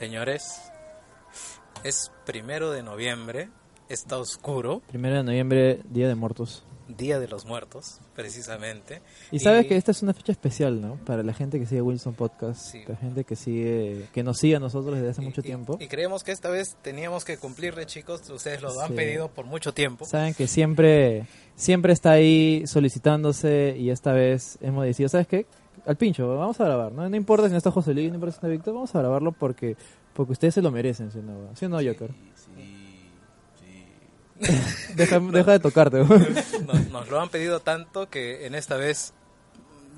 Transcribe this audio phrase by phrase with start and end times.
[0.00, 0.58] Señores,
[1.84, 3.50] es primero de noviembre,
[3.90, 6.64] está oscuro, Primero de noviembre, Día de Muertos.
[6.88, 9.02] Día de los Muertos, precisamente.
[9.30, 10.96] Y sabes que esta es una fecha especial, ¿no?
[11.04, 12.82] Para la gente que sigue Wilson Podcast, Sí.
[12.88, 15.76] la gente que sigue, que nos sigue a nosotros desde hace y- mucho y- tiempo.
[15.78, 18.28] Y, creemos que esta vez teníamos que cumplirle, chicos.
[18.30, 20.06] Ustedes lo han pedido por mucho tiempo.
[20.06, 25.46] Saben que siempre, siempre está ahí solicitándose y esta vez hemos decidido, ¿sabes qué?
[25.86, 27.08] Al pincho, vamos a grabar, ¿no?
[27.08, 28.98] No importa si no está José Luis, no importa si no está Víctor, vamos a
[28.98, 29.76] grabarlo porque,
[30.12, 31.34] porque ustedes se lo merecen, ¿sí o no?
[31.54, 32.10] ¿Sí o no, Joker?
[34.94, 35.98] Deja, deja de tocarte.
[36.66, 39.12] Nos, nos lo han pedido tanto que en esta vez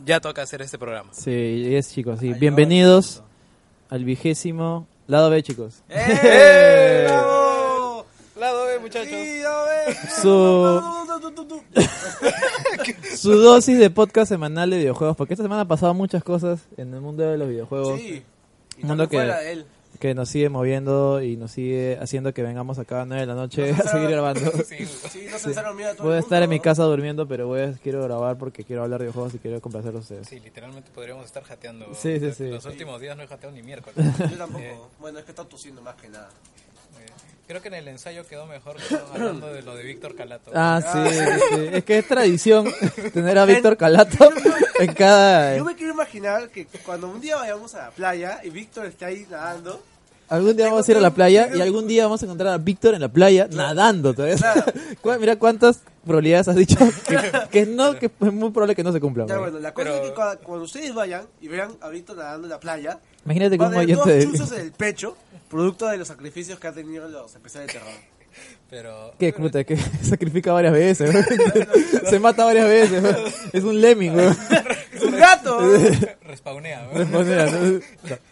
[0.05, 1.11] ya toca hacer este programa.
[1.13, 2.33] sí, es chicos, sí.
[2.35, 3.23] Bienvenidos
[3.89, 5.83] al vigésimo lado B, chicos.
[5.89, 7.05] ¡Eh!
[7.09, 8.07] ¡Bravo!
[8.37, 9.09] Lado B, muchachos.
[9.11, 9.97] Sí, a ver.
[10.21, 10.83] Su.
[13.17, 16.93] Su dosis de podcast semanal de videojuegos, porque esta semana han pasado muchas cosas en
[16.95, 18.01] el mundo de los videojuegos.
[18.01, 18.23] Sí.
[18.79, 19.67] Y Mundo que- fuera de él.
[20.01, 23.35] que nos sigue moviendo y nos sigue haciendo que vengamos acá a 9 de la
[23.35, 24.41] noche a seguir grabando.
[24.67, 27.73] Sí, Sí, no mira, todo Voy a estar en mi casa durmiendo, pero voy a,
[27.75, 30.27] quiero grabar porque quiero hablar de videojuegos y quiero complacer a ustedes.
[30.27, 31.87] sí, literalmente podríamos estar jateando.
[31.95, 32.49] Sí, sí, sí.
[32.49, 33.97] Los últimos días no he jateado ni miércoles.
[34.19, 34.65] Yo tampoco.
[34.65, 36.31] Eh, Bueno, es que está tosiendo más que nada.
[37.47, 40.51] Creo que en el ensayo quedó mejor que hablando de lo de Víctor Calato.
[40.55, 41.69] Ah, sí, sí, sí.
[41.73, 42.67] Es que es tradición
[43.13, 44.31] tener a Víctor Calato
[44.79, 45.57] en cada...
[45.57, 49.05] Yo me quiero imaginar que cuando un día vayamos a la playa y Víctor esté
[49.05, 49.83] ahí nadando,
[50.29, 52.57] Algún día vamos a ir a la playa y algún día vamos a encontrar a
[52.57, 54.15] Víctor en la playa nadando.
[54.15, 54.37] todavía.
[54.37, 54.65] Claro.
[55.21, 57.19] Mira cuántas probabilidades has dicho que,
[57.51, 59.27] que no, que es muy probable que no se cumplan.
[59.29, 59.51] ya güey.
[59.51, 62.47] bueno, la cosa Pero- es que cua- cuando, ustedes vayan y vean a Víctor nadando
[62.47, 64.25] en la playa, Imagínate tener dos de...
[64.25, 65.17] chuzos en el pecho,
[65.53, 67.93] producto de los sacrificios que han tenido los especiales de terror.
[68.71, 69.13] Pero.
[69.19, 71.25] Que puta, que sacrifica varias veces, güey.
[72.11, 73.15] se mata varias veces, güey.
[73.53, 74.27] es un lemming, güey.
[74.93, 75.59] ¡Es un gato!
[76.23, 76.93] Respawnea, ¿no?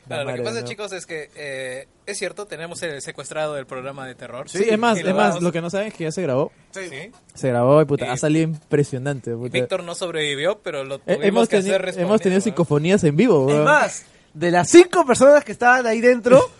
[0.06, 0.66] Claro, lo que pasa, no.
[0.66, 4.48] chicos, es que eh, es cierto, tenemos el secuestrado del programa de terror.
[4.48, 6.52] Sí, es más, es lo más, lo que no saben es que ya se grabó.
[6.70, 6.82] Sí.
[6.88, 7.10] Sí.
[7.34, 9.34] Se grabó y puta, Y- ha salido impresionante.
[9.34, 9.52] Puta.
[9.52, 13.50] Víctor no sobrevivió, pero lo Eh, tuvimos hemos, que hacer hemos tenido psicofonías en vivo,
[13.50, 16.50] Es más, de las cinco personas que estaban ahí dentro,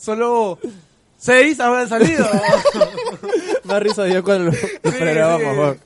[0.00, 0.58] solo
[1.18, 2.26] seis habrán salido.
[3.64, 5.76] Más risa dio cuando lo, grabamos.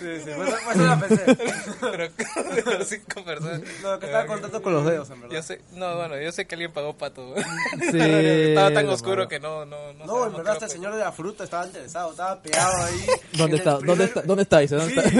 [0.00, 1.36] Sí, sí, fue eso la pensé.
[1.80, 3.60] Pero cinco personas.
[3.82, 5.36] No, que estaba contando con los dedos, en verdad.
[5.36, 7.34] Yo sé, no, bueno, yo sé que alguien pagó pato.
[7.90, 10.06] Sí, Estaba tan oscuro que no, no, no.
[10.06, 13.06] No, en verdad, este señor de la fruta estaba interesado, estaba pegado ahí.
[13.34, 13.72] ¿Dónde está?
[13.78, 14.22] ¿Dónde está?
[14.22, 14.58] ¿Dónde está?
[14.60, 15.10] Dice, ¿dónde Sí, está?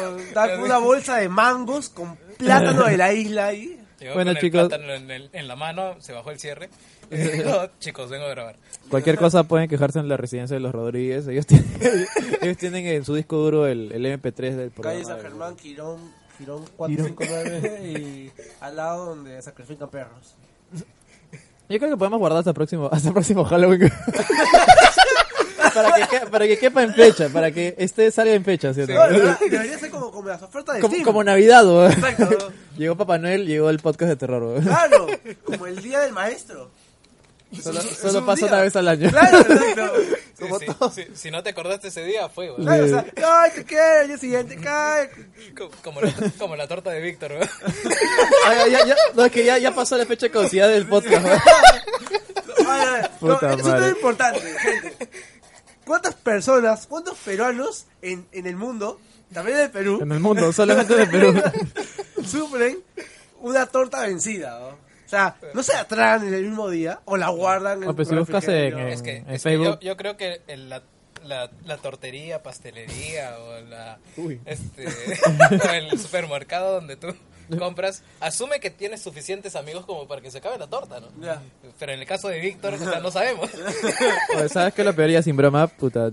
[0.00, 0.28] ¿dónde está?
[0.28, 3.78] Estaba con una bolsa de mangos con plátano de la isla ahí.
[3.98, 4.60] Llegó Bueno, con chicos.
[4.62, 6.68] el plátano en, el- en la mano, se bajó el cierre.
[7.80, 8.56] Chicos, vengo a grabar.
[8.88, 11.26] Cualquier cosa pueden quejarse en la residencia de los Rodríguez.
[11.28, 11.66] Ellos tienen,
[12.40, 14.94] ellos tienen en su disco duro el, el MP3 del programa.
[14.94, 15.98] Calle San de- Germán, Quirón,
[16.38, 20.34] Quirón 459 y al lado donde sacrifican perros.
[21.68, 23.80] Yo creo que podemos guardar hasta el próximo, hasta el próximo Halloween.
[25.74, 28.92] para, que, para que quepa en fecha, para que este salga en fecha, ¿cierto?
[28.92, 31.04] No, verdad, debería ser como, como las ofertas de como, Steam.
[31.04, 31.92] como Navidad, güey.
[31.92, 32.52] Exacto.
[32.76, 34.62] Llegó Papá Noel, llegó el podcast de terror, güey.
[34.62, 35.06] Claro,
[35.44, 36.70] como el día del maestro.
[37.60, 38.54] Solo, Es solo pasa día.
[38.54, 39.10] una vez al año.
[39.10, 39.92] Claro, exacto.
[40.34, 40.90] Sí, Como sí, todo.
[40.90, 42.62] sí, si no te acordaste ese día, fue, güey.
[42.64, 43.04] Claro, o sea,
[43.42, 45.10] ay, te quiero, el día siguiente, cae.
[45.56, 47.48] Co- Como la, como la torta de Víctor, güey.
[48.48, 51.22] Ya, ya, ya- no, es que ya, ya pasó la fecha de caducidad del podcast,
[51.24, 51.38] güey.
[53.20, 55.08] No, eso es importante, gente.
[55.84, 59.00] ¿Cuántas personas, cuántos peruanos en, en el mundo,
[59.32, 61.42] también en el Perú, En el mundo, solamente en el Perú.
[62.24, 62.78] sufren
[63.40, 64.58] una torta vencida?
[64.60, 64.78] ¿no?
[65.12, 67.94] O sea, no se la tragan en el mismo día o la guardan en No,
[67.94, 69.66] pues si buscas en- Es que, en es que Facebook.
[69.66, 70.82] yo, yo creo que el- la,
[71.22, 74.40] la, la tortería, pastelería o la Uy.
[74.46, 74.86] este
[75.68, 77.14] o el supermercado donde tú
[77.58, 81.08] compras asume que tienes suficientes amigos como para que se acabe la torta, ¿no?
[81.78, 83.50] Pero en el caso de Víctor, o sea, no sabemos.
[84.34, 84.82] Oye, ¿Sabes qué?
[84.82, 86.10] Lo peor ya sin broma, puta.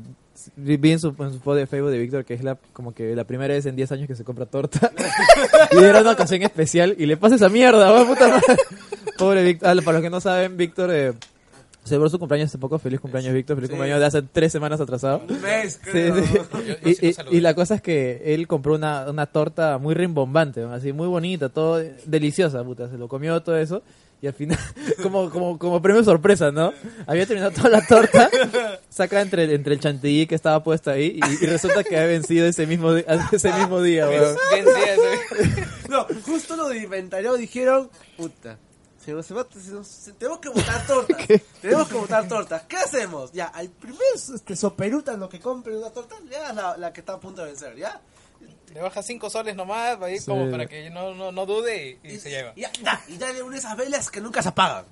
[0.56, 3.15] Vi en su, en su foto de Facebook de Víctor que es la como que
[3.15, 4.91] la primera vez en 10 años que se compra torta.
[5.71, 8.45] y era una ocasión especial y le pasa esa mierda, va, puta madre.
[9.18, 9.69] Pobre Víctor.
[9.69, 11.13] Ah, para los que no saben, Víctor eh,
[11.83, 12.80] celebró su cumpleaños hace poco.
[12.80, 13.57] Feliz cumpleaños, Víctor.
[13.57, 13.71] Feliz Sí.
[13.75, 15.21] cumpleaños de hace tres semanas atrasado.
[15.27, 16.24] Un mes, Sí, creo.
[16.24, 16.33] sí.
[16.33, 20.71] Yo- yo Y, la cosa es que él compró una, una torta muy rimbombante, ¿no?
[20.74, 22.89] así muy bonita, todo deliciosa, puta.
[22.89, 23.81] Se lo comió todo eso
[24.21, 24.60] y al final,
[25.04, 26.74] como, como, como premio sorpresa, ¿no?
[27.07, 28.30] Había terminado toda la torta,
[28.89, 32.45] saca entre, entre el chantilly que estaba puesto ahí y, y resulta que había vencido
[32.45, 32.92] ese mismo,
[33.31, 34.36] ese mismo día, weón.
[35.89, 38.57] No, justo lo de inventario dijeron, puta,
[39.04, 41.18] se nos- se va- se nos- se- tenemos que botar tortas.
[41.62, 42.63] tenemos que botar tortas.
[42.68, 43.31] ¿Qué hacemos?
[43.31, 47.13] Ya, al primer este, soperutano que compre una torta, le das la, la que está
[47.13, 48.00] a punto de vencer, ¿ya?
[48.74, 50.25] Le baja cinco soles nomás, ahí Sí.
[50.27, 52.53] como para que no, no, no dude y, y se lleva.
[52.56, 54.86] Y, ya, da, y dale una de esas velas que nunca se apagan.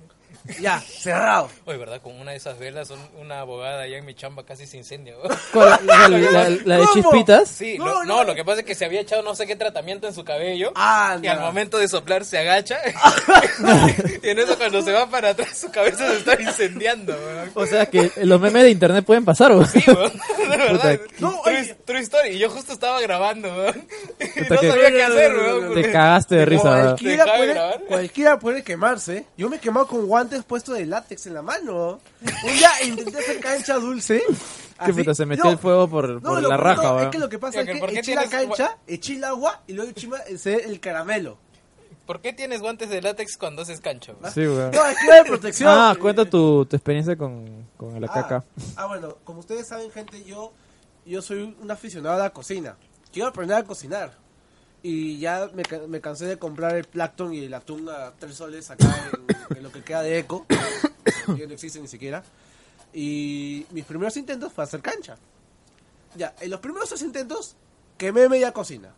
[0.60, 1.48] Ya, cerrado.
[1.66, 2.00] Oye, ¿verdad?
[2.00, 5.14] Con una de esas velas, un- una abogada allá en mi chamba casi se incendia.
[5.52, 5.78] ¿Cuál?
[5.84, 6.92] ¿La, la- la- la de ¿Cómo?
[6.94, 7.48] chispitas?
[7.48, 8.16] Sí, No, lo- no.
[8.18, 10.24] no, lo que pasa es que se había echado no sé qué tratamiento en su
[10.24, 10.72] cabello.
[10.74, 11.26] Anda.
[11.26, 12.78] Y al momento de soplar se agacha.
[14.22, 17.50] y en eso cuando se va para atrás su cabeza se está incendiando, weón.
[17.54, 19.66] O sea que los memes de internet pueden pasar, weón.
[19.66, 20.12] Sí, weón.
[20.38, 21.00] De verdad.
[21.18, 22.28] No, true, true story.
[22.30, 23.86] Y yo justo estaba grabando, weón.
[24.20, 25.74] Y no que- sabía qué hacer, weón.
[25.74, 26.62] Te cagaste de risa.
[26.62, 29.24] Cualquiera ¿Deja de puede, cualquiera puede quemarse.
[29.36, 32.00] Yo me he quemado con guantes puestos de látex en la mano.
[32.22, 34.22] Un día intenté hacer cancha dulce.
[34.84, 35.14] ¿Qué puta?
[35.14, 37.04] Se metió no, el fuego por, no, por la raja, no, weón.
[37.04, 39.16] Es que lo que pasa es que que ¿por qué eché la tienes cancha, eché
[39.16, 41.38] el agua y luego eché el caramelo.
[42.06, 44.14] ¿Por qué tienes guantes de látex cuando haces cancha?
[44.32, 44.70] Sí, weón.
[44.70, 45.68] No, es que de protección.
[45.70, 48.44] Ah, cuenta tu, tu experiencia con, con la Ah, caca.
[48.76, 50.52] Ah, bueno, como ustedes saben, gente, yo,
[51.04, 52.76] yo soy un aficionado a la cocina.
[53.12, 54.12] Quiero aprender a cocinar.
[54.88, 58.70] Y ya me, me cansé de comprar el plancton y el atún a tres soles
[58.70, 58.86] acá
[59.50, 60.46] en, en lo que queda de eco.
[61.36, 62.22] que no existe ni siquiera.
[62.94, 65.16] Y mis primeros intentos fue hacer cancha.
[66.16, 67.54] Ya, en los primeros tres intentos
[67.98, 68.94] quemé media cocina.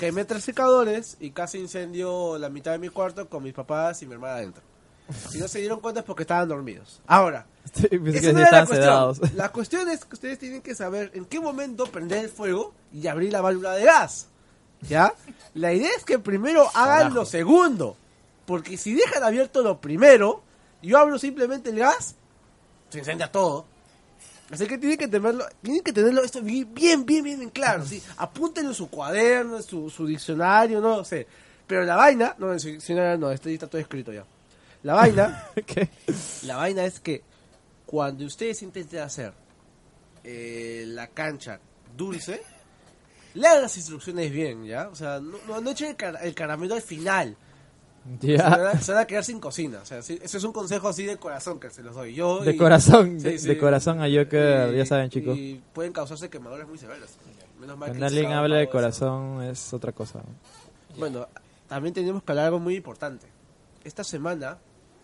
[0.00, 4.06] Quemé tres secadores y casi incendio la mitad de mi cuarto con mis papás y
[4.06, 4.62] mi hermana adentro.
[5.30, 7.00] Si no se dieron cuenta es porque estaban dormidos.
[7.06, 9.18] Ahora, Sí, esa no era la sedados.
[9.20, 9.38] cuestión.
[9.38, 13.06] La cuestión es que ustedes tienen que saber en qué momento prender el fuego y
[13.06, 14.26] abrir la válvula de gas.
[14.88, 15.14] ¿Ya?
[15.54, 17.14] La idea es que primero hagan Carajo.
[17.14, 17.96] lo segundo.
[18.46, 20.42] Porque si dejan abierto lo primero,
[20.82, 22.16] yo abro simplemente el gas,
[22.90, 23.66] se incendia todo.
[24.50, 27.86] Así que tienen que tenerlo, tienen que tenerlo esto bien, bien, bien, bien en claro.
[27.86, 28.02] ¿sí?
[28.18, 31.26] Apúntenlo en su cuaderno, en su, su diccionario, no sé.
[31.66, 34.26] Pero la vaina, no, en su diccionario no, este está todo escrito ya.
[34.82, 35.88] La vaina ¿Qué?
[36.42, 37.22] la vaina es que
[37.86, 39.32] cuando ustedes intenten hacer
[40.24, 41.58] eh, la cancha
[41.96, 42.42] dulce,
[43.34, 44.88] lean las instrucciones bien, ¿ya?
[44.88, 47.36] O sea, no, no, no echen el, car- el caramelo al final.
[48.20, 48.70] Se, van Ya.
[48.70, 49.78] a, se van a quedar sin cocina.
[49.80, 52.14] O sea, sí, ese es un consejo así de corazón que se los doy.
[52.14, 53.46] Yo De y- corazón, Sí, de, sí.
[53.48, 55.36] de corazón a Joker, ya saben, chicos.
[55.38, 57.10] Y pueden causarse quemadores muy severos.
[57.60, 58.72] Menos mal que Cuando se alguien habla de eso.
[58.72, 60.20] corazón es otra cosa.
[60.98, 61.28] Bueno,
[61.68, 63.26] también tenemos que hablar algo muy importante.
[63.84, 64.58] Esta semana,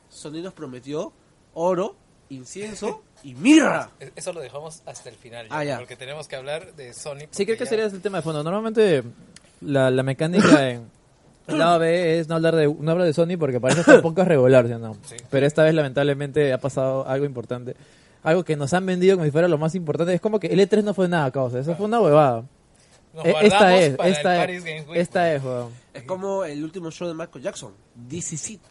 [0.09, 1.13] Sony nos prometió
[1.55, 1.95] oro,
[2.31, 3.91] incienso y mirra.
[4.01, 5.79] E-, eso lo dejamos hasta el final, ah, ya, ah, ya.
[5.79, 7.29] porque tenemos que hablar de Sonic.
[7.31, 8.43] Sí, creo que sería el tema de fondo.
[8.43, 9.03] Normalmente
[9.61, 10.91] la, la mecánica en
[11.47, 14.29] lado B es no hablar de no hablar de Sony porque parece que tampoco es
[14.29, 14.75] regular, ¿sí?
[14.79, 14.95] No.
[15.07, 15.17] Sí.
[15.31, 17.75] Pero esta vez lamentablemente ha pasado algo importante.
[18.23, 20.13] Algo que nos han vendido como si fuera lo más importante.
[20.13, 21.59] Es como que el E3 no fue nada, causa.
[21.61, 21.75] Eso ah.
[21.77, 22.45] fue una huevada.
[23.15, 25.43] Nos e, esta es, esta es, esta es,
[25.95, 27.73] Es como el último show de Michael Jackson.
[27.95, 28.63] 17.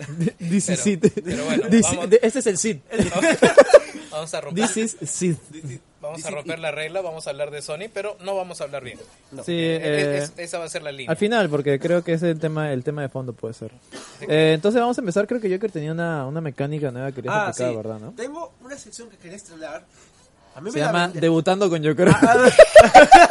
[0.38, 1.04] Dice Sid.
[1.24, 2.78] Pero, vamos, este es el Sid.
[4.10, 4.40] vamos a
[6.30, 6.58] romper.
[6.58, 8.98] La regla, vamos a hablar de Sony, pero no vamos a hablar bien.
[9.44, 11.10] Sí, eh, eh, eh, esa va a ser la línea.
[11.10, 13.72] Al final, porque creo que ese es el tema, el tema de fondo puede ser.
[14.20, 17.60] Entonces vamos a empezar, creo que yo que tenía una, una mecánica nueva que querías
[17.60, 17.98] ah, ¿verdad?
[17.98, 18.12] ¿no?
[18.12, 19.84] Tengo una sección que quería hablar.
[20.54, 22.10] A mí Se llama Debutando con Joker.
[22.10, 22.48] Ah,
[22.84, 23.28] ah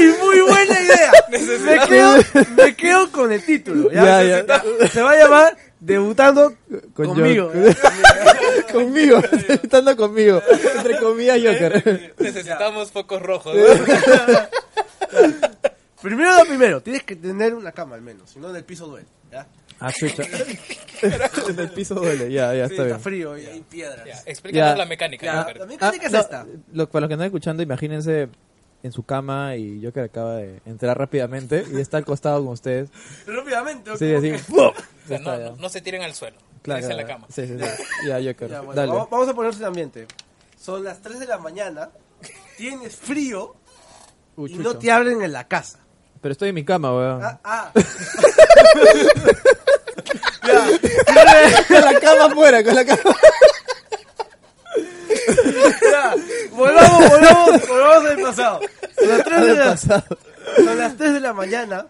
[0.00, 1.12] es muy buena idea.
[1.30, 2.16] Me quedo,
[2.56, 3.90] me quedo con el título.
[3.92, 4.22] ¿ya?
[4.22, 4.88] Ya, ya.
[4.88, 6.54] Se va a llamar Debutando
[6.94, 7.50] Con conmigo.
[8.72, 10.42] Conmigo, debutando conmigo.
[10.76, 12.14] Entre comillas, Joker.
[12.18, 13.56] Necesitamos focos rojos.
[16.02, 18.86] Primero lo primero, tienes que tener una cama al menos, si no en el piso
[18.86, 19.06] duele.
[19.30, 19.46] ¿ya?
[19.80, 20.22] Ah, chucha.
[21.02, 23.00] en el piso duele, ya, ya Sí, está está bien.
[23.00, 24.06] frío y hay piedras.
[24.06, 24.76] Ya, explícanos Ya.
[24.76, 25.26] la mecánica.
[25.26, 26.46] Ya, la Ah, mecánica es no, esta.
[26.72, 28.28] lo- para los que están escuchando, imagínense
[28.82, 32.90] en su cama y Joker acaba de entrar rápidamente y está al costado con ustedes.
[33.26, 33.96] Rápidamente.
[33.98, 34.32] Sí, así.
[34.48, 34.58] ¡pum!
[34.68, 35.50] O Ya sea, está, no, ya.
[35.50, 36.38] no, no se tiren al suelo.
[36.62, 37.26] Claro, en la cama.
[37.30, 37.64] Sí, sí, sí.
[38.06, 38.48] Ya, Joker.
[38.50, 38.92] Ya, bueno, Dale.
[38.92, 40.06] vamos, vamos a ponerse en ambiente.
[40.58, 41.90] Son las 3 de la mañana,
[42.58, 43.56] tienes frío
[44.36, 45.78] Uy, y no te abren en la casa.
[46.20, 47.22] Pero estoy en mi cama, weón.
[47.24, 47.72] Ah, ah.
[51.68, 53.16] con la cama afuera, con la cama.
[55.92, 56.14] Ya,
[56.52, 58.60] volvamos, volvamos, volvamos al pasado.
[58.98, 60.04] Son las 3 de Del la, pasado.
[60.56, 61.86] son las 3 de la mañana,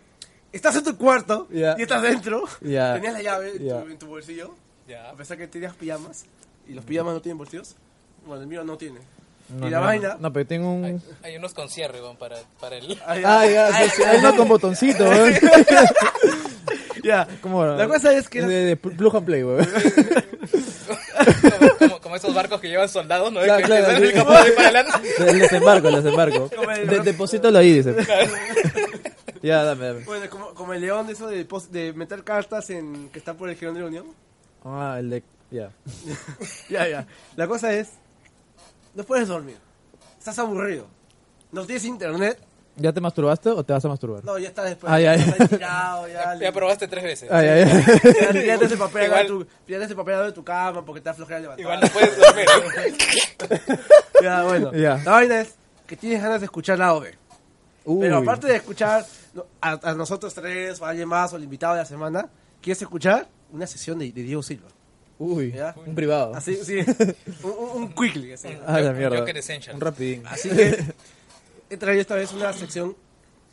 [0.52, 1.74] estás en tu cuarto Ya.
[1.78, 2.44] y estás dentro.
[2.60, 2.94] Ya.
[2.94, 3.80] Tenías la llave en, Ya.
[3.82, 4.54] tu, en tu bolsillo,
[5.10, 6.24] a pesar que tenías pijamas.
[6.68, 7.74] Y los pijamas no tienen bolsillos.
[8.26, 9.00] Bueno, el mío no tiene.
[9.48, 10.16] No, y la no, vaina.
[10.20, 10.84] No, pero tengo un.
[10.84, 12.96] Hay, hay unos con cierre weón, para, para el...
[13.04, 15.34] Ay, Ah, ya, sí, sí, hay uno con botoncito, weón.
[17.02, 17.26] ya.
[17.40, 19.66] Como, La cosa es que- De, de plug and play, weón.
[22.10, 23.40] como, esos barcos que llevan soldados, ¿no?
[23.40, 24.18] Claro, que claro, que salen sí.
[24.18, 25.08] el ahí para adelante.
[25.18, 26.50] El desembarco, el desembarco.
[26.74, 27.94] El- De, deposítalo ahí, dice.
[29.42, 30.00] Ya, dame, dame.
[30.04, 33.48] Bueno, como, como el león de eso de, de meter cartas en que está por
[33.48, 34.06] el Girón de la Unión.
[34.64, 35.22] Ah, el de.
[35.50, 35.70] Ya.
[36.68, 37.06] Ya, ya.
[37.36, 37.90] La cosa es,
[38.94, 39.56] no puedes dormir.
[40.18, 40.86] Estás aburrido.
[41.52, 42.38] No tienes internet
[42.76, 44.24] ¿Ya te masturbaste o te vas a masturbar?
[44.24, 44.90] No, ya está después.
[44.90, 45.24] Ah, ya, ya.
[45.24, 46.34] está tirado, ya.
[46.36, 47.30] Ya probaste tres veces.
[47.30, 47.84] Ay, ay, ay.
[48.02, 50.84] Ya, ya tienes el papel Igual- de tu, ya tienes el papel de tu cama
[50.84, 51.60] porque te da flojera levantar.
[51.60, 52.46] Igual no puedes dormir.
[54.22, 54.72] Ya, bueno.
[54.72, 54.98] Ya.
[55.04, 55.54] La vaina es
[55.86, 57.06] que tienes ganas de escuchar la OV.
[57.86, 58.00] Uy.
[58.02, 59.04] Pero aparte de escuchar
[59.60, 62.28] a, a nosotros tres o a alguien más o el invitado de la semana,
[62.60, 63.28] ¿quieres escuchar?
[63.50, 64.68] Una sesión de, de Diego Silva.
[65.18, 65.74] Uy, ¿Ya?
[65.86, 66.34] un privado.
[66.34, 66.78] Así, sí.
[67.42, 68.32] un, un, quickly.
[68.32, 68.48] Así.
[68.66, 69.24] Ah, la mierda.
[69.74, 70.26] Un rapidín.
[70.26, 70.78] Así que
[71.70, 72.96] he traído esta vez una sección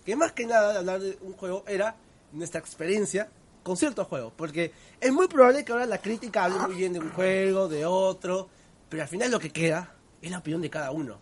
[0.06, 1.96] que más que nada de hablar de un juego era
[2.34, 3.30] nuestra experiencia
[3.64, 4.34] con ciertos juegos.
[4.36, 7.86] Porque es muy probable que ahora la crítica hable muy bien de un juego, de
[7.86, 8.50] otro,
[8.90, 11.20] pero al final lo que queda es la opinión de cada uno.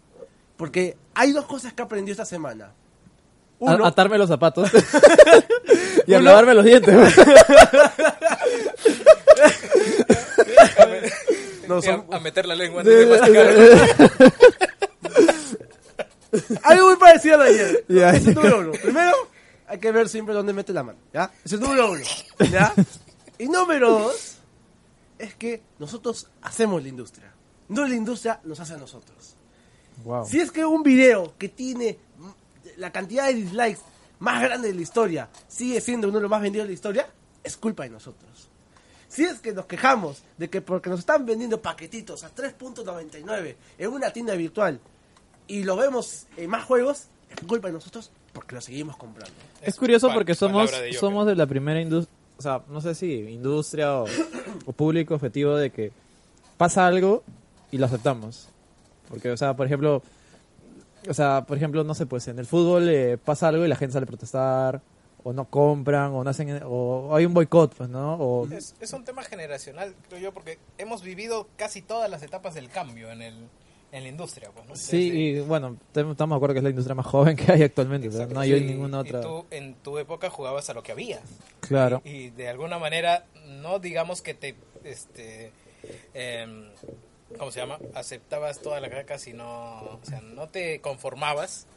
[0.58, 2.66] Porque hay dos cosas que aprendí esta semana.
[2.66, 2.74] A-
[3.60, 4.70] Uno, atarme los zapatos.
[6.08, 6.96] y a Uno- lavarme los dientes.
[11.68, 14.32] no, a, son- a meter la lengua antes de.
[16.64, 17.86] algo muy parecido a lo de ayer.
[18.16, 18.72] Es número uno.
[18.72, 19.16] Primero,
[19.68, 21.00] hay que ver siempre dónde mete la mano.
[21.14, 21.32] ¿ya?
[21.44, 22.04] Es número uno.
[22.52, 22.74] ¿ya?
[23.38, 24.38] Y número dos,
[25.18, 27.34] es que nosotros hacemos la industria.
[27.68, 29.36] No la industria nos hace a nosotros.
[30.04, 30.26] wow.
[30.26, 31.98] Si es que un video que tiene
[32.78, 33.82] la cantidad de dislikes
[34.20, 37.08] más grande de la historia sigue siendo uno de los más vendidos de la historia,
[37.44, 38.50] es culpa de nosotros.
[39.08, 43.90] Si es que nos quejamos de que porque nos están vendiendo paquetitos a 3.99 en
[43.90, 44.80] una tienda virtual
[45.48, 49.34] y lo vemos en más juegos, es culpa de nosotros porque lo seguimos comprando.
[49.62, 53.14] Es curioso porque somos, de somos de la primera industria, o sea, no sé si
[53.14, 54.06] industria o,
[54.66, 55.92] o público objetivo de que
[56.58, 57.24] pasa algo
[57.72, 58.50] y lo aceptamos.
[59.10, 60.02] Porque, o sea, por ejemplo,
[61.08, 63.76] o sea, por ejemplo, no sé, pues en el fútbol eh, pasa algo y la
[63.76, 64.82] gente sale a protestar,
[65.24, 68.16] o no compran, o no hacen, o, o hay un boicot, pues, ¿no?
[68.16, 72.54] O, Es, es un tema generacional, creo yo, porque hemos vivido casi todas las etapas
[72.54, 73.36] del cambio en, el,
[73.92, 74.50] en la industria.
[74.54, 74.76] Pues, ¿no?
[74.76, 77.52] sí, Desde- y bueno, te- estamos de acuerdo que es la industria más joven que
[77.52, 79.22] hay actualmente, o sea, no hay Sí, ninguna y otra.
[79.22, 81.22] tú en tu época jugabas a lo que había.
[81.62, 82.02] Claro.
[82.04, 83.26] Y de alguna manera,
[83.62, 85.52] no digamos que te, este,
[86.14, 86.66] em,
[87.38, 87.80] ¿cómo se llama?
[87.94, 91.68] Aceptabas toda la caca, sino, o sea, no te conformabas,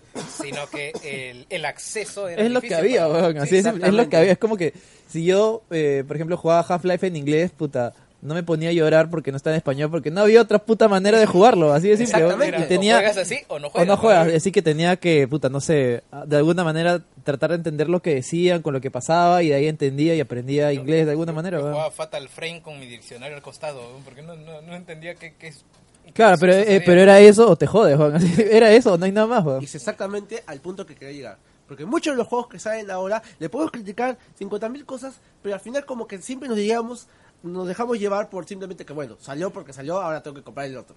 [0.41, 3.93] sino que el, el acceso era es lo que había, para- weón, Sí, es, es
[3.93, 4.33] lo que había.
[4.33, 4.73] Es como que
[5.09, 9.11] si yo, eh, por ejemplo, jugaba Half-Life en inglés, puta, no me ponía a llorar
[9.11, 11.97] porque no está en español, porque no había otra puta manera de jugarlo, así de
[11.97, 12.23] simple.
[12.23, 12.63] Exactamente.
[12.63, 13.89] Y tenía, o juegas así o no o juegas.
[13.89, 17.89] no juegas, así que tenía que, puta, no sé, de alguna manera tratar de entender
[17.89, 21.13] lo que decían, con lo que pasaba, y de ahí entendía y aprendía inglés de
[21.13, 24.75] alguna manera, Yo jugaba Fatal Frame con mi diccionario al costado, porque no, no, no
[24.75, 25.65] entendía qué, qué es.
[26.13, 28.17] Claro, pero, eh, pero era eso o te jodes, weón.
[28.17, 29.63] Así, Era eso, no hay nada más, weón.
[29.63, 31.39] Y es exactamente al punto que quería llegar.
[31.67, 35.61] Porque muchos de los juegos que salen ahora, le podemos criticar 50.000 cosas, pero al
[35.61, 37.09] final como que siempre nos llegamos,
[37.43, 40.77] nos dejamos llevar por simplemente que, bueno, salió porque salió, ahora tengo que comprar el
[40.77, 40.97] otro.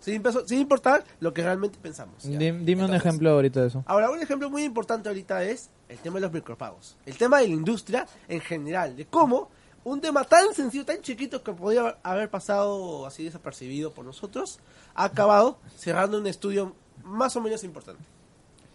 [0.00, 2.22] Sin, peso- sin importar lo que realmente pensamos.
[2.24, 3.84] Dime un ejemplo ahorita de eso.
[3.86, 6.96] Ahora, un ejemplo muy importante ahorita es el tema de los micropagos.
[7.06, 9.50] El tema de la industria en general, de cómo
[9.84, 14.58] un tema tan sencillo, tan chiquito que podría haber pasado así desapercibido por nosotros,
[14.94, 18.02] ha acabado cerrando un estudio más o menos importante.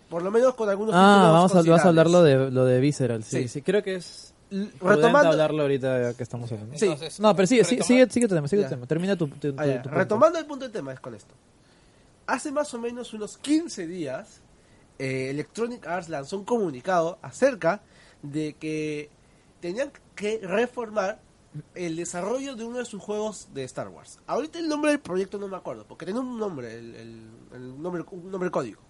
[0.10, 2.80] Por lo menos con algunos Ah, vamos a, vas a hablar lo de, lo de
[2.80, 3.48] Visceral, sí, Sí.
[3.48, 3.62] sí.
[3.62, 4.33] Creo que es
[4.82, 6.78] Retomando, hablarlo ahorita que estamos hablando.
[6.78, 6.86] Sí.
[6.86, 8.68] Entonces, No, pero sigue, sigue, sigue, sigue tu tema, sigue Ya.
[8.70, 8.86] tu tema.
[8.88, 11.34] Termina tu, tu, Ah, tu retomando el punto del tema es con esto.
[12.28, 14.42] Hace más o menos unos 15 días,
[15.00, 17.82] eh, Electronic Arts lanzó un comunicado acerca
[18.22, 19.10] de que
[19.60, 21.20] tenían que reformar
[21.76, 24.20] el desarrollo de uno de sus juegos de Star Wars.
[24.26, 27.82] Ahorita el nombre del proyecto no me acuerdo, porque tenía un nombre, el, el- el
[27.82, 28.82] nombre, un nombre código.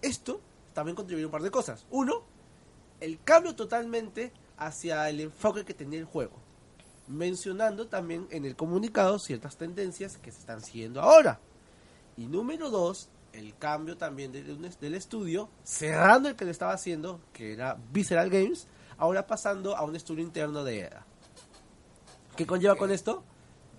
[0.00, 0.40] Esto
[0.74, 1.86] también contribuyó a un par de cosas.
[1.90, 2.22] Uno,
[3.00, 4.32] el cambio totalmente
[4.66, 6.36] hacia el enfoque que tenía el juego.
[7.08, 11.40] Mencionando también en el comunicado ciertas tendencias que se están siguiendo ahora.
[12.16, 16.44] Y número dos, el cambio también de- de un es- del estudio, cerrando el que
[16.44, 18.66] le estaba haciendo, que era Visceral Games,
[18.98, 21.06] ahora pasando a un estudio interno de EDA.
[22.36, 23.24] ¿Qué conlleva con esto?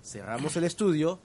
[0.04, 1.20] Cerramos el estudio,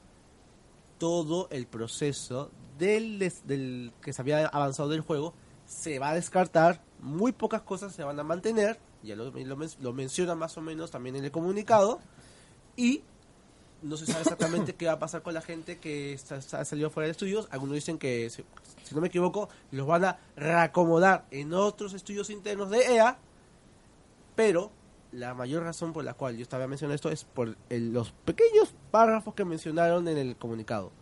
[0.99, 5.35] todo el proceso del, del que se había avanzado del juego
[5.67, 9.93] se va a descartar, muy pocas cosas se van a mantener, ya lo, lo lo
[9.93, 12.01] menciona más o menos también en el comunicado,
[12.77, 13.03] y
[13.83, 16.91] no se sabe exactamente qué va a pasar con la gente que está, está- salió
[16.91, 17.47] fuera de estudios.
[17.51, 18.45] Algunos dicen que, si,
[18.85, 23.19] si no me equivoco, los van a reacomodar en otros estudios internos de EA,
[24.35, 24.71] pero
[25.13, 28.75] la mayor razón por la cual yo estaba mencionando esto es por el- los pequeños
[28.91, 30.93] párrafos que mencionaron en el comunicado.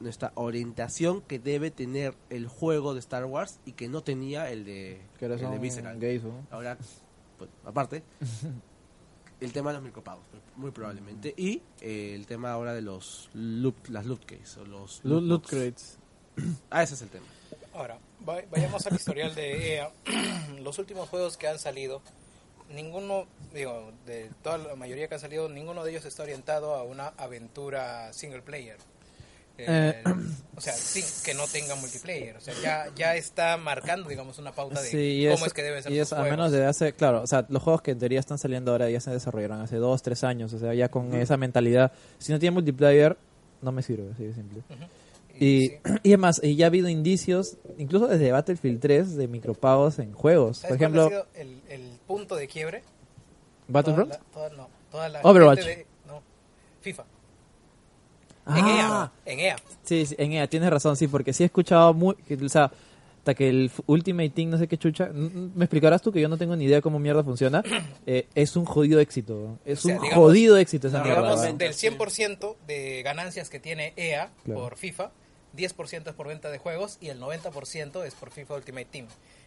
[0.00, 4.64] Nuestra orientación que debe tener el juego de Star Wars y que no tenía el
[4.64, 5.00] de,
[5.38, 5.60] el de.
[6.50, 6.76] Ahora,
[7.38, 8.02] pues, aparte,
[9.40, 10.24] el tema de los micropagos,
[10.56, 11.34] muy probablemente.
[11.36, 15.46] Y eh, el tema ahora de los loot, las loot case o los Loot, loot
[15.46, 15.98] crates.
[16.70, 17.26] Ah, ese es el tema.
[17.74, 17.98] Ahora,
[18.28, 19.90] va- vayamos al historial de EA.
[20.62, 22.02] Los últimos juegos que han salido,
[22.70, 26.82] ninguno, digo, de toda la mayoría que han salido, ninguno de ellos está orientado a
[26.84, 28.78] una aventura single player.
[29.56, 30.02] Eh,
[30.56, 32.36] o sea, sin que no tenga multiplayer.
[32.36, 35.82] O sea, ya, ya está marcando, digamos, una pauta de Sí, cómo es que deben
[35.82, 38.18] ser y eso, a menos de hace, claro, o sea, los juegos que en teoría
[38.20, 41.36] están saliendo ahora ya se desarrollaron hace dos, tres años, o sea, ya con esa
[41.36, 43.16] mentalidad, si no tiene multiplayer,
[43.62, 44.58] no me sirve, así de simple.
[44.70, 44.84] Ujú.
[45.38, 45.78] Y, sí.
[46.02, 50.58] y además, y ya ha habido indicios, incluso desde Battlefield 3, de micropagos en juegos.
[50.58, 52.82] ¿Sabes Por ha ejemplo, sido el, el punto de quiebre?
[53.68, 54.10] Battlefront.
[54.12, 55.60] Toda la, toda, no, toda la Overwatch.
[55.60, 56.22] gente de- no,
[56.82, 57.04] FIFA.
[58.46, 59.12] Ah, En EA.
[59.24, 59.56] En EA.
[59.84, 62.70] Sí, sí, en EA, tienes razón, sí, porque sí he escuchado muy, o sea,
[63.18, 66.36] hasta que el Ultimate Team, no sé qué chucha, me explicarás tú que yo no
[66.36, 67.62] tengo ni idea cómo mierda funciona,
[68.06, 71.20] eh, es un jodido éxito, es O sea, un digamos- jodido éxito esa mierda.
[71.22, 71.54] Digamos, ¿verdad?
[71.58, 74.60] del 100% de ganancias que tiene EA Claro.
[74.60, 75.10] por FIFA,
[75.56, 79.06] 10% es por venta de juegos y el 90% es por FIFA Ultimate Team.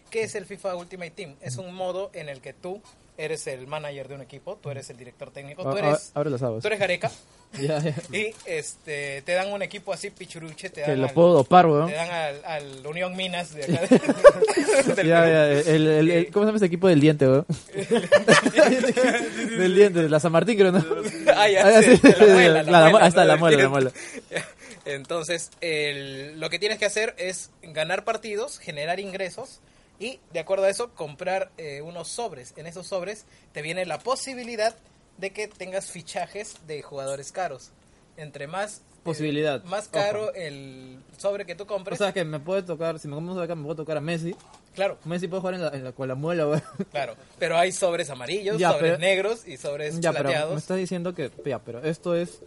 [0.09, 1.35] ¿Qué es el FIFA Ultimate Team?
[1.41, 2.81] Es un modo en el que tú
[3.17, 6.61] eres el manager de un equipo, tú eres el director técnico, tú eres, ojos.
[6.61, 7.11] tú eres Gareca
[8.11, 11.65] y este, te dan un equipo así pichuruche, te Que dan, lo al, puedo dopar,
[11.65, 11.87] weón.
[11.87, 13.81] te dan al, al Unión Minas de acá.
[14.95, 17.45] de- el, el- el- ¿Cómo se llama ese equipo del diente, weón?
[19.57, 20.85] del diente, de la San Martín, creo, ¿no?
[21.35, 23.27] Ah, ya, Ah, sí, sí, de la muela, la- la mu- muela, ahí está, ¿no?
[23.27, 23.91] la muela, la muela.
[24.85, 29.59] Entonces, el- lo que tienes que hacer es ganar partidos, generar ingresos
[29.99, 32.53] y, de acuerdo a eso, comprar eh, unos sobres.
[32.57, 34.75] En esos sobres te viene la posibilidad
[35.17, 37.71] de que tengas fichajes de jugadores caros.
[38.17, 38.77] Entre más...
[38.79, 39.63] eh, Posibilidad.
[39.63, 40.33] más caro Ojo.
[40.35, 41.97] el sobre que tú O compres.
[41.97, 44.35] sea, que me puede tocar, si me compro acá, me puede tocar a Messi.
[44.75, 46.61] claro, Messi puede jugar en la, en la, con la muela,
[46.91, 47.15] claro.
[47.39, 50.53] Pero hay sobres amarillos, Ya, sobres pero- negros y sobres Ya, pero plateados.
[50.53, 52.39] me estás diciendo que, ya, pero esto es...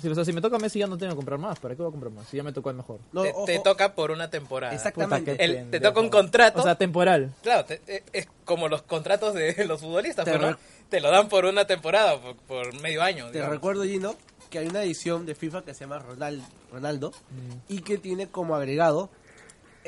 [0.00, 1.82] Si, o sea, si me toca Messi ya no tengo que comprar más, ¿para qué
[1.82, 2.28] voy a comprar más?
[2.28, 2.98] Si ya me tocó el mejor.
[3.12, 3.44] No, te, ojo.
[3.46, 4.74] te toca por una temporada.
[4.74, 5.32] Exactamente.
[5.32, 6.60] Puta, qué El- te toca un contrato.
[6.60, 7.32] O sea, temporal.
[7.42, 7.80] Claro, te-
[8.12, 10.50] es como los contratos de los futbolistas, Te pues, ¿no?
[10.52, 10.58] re-
[10.90, 13.26] Te lo dan por una temporada, por, por medio año.
[13.26, 13.54] Te digamos.
[13.54, 14.14] recuerdo, Gino,
[14.50, 17.72] que hay una edición de FIFA que se llama Ronald, Ronaldo Mm.
[17.72, 19.08] y que tiene como agregado.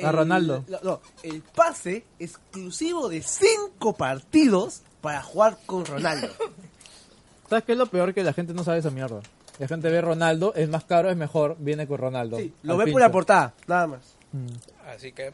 [0.03, 0.65] A Ronaldo.
[0.69, 6.29] No, no, el pase exclusivo de cinco partidos para jugar con Ronaldo.
[7.51, 8.15] ¿Sabes qué es lo peor?
[8.15, 9.21] Que la gente no sabe esa mierda.
[9.59, 12.37] La gente ve Ronaldo, es más caro, es mejor, viene con Ronaldo.
[12.39, 12.99] Sí, lo ve por pincho.
[13.01, 14.01] la portada, nada más.
[14.33, 14.47] Mm.
[14.95, 15.33] Así que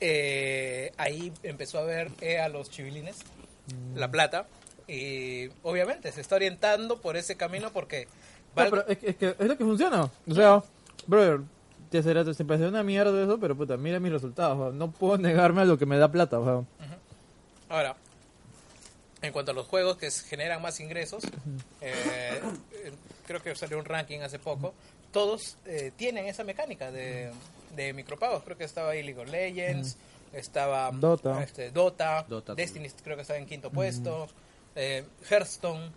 [0.00, 3.16] eh, ahí empezó a ver eh, a los chivilines
[3.68, 3.98] Mm.
[3.98, 4.46] la plata.
[4.86, 8.08] Y obviamente se está orientando por ese camino porque...
[8.56, 10.04] No, pero es, que- es que es lo que funciona.
[10.26, 10.62] O sea,
[11.06, 11.40] brother,
[11.90, 14.58] te será te parece una mierda eso, pero puta, mira mis resultados.
[14.58, 16.38] o sea, No puedo negarme a lo que me da plata.
[16.38, 16.88] O sea.
[17.68, 17.94] Ahora,
[19.20, 21.22] en cuanto a los juegos que se generan más ingresos,
[21.82, 22.40] eh,
[23.28, 24.74] creo que salió un ranking hace poco,
[25.12, 27.30] todos eh, tienen esa mecánica de,
[27.76, 28.42] de micropagos.
[28.42, 29.96] Creo que estaba ahí League of Legends,
[30.32, 31.42] estaba Dota.
[31.42, 34.26] este, Dota, Dota Destiny creo que estaba en quinto puesto,
[34.74, 35.90] eh, Hearthstone.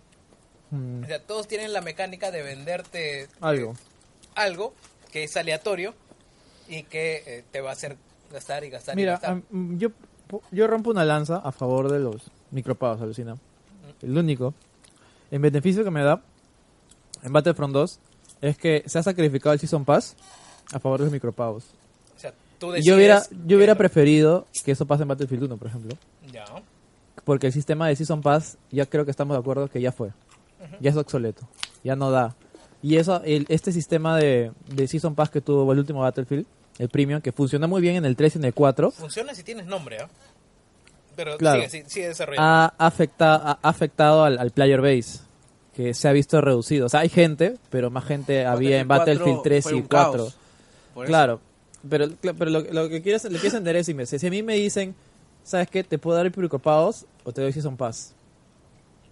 [0.70, 3.74] mm, O sea, todos tienen la mecánica de venderte algo.
[4.34, 4.74] algo
[5.10, 5.94] que es aleatorio
[6.68, 7.96] y que eh, te va a hacer
[8.30, 9.30] gastar y gastar y Mira, gastar.
[9.32, 9.88] am- mm, yo,
[10.50, 13.36] yo rompo una lanza a favor de los micropagos, alucina.
[14.00, 14.54] El único,
[15.30, 16.22] en beneficio que me da
[17.22, 17.98] en Battlefront 2
[18.40, 20.16] es que se ha sacrificado el Season Pass
[20.72, 21.64] a favor de los micropagos.
[22.16, 25.68] o sea, tú yo hubiera, yo hubiera preferido que eso pase en Battlefield 1, por
[25.68, 25.96] ejemplo.
[26.32, 26.44] Ya.
[27.24, 30.10] Porque el sistema de Season Pass, ya creo que estamos de acuerdo que ya fue.
[30.80, 31.46] Ya es obsoleto.
[31.84, 32.34] Ya no da.
[32.82, 36.46] Y eso, el, este sistema de, de Season Pass que tuvo el último Battlefield,
[36.78, 39.42] el Premium, que funciona muy bien en el 3 y en el 4, Funciona si
[39.44, 40.08] tienes nombre, ¿ah?
[41.14, 41.62] Pero Claro.
[41.68, 42.48] sigue, sigue desarrollando.
[42.48, 45.20] ha, afecta, ha afectado al, al player base.
[45.74, 46.86] Que se ha visto reducido.
[46.86, 50.12] O sea, hay gente, pero más gente había en Battlefield 3 fue y un 4.
[50.12, 50.36] caos.
[50.94, 51.10] Por eso.
[51.10, 51.40] Claro,
[51.88, 54.54] pero, pero lo, lo que quieres, lo quieres entender es, si si a mí me
[54.54, 54.94] dicen,
[55.42, 55.82] ¿sabes qué?
[55.82, 58.12] ¿Te puedo dar el micropagos o te doy Season Pass?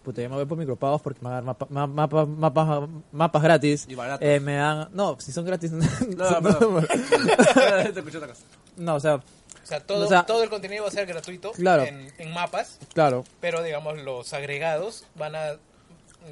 [0.05, 2.89] Puta, yo me voy por micropagos porque me van a dar mapa- ma- mapa- mapas,
[3.13, 3.87] mapas gratis.
[3.89, 4.27] Y baratos.
[4.27, 4.89] Eh, me dan...
[4.93, 5.71] No, si son gratis...
[6.17, 8.43] No, no, Te escuché otra cosa.
[8.77, 9.23] no, o sea, o
[9.65, 11.83] sea, todo, o sea, todo el contenido va a ser gratuito Claro.
[11.85, 15.57] en, en mapas, claro, pero digamos los agregados van a,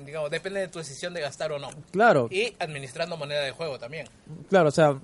[0.05, 1.69] digamos, depende de tu decisión de gastar o no.
[1.91, 4.07] claro, Y administrando moneda de juego también.
[4.49, 4.97] claro, o sea,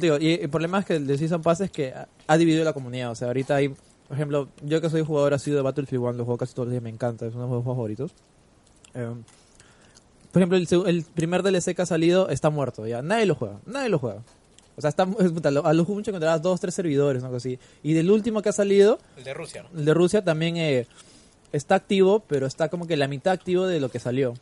[0.00, 2.64] digo, y el problema es que el de Season Pass es que ha, ha dividido
[2.64, 6.02] la comunidad, o sea, ahorita hay, por ejemplo, yo que soy jugador así de Battlefield
[6.02, 8.12] 1, lo juego casi todos los días, me encanta, es uno de mis juegos favoritos.
[8.94, 9.14] Eh,
[10.32, 13.60] por ejemplo, el, el primer DLC que ha salido está muerto, ya, nadie lo juega,
[13.66, 14.22] nadie lo juega.
[14.76, 17.58] O sea, está, a lo mucho encontrarás dos, tres servidores, algo así.
[17.82, 19.76] Y del último que ha salido, El de Rusia, ¿no?
[19.76, 20.86] el de Rusia también eh,
[21.52, 24.34] está activo, pero está como que la mitad activo de lo que salió.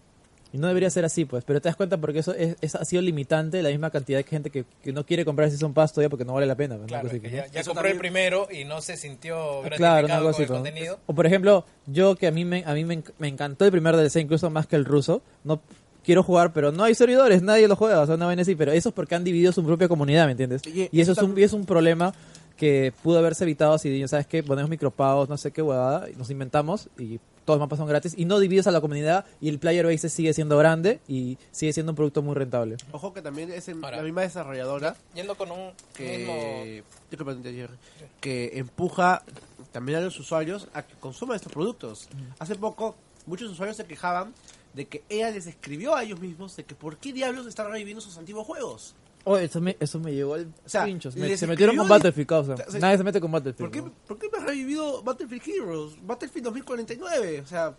[0.53, 1.45] Y no debería ser así, pues.
[1.45, 4.25] Pero te das cuenta porque eso es, es- ha sido limitante la misma cantidad de
[4.25, 6.77] gente que, que no quiere comprar Season Pass todavía porque no vale la pena.
[6.77, 7.53] pues, una Claro, cosa que así, ya, ¿no?
[7.53, 10.43] ya compró también- el primero y no se sintió Ah, gratificado Claro, algo con así.
[10.43, 10.57] el pues.
[10.61, 10.99] contenido.
[11.07, 13.73] O por ejemplo, yo que a mí me, a mí me, enc- me encantó el
[13.73, 15.21] primer DLC incluso más que el ruso.
[15.45, 15.61] No
[16.05, 18.55] quiero jugar, pero no hay servidores, nadie lo juega, o sea, una vaina así.
[18.55, 20.63] Pero eso es porque han dividido su propia comunidad, ¿me entiendes?
[20.67, 22.15] Y- Y eso es un, y es un problema
[22.57, 24.43] que pudo haberse evitado si, ¿sabes qué?
[24.43, 28.15] Ponemos micropagos, no sé qué huevada, y nos inventamos y todos los mapas son gratis
[28.17, 31.73] y no divides a la comunidad y el player base sigue siendo grande y sigue
[31.73, 32.77] siendo un producto muy rentable.
[32.91, 33.99] Ojo que también es en- Ahora.
[33.99, 35.75] la misma desarrolladora Yendo con un mismo...
[35.95, 37.75] que, Jerry,
[38.21, 39.23] que empuja
[39.71, 42.09] también a los usuarios a que consuman estos productos.
[42.41, 44.33] Hace poco muchos usuarios se quejaban
[44.75, 48.01] de que ella les escribió a ellos mismos de que por qué diablos están reviviendo
[48.01, 48.95] sus antiguos juegos.
[49.29, 51.11] Oh, eso me, eso me llegó al O sea, pincho.
[51.11, 52.55] Se, me- metieron con Battlefield, causa.
[52.55, 53.71] o sea, Nadie se mete con Battlefield.
[53.73, 53.93] ¿Por qué, ¿no?
[54.07, 56.07] ¿Por qué me has revivido Battlefield Heroes?
[56.07, 57.75] Battlefield 2049, o sea,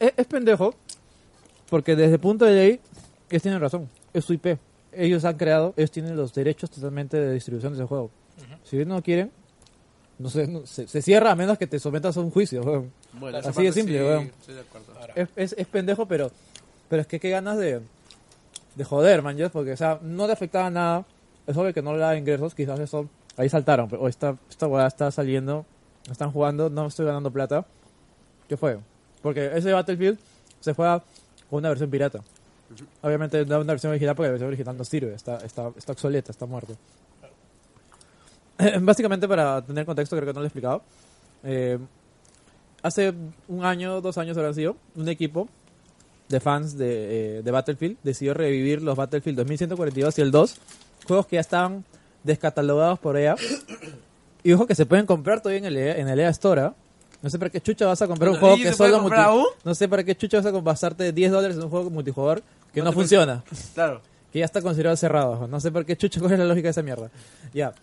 [0.00, 0.74] Es, es pendejo,
[1.68, 2.80] porque desde el punto de ley,
[3.28, 4.58] ellos tienen razón, es su IP.
[4.92, 8.10] Ellos han creado, ellos tienen los derechos totalmente de distribución de ese juego.
[8.64, 9.30] Si ellos no quieren,
[10.18, 12.62] no sé, no- se, se cierra a menos que te sometas a un juicio.
[12.62, 12.90] weón.
[13.12, 14.32] bueno, Así de simple, sí, weón.
[14.40, 14.62] estoy de
[15.14, 16.30] Es, es, es pendejo, pero
[16.88, 17.82] pero es que qué ganas de,
[18.78, 21.04] de joder, man, ya, porque o sea, no le afectaba nada.
[21.48, 24.68] Es obvio que no le da ingresos, quizás eso, ahí saltaron, pero o esta, esta
[24.68, 25.66] weá está saliendo,
[26.08, 27.66] están jugando, no estoy ganando plata.
[28.48, 28.78] ¿Qué fue?
[29.20, 30.18] Porque ese Battlefield
[30.60, 31.02] se juega
[31.50, 32.20] con una versión pirata.
[33.02, 36.30] Obviamente no una versión original porque la versión original no sirve, está, está, está obsoleta,
[36.30, 36.74] está muerta.
[38.80, 40.82] Básicamente para tener contexto, creo que no lo he explicado.
[41.42, 41.78] Eh,
[42.82, 43.12] hace
[43.48, 45.48] un año, dos años habrán sido, un equipo
[46.28, 50.56] de fans de, eh, de Battlefield decidió revivir los Battlefield 2142 y el 2,
[51.06, 51.84] juegos que ya estaban
[52.24, 53.36] descatalogados por EA.
[54.44, 56.60] Y ojo que se pueden comprar todavía en el EA, en el EA Store.
[56.60, 56.74] ¿ah?
[57.20, 59.46] No sé para qué chucha vas a comprar un juego ¿y que solo aún?
[59.64, 62.80] No sé para qué chucha vas a gastarte 10 dólares en un juego multijugador que
[62.80, 63.42] No funciona
[63.74, 64.00] Claro.
[64.32, 65.48] que ya está considerado cerrado.
[65.48, 67.10] No sé por qué chucha cuál es la lógica de esa mierda.
[67.52, 67.74] Ya.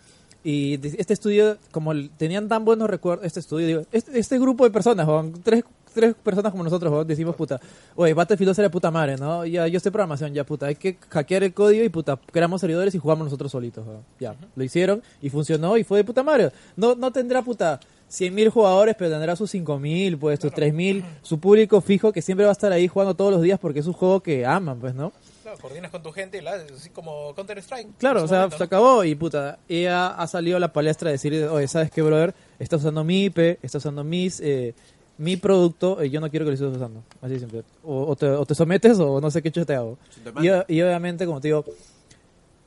[0.44, 4.70] Y este estudio, como tenían tan buenos recuerdos, este estudio, digo, este, este grupo de
[4.70, 5.08] personas,
[5.42, 5.64] tres,
[5.96, 7.58] tres personas como nosotros, weón, decimos, puta,
[7.96, 9.44] oye, Battlefield 2 era puta madre, ¿no?
[9.46, 12.94] Ya, yo sé programación, ya, puta, hay que hackear el código y, puta, creamos servidores
[12.94, 14.02] y jugamos nosotros solitos, weón.
[14.20, 16.52] Ya, lo hicieron y funcionó y fue de puta madre.
[16.76, 17.80] No, no tendrá, puta,
[18.10, 22.50] 100.000 jugadores, pero tendrá sus 5.000, pues, sus 3.000, su público fijo que siempre va
[22.50, 25.12] a estar ahí jugando todos los días porque es un juego que aman, pues, ¿no?
[25.46, 27.98] claro, coordinas con tu gente y la así como Counter-Strike.
[27.98, 28.66] Claro, o sea, momento, se ¿no?
[28.66, 32.34] acabó y puta, ella ha salido a la palestra a decir, oye, ¿sabes qué, brother?
[32.58, 34.74] Estás usando mi IP, estás usando mis, eh,
[35.18, 37.02] mi producto y yo no quiero que lo estés usando.
[37.22, 37.62] Así de simple.
[37.84, 39.98] O, o te, o te sometes o no sé qué chucha te hago.
[40.10, 41.64] Si Y, y obviamente, como te digo,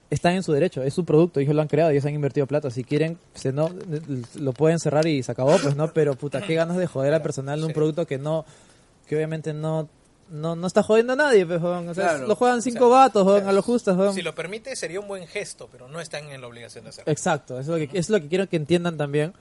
[0.10, 2.72] están en su derecho, es su producto, ellos lo han creado, ellos han invertido plata.
[2.72, 3.70] Si quieren, se no,
[4.36, 7.22] lo pueden cerrar y se acabó, pues no, pero puta, qué ganas de joder al
[7.22, 8.44] personal de un producto que no,
[9.08, 9.88] que obviamente no,
[10.32, 11.62] no, no está jodiendo a nadie, pues.
[11.62, 12.28] O sea, Claro.
[12.28, 14.12] lo juegan cinco O sea, vatos, o sea, a lo justo.
[14.14, 17.12] Si lo permite, sería un buen gesto, pero no están en la obligación de hacerlo.
[17.12, 19.34] Exacto, eso es lo que, es lo que quiero que entiendan también.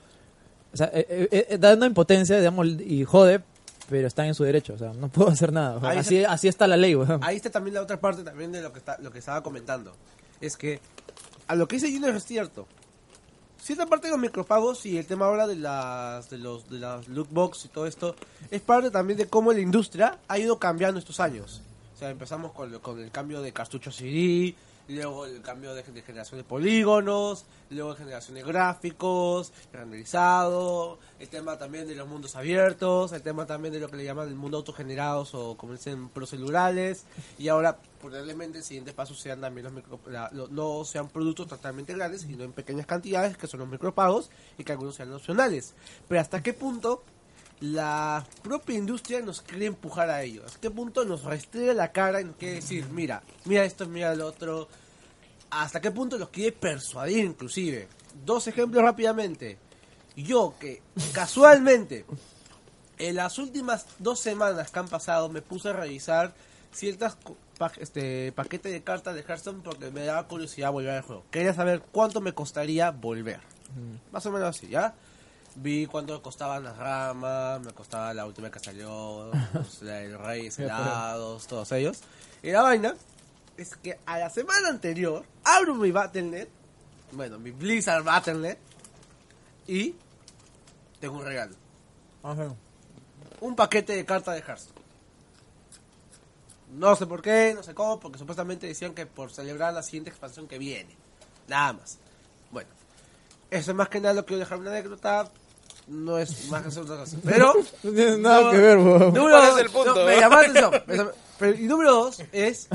[0.73, 3.41] O sea, eh, eh, eh, da una impotencia, digamos, y jode,
[3.89, 5.77] pero están en su derecho, o sea, no puedo hacer nada.
[5.77, 7.19] o sea, así, se- así está la ley, weón.
[7.23, 9.93] Ahí está también la otra parte también de lo que está, lo que estaba comentando.
[10.41, 10.79] Es que
[11.47, 12.67] a lo que dice Junior es cierto.
[13.61, 17.07] Cierta parte de los micropagos y el tema ahora de las de los de las
[17.09, 18.15] loot box y todo esto
[18.49, 21.61] es parte también de cómo la industria ha ido cambiando estos años.
[21.93, 24.55] O sea, empezamos con, con el cambio de cartuchos CD,
[24.89, 31.29] luego el cambio de, de generación de polígonos, luego de generación de gráficos, renderizado, el
[31.29, 34.35] tema también de los mundos abiertos, el tema también de lo que le llaman el
[34.35, 37.05] mundo autogenerados o como dicen procedurales,
[37.37, 41.93] y ahora probablemente el siguiente paso sean también los micro, la- no sean productos totalmente
[41.93, 45.73] grandes, sino en pequeñas cantidades, que son los micropagos, y que algunos sean opcionales.
[46.07, 47.03] Pero hasta qué punto
[47.61, 50.43] la propia industria nos quiere empujar a ello.
[50.45, 54.27] ¿Hasta qué punto nos restringe la cara nos quiere decir, mira, mira esto, mira lo
[54.27, 54.69] otro?
[55.51, 57.87] ¿Hasta qué punto los quiere persuadir inclusive?
[58.25, 59.57] Dos ejemplos rápidamente.
[60.15, 60.81] Yo que
[61.13, 62.05] casualmente
[62.97, 66.33] en las últimas dos semanas que han pasado me puse a revisar
[66.73, 67.17] ciertas
[67.57, 71.23] pa- este, paquetes de cartas de Hearthstone porque me daba curiosidad volver al juego.
[71.31, 73.39] Quería saber cuánto me costaría volver.
[74.11, 74.93] Más o menos así, ¿ya?
[75.55, 79.31] Vi cuánto costaban las ramas, me costaba la última que salió,
[80.57, 81.99] Ya, pero- helados, todos ellos.
[82.43, 82.95] Y la vaina
[83.61, 86.47] es que a la semana anterior abro mi Battle.net,
[87.11, 88.57] bueno, mi Blizzard Battle.net,
[89.67, 89.95] y
[90.99, 91.55] tengo un regalo.
[93.41, 94.79] Un paquete de cartas de Hearthstone.
[96.73, 100.09] No sé por qué, no sé cómo, porque supuestamente decían que por celebrar la siguiente
[100.11, 100.95] expansión que viene.
[101.47, 101.97] Nada más.
[102.51, 102.69] Bueno,
[103.49, 105.29] eso es más que nada lo que quiero dejar una anécdota.
[105.87, 107.17] No es más que otra cosa.
[107.25, 107.53] Pero.
[107.83, 109.13] No tiene nada no- que ver, weón.
[109.13, 109.95] no, ¿Cuál no, es el punto?
[109.95, 111.11] no, me llamó la atención.
[111.39, 112.67] Pero- y número dos es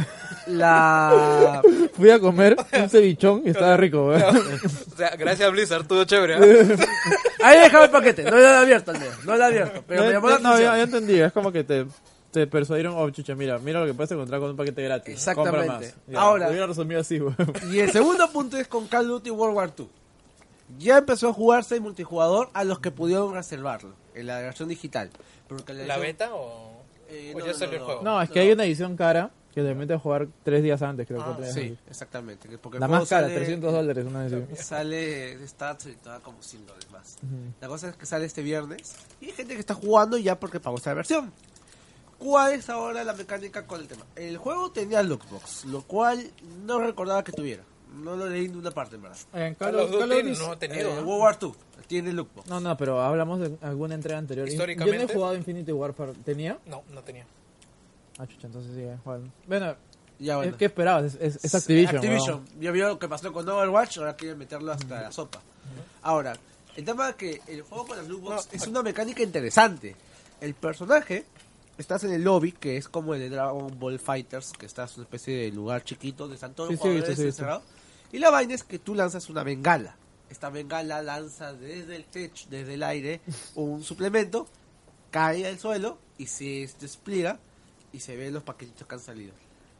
[0.47, 1.63] la...
[1.95, 4.23] Fui a comer un cevichón y estaba rico, weón.
[4.93, 6.37] O sea, gracias Blizzard, estuvo chévere.
[6.41, 6.77] ¿eh?
[7.43, 10.01] Ahí dejaba el paquete, no lo he abierto al menos, no lo he abierto, pero
[10.03, 10.73] no, me llamó la no, atención.
[10.73, 11.87] ya, ya entendí, es como que te,
[12.31, 15.15] te persuadieron, oh, chucha, mira, mira lo que puedes encontrar con un paquete gratis.
[15.15, 15.59] Exactamente.
[15.59, 15.95] Compra más.
[16.07, 17.37] Ya, Ahora- Lo hubiera resumido así, weón.
[17.71, 19.89] Y el segundo punto es con Call of Duty World War II.
[20.79, 25.11] Ya empezó a jugarse en multijugador a los que pudieron reservarlo en la versión digital.
[25.47, 26.74] Porque ¿La versión- beta o,
[27.09, 28.03] Eh, no, ya no, salió no, el juego?
[28.03, 31.07] No, es que hay una edición cara que te mete a jugar tres días antes,
[31.07, 31.23] creo.
[31.23, 31.79] Ah, días Sí, antes.
[31.89, 32.49] exactamente.
[32.49, 34.49] que Porque La más cara, sale- 300 dólares, una edición.
[34.57, 37.17] Sale de stats y toda como 100 dólares más.
[37.61, 40.59] La cosa es que sale este viernes y hay gente que está jugando ya porque
[40.61, 41.33] pagó esta versión.
[42.19, 44.05] ¿Cuál es ahora la mecánica con el tema?
[44.17, 46.31] El juego tenía lookbox, lo cual
[46.65, 47.63] no recordaba que tuviera.
[47.95, 49.19] No lo leí en una parte, en verdad.
[49.33, 50.95] En Call of Duty no ha Eh, tenido.
[51.01, 51.03] ¿no?
[51.09, 51.53] World War II
[51.87, 52.49] tiene lookbox.
[52.49, 54.47] No, no, pero hablamos de alguna entrega anterior.
[54.49, 56.13] Yo no he Históricamente- jugado Infinity Warfare.
[56.25, 56.59] ¿Tenía?
[56.67, 57.27] No, no tenía.
[58.19, 59.33] Ah, chucha, entonces sí, eh, Juan.
[59.47, 59.77] Bueno,
[60.19, 60.53] Ya bueno.
[60.53, 61.15] es- ¿qué esperabas?
[61.15, 61.97] Es, es- es Activision.
[61.97, 62.45] Activision.
[62.47, 62.61] weón.
[62.61, 65.41] Ya vio lo que pasó con Overwatch, ahora quieren meterlo hasta la sopa.
[66.03, 66.35] Ahora,
[66.77, 69.97] el tema es que el juego con las loot box es una mecánica interesante.
[70.41, 71.25] El personaje,
[71.79, 74.99] estás en el lobby, que es como el de Dragon Ball Fighters, que estás en
[75.01, 77.63] una especie de lugar chiquito donde están todos Sí, los jugadores sí, encerrados.
[78.15, 79.97] Y la vaina es que tú lanzas una bengala.
[80.31, 83.21] Esta bengala lanza desde el techo, desde el aire,
[83.57, 84.47] un suplemento,
[85.11, 87.41] cae al suelo y se despliega
[87.93, 89.33] y se ven los paquetitos que han salido.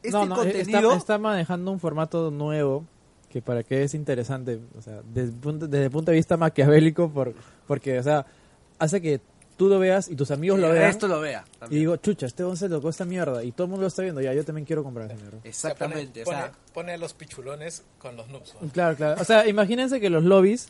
[0.03, 0.89] Este no, no, eh, contenido...
[0.91, 2.83] está, está manejando un formato nuevo
[3.29, 5.31] que para qué es interesante, o sea, desde,
[5.67, 7.33] desde el punto de vista maquiavélico, por,
[7.65, 8.25] porque, o sea,
[8.79, 9.21] hace que
[9.57, 10.89] tú lo veas y tus amigos lo vean.
[10.89, 11.43] Esto lo vea.
[11.47, 11.79] Y también.
[11.81, 14.33] digo, chucha, este once tocó esta mierda y todo el mundo lo está viendo, ya,
[14.33, 15.37] yo también quiero comprar esa mierda.
[15.43, 16.23] Exactamente.
[16.23, 18.55] O sea, o pone, sea, pone, pone a los pichulones con los noobs.
[18.61, 18.67] ¿no?
[18.69, 19.21] Claro, claro.
[19.21, 20.69] O sea, imagínense que los lobbies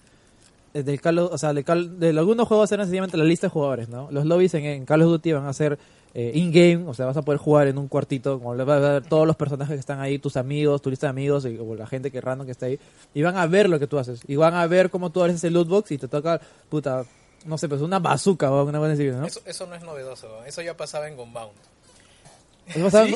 [0.73, 3.47] eh, del Call of- o sea, de, Call- de algunos juegos eran sencillamente la lista
[3.47, 4.09] de jugadores, ¿no?
[4.11, 5.79] Los lobbies en, en Call of Duty van a ser
[6.17, 8.91] eh, in-game, o sea, vas a poder jugar en un cuartito, como le vas a
[8.93, 11.75] ver todos los personajes que están ahí, tus amigos, tu lista de amigos, y- o
[11.75, 12.79] la gente que random que está ahí,
[13.13, 15.35] y van a ver lo que tú haces, y van a ver cómo tú abres
[15.37, 17.03] ese loot box y te toca, puta,
[17.45, 19.25] no sé, pues una bazooka o una buena ¿no?
[19.25, 20.43] Eso, eso no es novedoso.
[20.45, 21.53] Eso ya pasaba en Gunbound.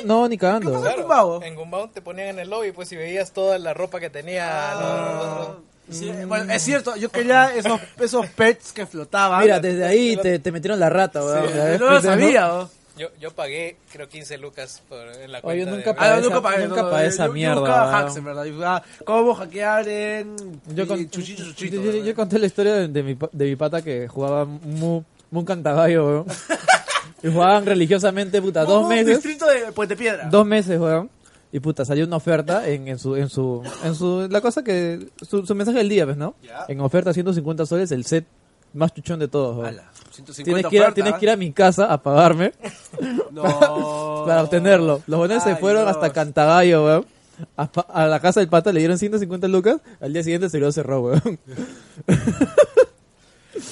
[0.05, 0.71] No, ni cagando.
[0.71, 0.95] ¿Qué pasa?
[0.95, 1.43] Gunbound?
[1.43, 4.73] en Gunbound te ponían en el lobby, pues si veías toda la ropa que tenía.
[4.75, 5.47] los- los-
[5.89, 9.41] los- sí, bueno, es cierto, yo quería esos, esos pets que flotaban.
[9.41, 11.47] Mira, desde ahí te, te metieron la rata, weón.
[11.47, 12.01] Sí, no lo ¿no?
[12.01, 12.47] sabía.
[12.47, 12.69] ¿no?
[12.99, 15.71] Yo, yo pagué, creo, 15 lucas por, en la Oye, cuenta.
[15.71, 16.09] nunca de- pagué.
[16.12, 16.67] Ah, esa- nunca pagué.
[16.67, 17.95] nunca no, pagué yo- esa yo mierda, buscaba weón.
[17.95, 18.43] hacks, en verdad.
[18.45, 20.35] Yo buscaba cómo hackear en.
[20.75, 21.75] Yo, con- chuchito, chuchito.
[21.77, 22.15] yo- yo- yo ¿verdad?
[22.15, 26.05] conté la historia de, de mi, pa- de mi pata que jugaba mu, mu cantagallo,
[26.05, 26.25] weón.
[27.23, 29.07] y jugaban religiosamente, puta, dos Un meses.
[29.07, 30.27] distrito de Puente Piedra.
[30.29, 31.09] Dos meses, weón.
[31.51, 35.07] Y puta, salió una oferta en, en su, en su, en su, la cosa que,
[35.27, 36.35] su, su mensaje del día, ¿ves, no?
[36.43, 36.65] Ya.
[36.67, 38.25] En oferta 150 soles, el set
[38.73, 39.67] más chuchón de todos, weón.
[39.69, 39.89] Ala,
[40.25, 42.53] 150 Tienes que, ir, tienes que ir a mi casa a pagarme
[43.32, 44.23] No.
[44.25, 45.01] para obtenerlo.
[45.08, 45.95] Los buenos se fueron Dios.
[45.95, 47.05] hasta Cantagallo, weón.
[47.55, 49.77] A, la casa del pata le dieron 150 lucas.
[50.01, 51.39] Al día siguiente se lo cerró, weón.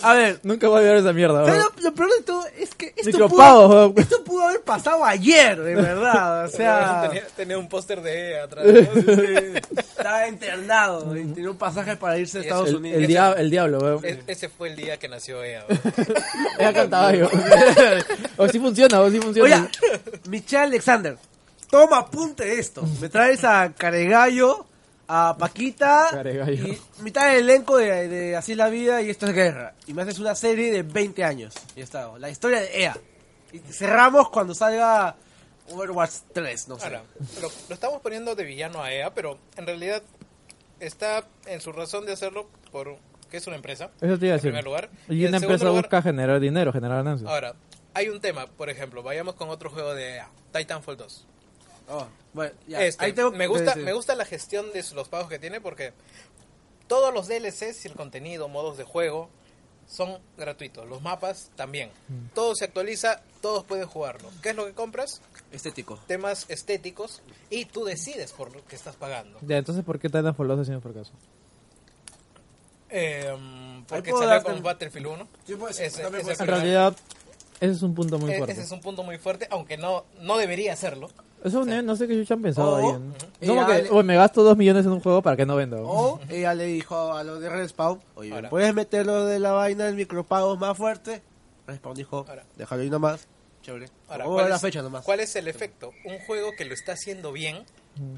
[0.01, 1.67] A ver, Nunca voy a ver esa mierda, pero weón.
[1.77, 5.75] lo, lo peor de todo es que esto pudo, esto pudo haber pasado ayer, de
[5.75, 6.45] verdad.
[6.45, 8.65] O sea, tenía, tenía un póster de E atrás.
[8.65, 8.71] ¿no?
[9.79, 13.01] estaba internado y tenía un pasaje para irse a Estados El, Unidos.
[13.01, 14.05] el, dia- el diablo, weón.
[14.05, 15.63] E- ese fue el día que nació EA.
[15.69, 15.75] ¿no?
[16.59, 17.29] Era Cantagallo.
[18.37, 19.69] o sí funciona, o sí funciona.
[19.69, 21.17] Oye, Michelle Alexander,
[21.69, 22.83] toma apunte de esto.
[23.01, 24.65] Me traes a Caregallo,
[25.07, 26.09] a Paquita
[26.51, 29.73] y mitad del elenco de, de Así es la vida y esto es guerra.
[29.85, 31.53] Y me haces una serie de 20 años.
[31.75, 32.97] Y está, la historia de EA.
[33.53, 35.15] Y cerramos cuando salga
[35.69, 36.85] Overwatch 3, no sé.
[36.85, 37.03] Ahora,
[37.41, 40.03] lo, lo estamos poniendo de villano a EA, pero en realidad
[40.79, 42.97] está en su razón de hacerlo por
[43.29, 43.89] que es una empresa.
[44.01, 44.51] Eso te iba a en decir.
[44.51, 44.89] primer lugar.
[45.09, 47.29] Y en una empresa lugar, busca generar dinero, generar ganancias.
[47.29, 47.55] Ahora,
[47.93, 51.27] hay un tema, por ejemplo, vayamos con otro juego de EA, Titanfall 2.
[51.89, 53.85] Oh, bueno, ya, Este, ahí tengo- me gusta sí, sí.
[53.85, 55.93] me gusta la gestión de los pagos que tiene porque
[56.87, 59.29] todos los DLCs y el contenido, modos de juego
[59.87, 61.89] son gratuitos, los mapas también.
[62.09, 62.33] Mm.
[62.35, 64.29] Todo se actualiza, todos pueden jugarlo.
[64.43, 65.21] ¿Qué es lo que compras?
[65.53, 65.97] Estético.
[66.07, 69.39] Temas estéticos y tú decides por lo que estás pagando.
[69.43, 71.13] Ya, entonces, ¿por qué Titanfall 2 haciendo fracaso?
[72.89, 73.33] Eh,
[73.87, 75.27] porque puedo salió darte con el- Battlefield 1.
[75.45, 76.95] Sí, puede Ese- En realidad,
[77.59, 78.53] ese es un punto muy e- fuerte.
[78.53, 81.09] ese es un punto muy fuerte, aunque no, no debería serlo.
[81.43, 82.83] Eso no, no sé qué chucha han pensado O- ahí.
[82.85, 82.97] ¿no?
[82.99, 83.47] Ujú.
[83.47, 85.77] Como que, ale- "Oye, me gasto dos millones en un juego para que no venda.
[85.79, 88.49] O ella le dijo a los de Respawn, oye, ¿me Ahora.
[88.49, 91.21] ¿puedes meter lo de la vaina del micropagos más fuerte?
[91.67, 92.43] Respawn dijo, Ahora.
[92.55, 93.27] déjalo ahí nomás.
[93.61, 93.89] Chévere.
[94.07, 95.03] Ahora, ¿cuál la fecha nomás.
[95.03, 95.91] ¿Cuál es el efecto?
[96.05, 97.63] Un juego que lo está haciendo bien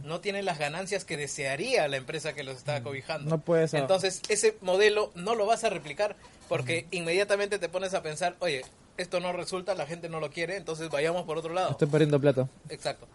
[0.04, 3.30] no tiene las ganancias que desearía la empresa que los está cobijando.
[3.30, 3.80] No puede ser.
[3.80, 6.18] Entonces, ese modelo no lo vas a replicar
[6.50, 8.64] porque inmediatamente te pones a pensar, oye,
[9.02, 11.72] esto no resulta, la gente no lo quiere, entonces vayamos por otro lado.
[11.72, 12.48] Estoy perdiendo plata.
[12.70, 13.08] Exacto.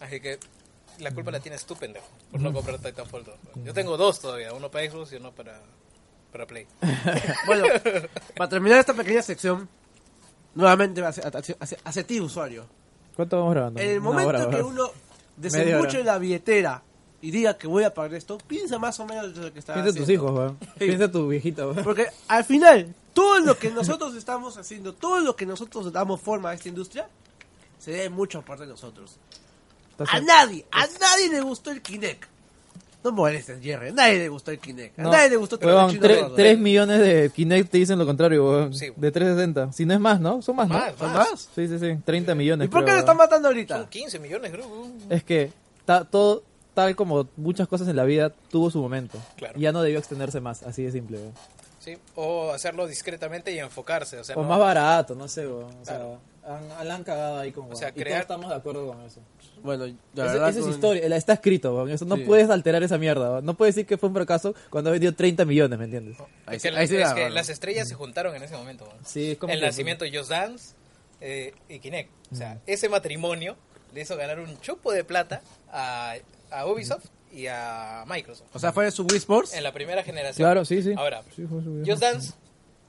[0.00, 0.38] Así que
[0.98, 3.34] la culpa la tienes tú, pendejo, por no comprar Titanfall 2.
[3.64, 5.60] Yo tengo dos todavía, uno para Xbox y uno para,
[6.32, 6.66] para Play.
[7.46, 7.64] Bueno,
[8.36, 9.68] para terminar esta pequeña sección,
[10.54, 11.24] nuevamente hacia,
[11.82, 12.66] hacia- ti, usuario.
[13.16, 13.80] ¿Cuánto vamos grabando?
[13.80, 14.90] En el momento hora, que uno
[15.36, 16.82] desembuche la billetera
[17.20, 19.74] y diga que voy a pagar esto, piensa más o menos de lo que está
[19.74, 20.58] Piensa en tus hijos, weón.
[20.60, 20.68] Sí.
[20.78, 21.82] Piensa en tu viejita, weón.
[21.82, 26.50] Porque al final, todo lo que nosotros estamos haciendo, todo lo que nosotros damos forma
[26.50, 27.08] a esta industria,
[27.78, 29.16] se debe mucho a parte de nosotros.
[29.92, 32.24] Estás A nadie, a nadie le gustó el Kinect.
[33.04, 33.90] No molestes, Jerry.
[33.90, 34.98] A nadie le gustó el Kinect.
[34.98, 36.34] A No, nadie le gustó huevón, chino tre- gordo.
[36.36, 38.72] 3 millones de Kinect te dicen lo contrario, weón.
[38.74, 38.88] Sí.
[38.96, 39.72] De 360.
[39.74, 40.40] Si no es más, ¿no?
[40.40, 40.74] Son más, ¿no?
[40.74, 41.30] Más, ¿Son más.
[41.32, 41.48] más?
[41.54, 41.98] Sí, sí, sí.
[42.04, 42.66] 30 millones.
[42.66, 43.26] ¿Y por qué lo están weón.
[43.28, 43.88] matando Son ahorita?
[43.90, 44.86] 15 millones, creo.
[45.10, 45.52] Es que
[45.84, 49.18] ta- todo, tal como muchas cosas en la vida, tuvo su momento.
[49.36, 49.58] Claro.
[49.58, 51.32] Y ya no debió extenderse más, así de simple, weón.
[51.84, 54.18] Sí, o hacerlo discretamente y enfocarse.
[54.18, 55.44] O sea, O no- más barato, no sé.
[55.46, 56.18] O sea, Claro.
[56.46, 57.90] han, la han cagado ahí con O sea.
[57.90, 59.20] Y crear- todos estamos de acuerdo con eso.
[59.62, 59.92] Bueno, la
[60.24, 60.48] Ese- verdad.
[60.48, 61.86] esa es con- historia, está escrito.
[61.88, 62.22] Eso no Sí.
[62.22, 63.40] puedes alterar esa mierda.
[63.42, 66.16] No puedes decir que fue un fracaso cuando ha vendido 30 millones, ¿me entiendes?
[66.46, 67.34] Ahí es sí- que, ahí sí es la que agarro.
[67.34, 68.84] las estrellas se juntaron en ese momento.
[68.86, 68.92] ¿no?
[69.06, 70.74] Sí, es como el que- nacimiento de Just Dance
[71.20, 72.10] eh, y Kinect.
[72.32, 72.38] O Mm.
[72.38, 73.56] sea, ese matrimonio
[73.94, 75.40] le hizo ganar un chupo de plata
[75.72, 76.14] a,
[76.50, 78.48] a Ubisoft y a Microsoft.
[78.54, 79.54] O sea, fue su Wii Sports.
[79.54, 80.44] En la primera generación.
[80.46, 80.92] Claro, sí, sí.
[80.96, 82.32] Ahora, Sí, fue su- Just Dance,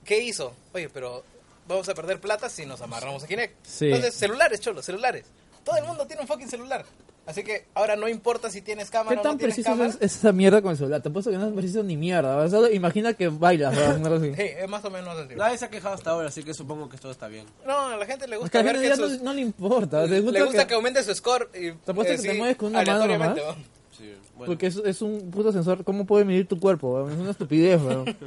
[0.03, 0.53] ¿qué hizo?
[0.73, 1.23] Oye, pero
[1.67, 3.55] vamos a perder plata si nos amarramos a Kinect.
[3.65, 3.85] Sí.
[3.87, 5.25] Entonces, celulares, cholo, celulares.
[5.63, 6.85] Todo el mundo tiene un fucking celular.
[7.27, 9.89] Así que ahora no importa si tienes cámara ¿Qué o tan no tienes preciso cámara.
[9.89, 11.01] es, es esa mierda con el celular?
[11.01, 12.35] Te apuesto que no es preciso ni mierda.
[12.37, 12.51] weón.
[12.51, 13.73] Solo imagina que bailas.
[13.75, 15.33] Sí, es más o menos así.
[15.33, 17.47] Nadie se ha quejado hasta ahora, así que supongo que todo está bien.
[17.65, 19.17] No, a la gente le Es gusta que a la ver gente que ya sus-
[19.17, 20.01] no, no le importa.
[20.03, 22.37] Le le gusta, gusta que, que, aumente su score y Te apuesto que te sí,
[22.37, 23.57] mueves con una mano aleatoriamente, nomás.
[23.99, 24.05] ¿No?
[24.05, 24.51] Sí, bueno.
[24.51, 25.83] Porque es, es un puto sensor.
[25.83, 27.09] ¿Cómo puede medir tu cuerpo?
[27.09, 28.15] Es una estupidez, weón.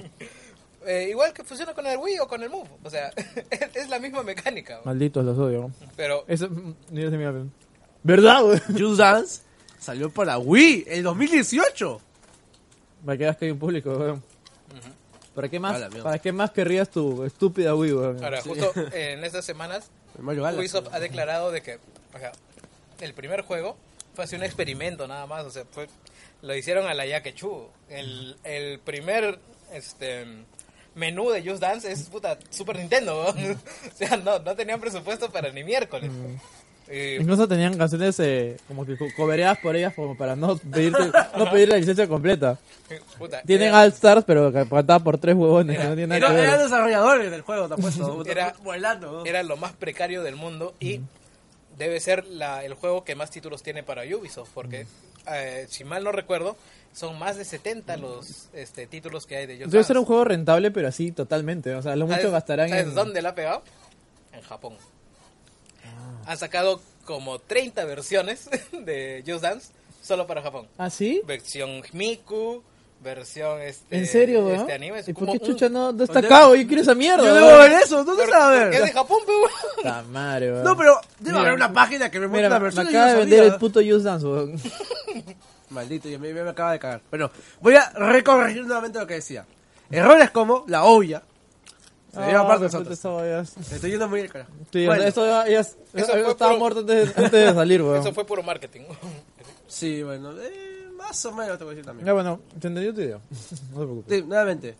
[0.86, 3.12] Eh, igual que funciona con el Wii o con el Move, o sea,
[3.74, 4.76] es, la misma mecánica.
[4.76, 4.82] ¿no?
[4.86, 5.60] Malditos los odio.
[5.60, 5.74] weón.
[5.96, 6.74] Pero Eso, mm.
[8.02, 8.62] ¿Verdad, weón?
[8.78, 9.42] Just Dance
[9.78, 12.00] salió para Wii en 2018.
[13.04, 14.22] Para que veas que hay un público, weón.
[15.34, 15.94] ¿Para qué más.
[16.02, 18.24] ¿Para qué más querrías tu estúpida Wii, weón?
[18.24, 19.90] ahora justo en estas semanas.
[20.18, 21.78] Ubisoft ha declarado de que,
[22.14, 22.32] o sea,
[23.00, 23.76] el primer juego
[24.18, 25.86] fue así un experimento nada más, o sea, fue,
[26.42, 27.68] lo hicieron a la Yaquechú.
[27.88, 29.38] El, el primer
[29.72, 30.24] este
[30.96, 33.52] menú de Just Dance es puta Super Nintendo, ¿no?
[33.52, 36.10] o sea, no, no tenían presupuesto para ni miércoles.
[36.90, 41.12] Y, Incluso tenían canciones eh, como que co- cobereadas por ellas como para no pedirte,
[41.38, 42.58] no pedir la licencia completa.
[43.18, 46.28] puta, Tienen era- All Stars, pero que cantada por tres huevones que no tienen Era-
[46.30, 46.64] nada que eran ver.
[46.64, 48.24] desarrolladores del juego, te apuesto.
[48.26, 49.24] Era- volando.
[49.24, 51.02] era lo más precario del mundo y
[51.78, 54.86] debe ser la, el juego que más títulos tiene para Ubisoft, porque
[55.32, 56.56] eh, si mal no recuerdo,
[56.92, 60.24] son más de 70 los este, títulos que hay de Just Debe ser un juego
[60.24, 61.74] rentable, pero así totalmente.
[61.74, 62.94] O sea, lo mucho ¿Sabes- gastarán ¿sabes en...
[62.94, 63.62] dónde la ha pegado?
[64.32, 64.74] En Japón.
[66.26, 70.66] Han sacado como 30 versiones de Just Dance solo para Japón.
[70.76, 71.22] ¿Ah, sí?
[71.26, 72.62] Versión Miku,
[73.02, 74.60] versión este ¿En serio, weón?
[74.60, 76.54] este anime es ¿Y por qué chucha no Oye, destacado?
[76.56, 77.24] Yo quiero esa mierda.
[77.24, 78.92] Yo debo ver eso, ¿dónde está a porque es de ver?
[78.92, 79.50] Japón, weón.
[79.76, 80.64] Puta madre, weón.
[80.64, 82.86] No, pero debe Mira, haber una página que me muestre la me versión.
[82.86, 84.60] y acaba de no vender el puto Just Dance, weón.
[85.70, 87.00] Maldito, yo me, me acaba de cagar.
[87.10, 87.30] Bueno,
[87.60, 89.44] voy a recorregir nuevamente lo que decía.
[89.90, 91.22] Errores como la obvia.
[92.12, 93.56] Se lleva parte de puta, nosotros.
[93.70, 94.50] Me estoy yendo muy el carajo.
[94.72, 97.54] Sí, Bueno, eso ya, ya es- Eso eso fue estaba puro- muerto antes, antes de
[97.54, 98.00] salir, weón.
[98.00, 98.80] Eso fue puro marketing.
[99.66, 102.06] Sí, bueno, eh, más o menos te voy a decir también.
[102.06, 103.18] Ya, bueno, te entendió tu idea.
[103.72, 104.16] No te preocupes.
[104.18, 104.76] Sí, nuevamente,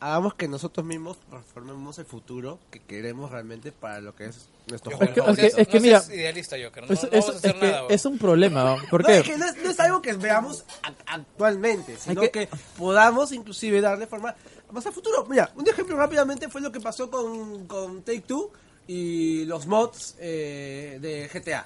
[0.00, 1.16] hagamos que nosotros mismos
[1.52, 5.14] formemos el futuro que queremos realmente para lo que es nuestro juego.
[5.14, 6.86] que- no es que- es que no mira- idealista, Joker.
[6.86, 7.86] No, Es, no es- vamos a hacer es que nada.
[7.88, 8.76] es un problema.
[8.90, 9.16] ¿por No, qué?
[9.18, 10.64] es que no es, no es algo que veamos
[11.06, 14.34] actualmente, sino que, que- podamos inclusive darle forma
[14.70, 15.24] más a futuro.
[15.28, 18.50] Mira, un ejemplo rápidamente fue lo que pasó con, con Take Two
[18.86, 21.64] y los mods eh, de GTA.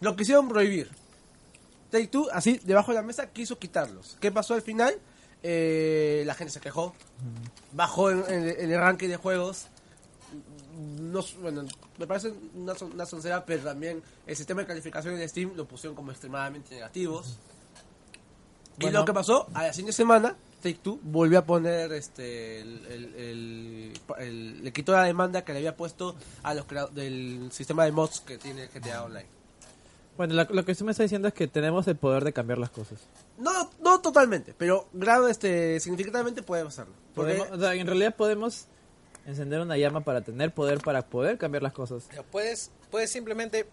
[0.00, 0.88] Lo quisieron prohibir.
[1.90, 4.16] Take Two, así debajo de la mesa, quiso quitarlos.
[4.20, 4.94] ¿Qué pasó al final?
[5.42, 6.94] Eh, la gente se quejó,
[7.72, 9.66] bajó en, en- en el ranking de juegos.
[11.00, 11.64] No, bueno,
[11.98, 15.96] me parece una, una soncera, pero también el sistema de calificación de Steam lo pusieron
[15.96, 17.36] como extremadamente negativos.
[18.78, 22.86] y lo que pasó, a la siguiente semana, Take Two volvió a poner este el,
[22.86, 27.84] el- el- el- le quitó la demanda que le había puesto a los del sistema
[27.84, 29.26] de mods que tiene GTA Online.
[30.18, 32.58] Bueno, la- lo que usted me está diciendo es que tenemos el poder de cambiar
[32.58, 32.98] las cosas.
[33.38, 36.92] No, no totalmente, pero grado este significativamente podemos hacerlo.
[37.14, 38.66] Porque- Podemos, o sea, en realidad podemos
[39.26, 42.08] encender una llama para tener poder para poder cambiar las cosas.
[42.32, 43.66] Puedes, puedes simplemente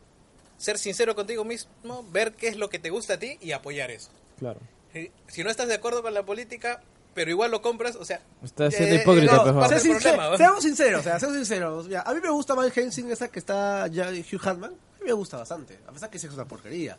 [0.58, 3.90] ser sincero contigo mismo, ver qué es lo que te gusta a ti y apoyar
[3.92, 4.10] eso.
[4.40, 4.60] Claro.
[4.94, 6.82] Si, si no estás de acuerdo con la política,
[7.14, 8.22] pero igual lo compras, o sea...
[8.44, 9.74] Está siendo eh, hipócrita, no, pues, ¿cuál Juan.
[9.78, 10.38] es Sé el sincer- problema, ¿no?
[10.38, 11.88] seamos sinceros, o sea, seamos sinceros.
[12.06, 14.74] A mí me gusta Van Helsing, esa que está ya Hugh Hatman.
[15.06, 16.98] Me gusta bastante, a pesar que sí es una porquería.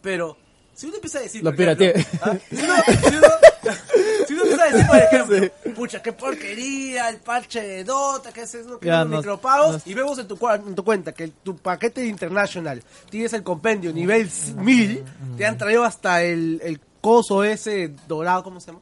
[0.00, 0.36] Pero,
[0.74, 1.42] si uno empieza a decir.
[1.42, 2.06] Lo pirateé.
[2.22, 2.36] ¿ah?
[2.48, 3.26] si, uno, si, uno,
[4.28, 8.42] si uno empieza a decir, por ejemplo, pucha, qué porquería, el parche de Dota, que
[8.42, 9.74] es eso, que Ya, los no- micropagos.
[9.84, 13.42] no- Y vemos en tu, en tu cuenta que tu paquete de International tienes el
[13.42, 15.04] compendio nivel 1000,
[15.36, 18.80] te han traído hasta el, el coso ese dorado, ¿cómo se llama?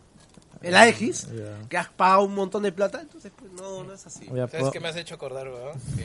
[0.63, 1.69] El AX, Ya.
[1.69, 4.27] que has pagado un montón de plata, entonces pues no, no es así.
[4.27, 5.79] ¿Sabes qué me has hecho acordar, weón?
[5.97, 6.05] Que,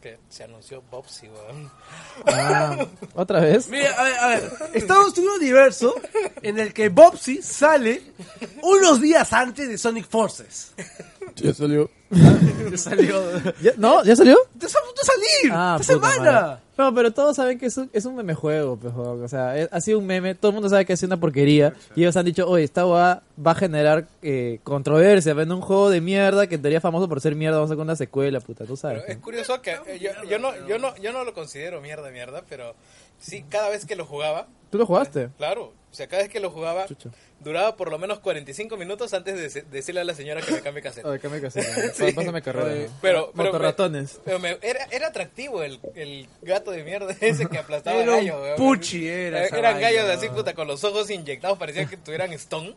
[0.00, 1.70] que se anunció Bobsy, weón.
[2.26, 3.68] Ah, ¿Otra vez?
[3.68, 5.94] Mira, a ver, a ver, estamos en un universo
[6.42, 8.02] en el que Bobsy sale
[8.62, 10.72] unos días antes de Sonic Forces.
[11.36, 11.90] Ya salió.
[12.76, 13.22] Salió.
[13.62, 14.02] ¿Ya- ¿No?
[14.04, 14.36] ¿Ya salió?
[14.58, 15.52] ¡Te está a salir!
[15.52, 16.32] Ah, ¡Esta semana!
[16.32, 16.56] madre.
[16.76, 19.22] No, pero todos saben que es un, es un meme juego, pues, juego.
[19.22, 21.20] o sea, es- ha sido un meme, todo el mundo sabe que ha sido una
[21.20, 25.60] porquería, y ellos han dicho, oye, esta va, va a generar eh, controversia, ven un
[25.60, 27.96] juego de mierda que en teoría es famoso por ser mierda, vamos a sacar una
[27.96, 29.02] secuela, puta, tú sabes.
[29.02, 32.10] Pero es curioso que eh, yo, yo, no, yo, no, yo no lo considero mierda,
[32.10, 32.74] mierda, pero
[33.20, 35.28] sí, cada vez que lo jugaba, ¿Tú lo jugaste?
[35.36, 37.10] claro, o sea, cada vez que lo jugaba, Chucha.
[37.40, 40.60] duraba por lo menos 45 minutos antes de dec- decirle a la señora que me
[40.60, 41.04] cambie cassette.
[41.04, 42.12] Oye, cambia que Sí.
[42.12, 42.88] Pásame carrera.
[43.02, 44.20] Pero, pero, Motorratones.
[44.24, 48.16] pero me- era, era atractivo el, el gato de mierda ese que aplastaba Era un
[48.18, 48.40] gallo.
[48.42, 48.56] weón.
[48.56, 52.76] puchi, era Eran gallos así, puta, con los ojos inyectados, parecía que tuvieran stone.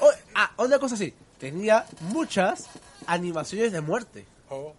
[0.00, 1.12] Oh, ah, otra cosa así.
[1.38, 2.66] Tenía muchas
[3.06, 4.24] animaciones de muerte.
[4.48, 4.72] Oh,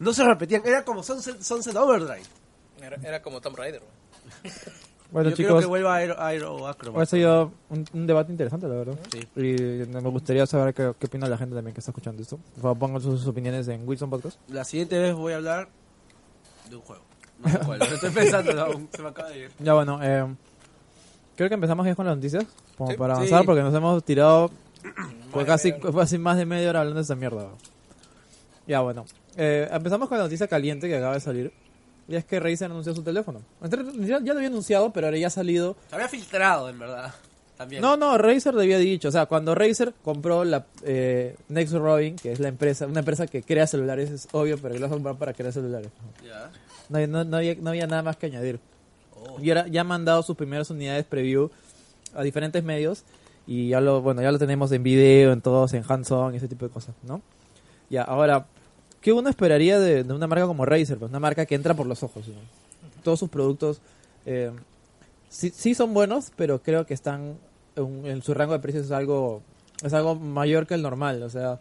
[0.00, 0.62] No se repetían.
[0.66, 2.22] Era como Sunset, Sunset Overdrive.
[2.82, 3.80] era, era como Tomb Raider.
[5.12, 7.02] Bueno, Yo creo chicos, que vuelva a Aero, Aero Acrobat.
[7.02, 8.98] ha sido un, un debate interesante, la verdad.
[9.12, 9.20] Sí.
[9.36, 12.38] Y me gustaría saber qué, qué opina la gente también que está escuchando esto.
[12.54, 14.38] Por favor, pongan sus, opiniones en Wilson Podcast.
[14.48, 15.68] La siguiente vez voy a hablar
[16.70, 17.02] de un juego.
[17.44, 17.82] No sé cuál.
[17.82, 18.80] Estoy pensando.
[18.90, 19.50] Se me acaba de ir.
[19.58, 20.26] Ya bueno, eh,
[21.36, 22.46] creo que empezamos ya con las noticias,
[22.78, 22.96] como Sí.
[22.96, 23.46] para avanzar, Sí.
[23.46, 24.50] porque nos hemos tirado
[25.46, 27.48] casi, casi más de media hora hablando de esta mierda.
[28.66, 29.04] Ya bueno,
[29.36, 31.52] eh, empezamos con la noticia caliente que acaba de salir.
[32.12, 33.40] Y es que Razer anunció su teléfono.
[33.62, 35.76] Ya, ya lo había anunciado, pero ahora ya ha salido.
[35.88, 37.14] Se había filtrado, en verdad.
[37.56, 37.80] También.
[37.80, 39.08] No, no, Razer le había dicho.
[39.08, 43.26] O sea, cuando Razer compró la eh, Next Robin, que es la empresa, una empresa
[43.26, 45.90] que crea celulares, es obvio, pero que lo comprar para crear celulares.
[46.22, 46.50] Ya.
[46.90, 48.60] No, no, no había, no había nada más que añadir.
[49.16, 49.40] Oh.
[49.40, 51.50] Y ahora ya han mandado sus primeras unidades preview
[52.14, 53.04] a diferentes medios
[53.46, 56.48] y ya lo, bueno, ya lo tenemos en video, en todos, en hands-on y ese
[56.48, 57.22] tipo de cosas, ¿no?
[57.88, 58.46] Ya, ahora,
[59.02, 60.96] ¿qué uno esperaría de, una marca como Razer?
[60.96, 62.24] Pues una marca que entra por los ojos.
[63.02, 63.80] Todos sus productos
[64.24, 64.50] eh,
[65.28, 67.36] sí, sí son buenos, pero creo que están
[67.76, 69.42] en, en su rango de precios es algo
[69.82, 71.58] es algo mayor que el normal, o sea,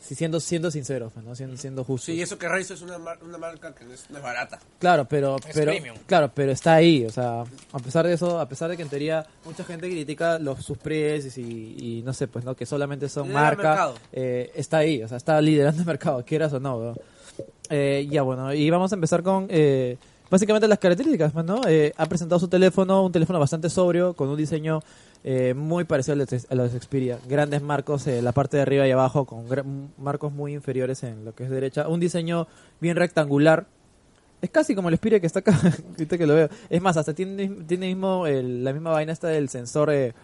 [0.00, 1.34] si siendo siendo sinceros, ¿no?
[1.34, 2.06] Siendo, siendo justos.
[2.06, 4.58] Sí, eso que Razer es una, mar- una marca que no es, no es barata.
[4.78, 5.96] Claro, pero, Es pero premium.
[6.06, 7.42] claro, pero está ahí, o sea,
[7.72, 10.78] a pesar de eso, a pesar de que en teoría mucha gente critica los sus
[10.78, 13.94] precios y, y no sé, pues no, que solamente son marca, mercado.
[14.12, 16.78] eh, está ahí, o sea, está liderando el mercado, quieras o no.
[16.80, 16.94] ¿no?
[17.70, 19.98] Eh, ya bueno, y vamos a empezar con eh,
[20.30, 21.60] básicamente las características, pues, ¿no?
[21.68, 24.80] Eh, ha presentado su teléfono, un teléfono bastante sobrio, con un diseño
[25.24, 27.18] eh, muy parecido al de, a los de Xperia.
[27.28, 29.44] Grandes marcos en la parte de arriba y abajo, con
[29.98, 31.88] marcos muy inferiores en lo que es derecha.
[31.88, 32.46] Un diseño
[32.80, 33.66] bien rectangular.
[34.40, 35.58] Es casi como el Xperia que está acá,
[35.90, 36.48] ahorita que lo veo.
[36.70, 40.14] Es más, hasta tiene, tiene mismo el- la misma vaina esta del sensor eh,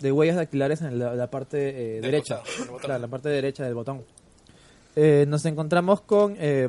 [0.00, 2.40] de huellas dactilares en la, la parte eh, derecha.
[2.58, 2.78] botón.
[2.80, 4.02] Claro, la parte derecha del botón.
[4.96, 6.68] Eh, nos encontramos con eh,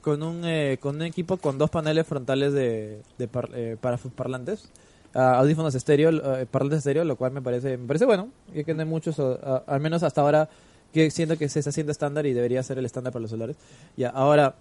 [0.00, 3.98] con un eh, con un equipo con dos paneles frontales de, de par- eh, para
[3.98, 4.68] sus parlantes
[5.16, 8.74] ah, audífonos estéreo eh, parlantes estéreo lo cual me parece me parece bueno y que
[8.74, 10.48] no hay muchos a- al menos hasta ahora
[10.92, 13.56] que siento que se está haciendo estándar y debería ser el estándar para los celulares
[13.96, 14.54] ya ahora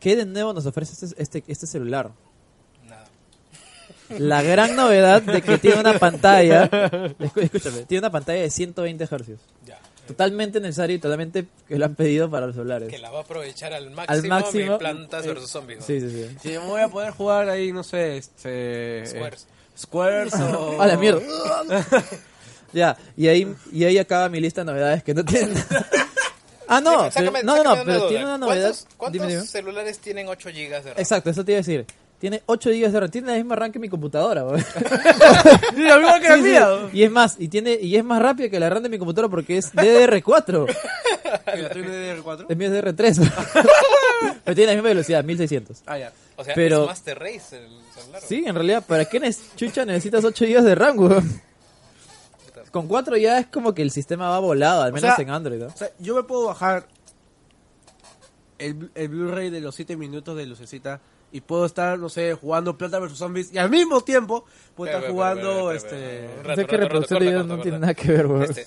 [0.00, 2.10] qué de nuevo nos ofrece este este, este celular
[2.88, 3.06] Nada.
[4.18, 6.64] la gran novedad de que tiene una pantalla
[7.36, 9.78] escúchame tiene una pantalla de 120 hercios Ya.
[10.06, 13.22] totalmente necesario y totalmente que lo han pedido para los celulares Que la va a
[13.22, 15.80] aprovechar al máximo, al máximo mi plantas eh, versus zombies.
[15.80, 15.84] ¿no?
[15.86, 19.04] sí sí sí Sí, me voy a poder jugar ahí, no sé, este...
[19.06, 19.46] Squares.
[19.80, 20.80] Squares o...
[20.80, 21.20] A la mierda.
[22.72, 25.54] ya, y ahí, y ahí acaba mi lista de novedades que no tienen.
[26.68, 28.08] ah, no, Dime, sácame- pero- no, no, no, pero duda.
[28.08, 28.62] tiene una novedad.
[28.70, 29.46] ¿Cuántos, cuántos Dime, dime.
[29.46, 30.94] celulares tienen 8 GB de RAM?
[30.98, 31.86] Exacto, eso te iba a decir.
[32.20, 34.52] Tiene 8 GB de RAM, tiene la misma RAM que mi computadora, la
[35.74, 36.48] misma que la Sí, sí.
[36.48, 36.68] mía.
[36.92, 39.30] Y es más, y tiene y es más rápida que la RAM de mi computadora
[39.30, 40.66] porque es DDR4.
[41.56, 42.46] ¿Y la tuya es DDR4?
[42.48, 43.32] Es mi DDR3.
[44.44, 45.78] pero tiene la misma velocidad, 1600.
[45.86, 46.12] Ah, ya.
[46.36, 47.68] O sea, pero- es Master Race el
[48.26, 49.20] Sí, en realidad, ¿para qué
[49.56, 51.20] chucha necesitas 8 GB de RAM, güey?
[52.70, 55.30] Con 4 ya es como que el sistema va volado, al O menos sea, en
[55.30, 55.66] Android, ¿no?
[55.66, 56.86] O sea, yo me puedo bajar
[58.58, 61.00] el, el Blu-ray de los 7 minutos de lucecita
[61.32, 64.44] y puedo estar, no sé, jugando Planta vs Zombies y al mismo tiempo
[64.74, 66.28] puedo estar jugando este...
[66.40, 68.44] O que rato, reproducción de videos no tiene nada que ver, güey.
[68.44, 68.66] Este,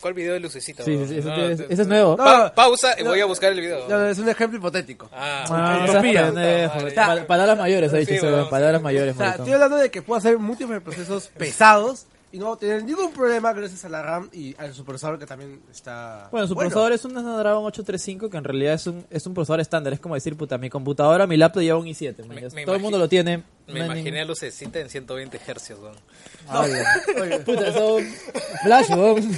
[0.00, 0.82] ¿Cuál video de lucecita?
[0.84, 2.16] Sí, sí, sí, ese, No, ese- ese es nuevo.
[2.16, 3.88] Pa- pausa y no, voy a buscar el video.
[3.88, 5.08] No, es un ejemplo hipotético.
[5.12, 7.26] Ah, Ah, no pendejo.
[7.26, 9.14] Palabras mayores, ha dicho palabras mayores.
[9.14, 12.06] O sea, estoy hablando de que puedo hacer múltiples procesos pesados
[12.36, 16.28] y no tener ningún problema gracias a la RAM y al procesador que también está.
[16.30, 19.60] Bueno, su procesador es un Snapdragon 835 que en realidad es un, es un procesador
[19.60, 19.94] estándar.
[19.94, 22.18] Es como decir, puta, mi computadora, mi laptop lleva un i7.
[22.26, 23.42] man, Me- ya me Todo el mundo lo tiene.
[23.68, 25.96] Me no imaginé a lucecita en 120 Hz, weón.
[26.46, 26.72] Ay,
[27.16, 27.42] weón.
[27.44, 27.96] Puta, eso.
[28.64, 29.24] Flash, weón.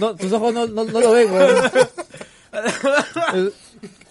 [0.00, 1.70] No, tus ojos no, no, no lo ven, weón.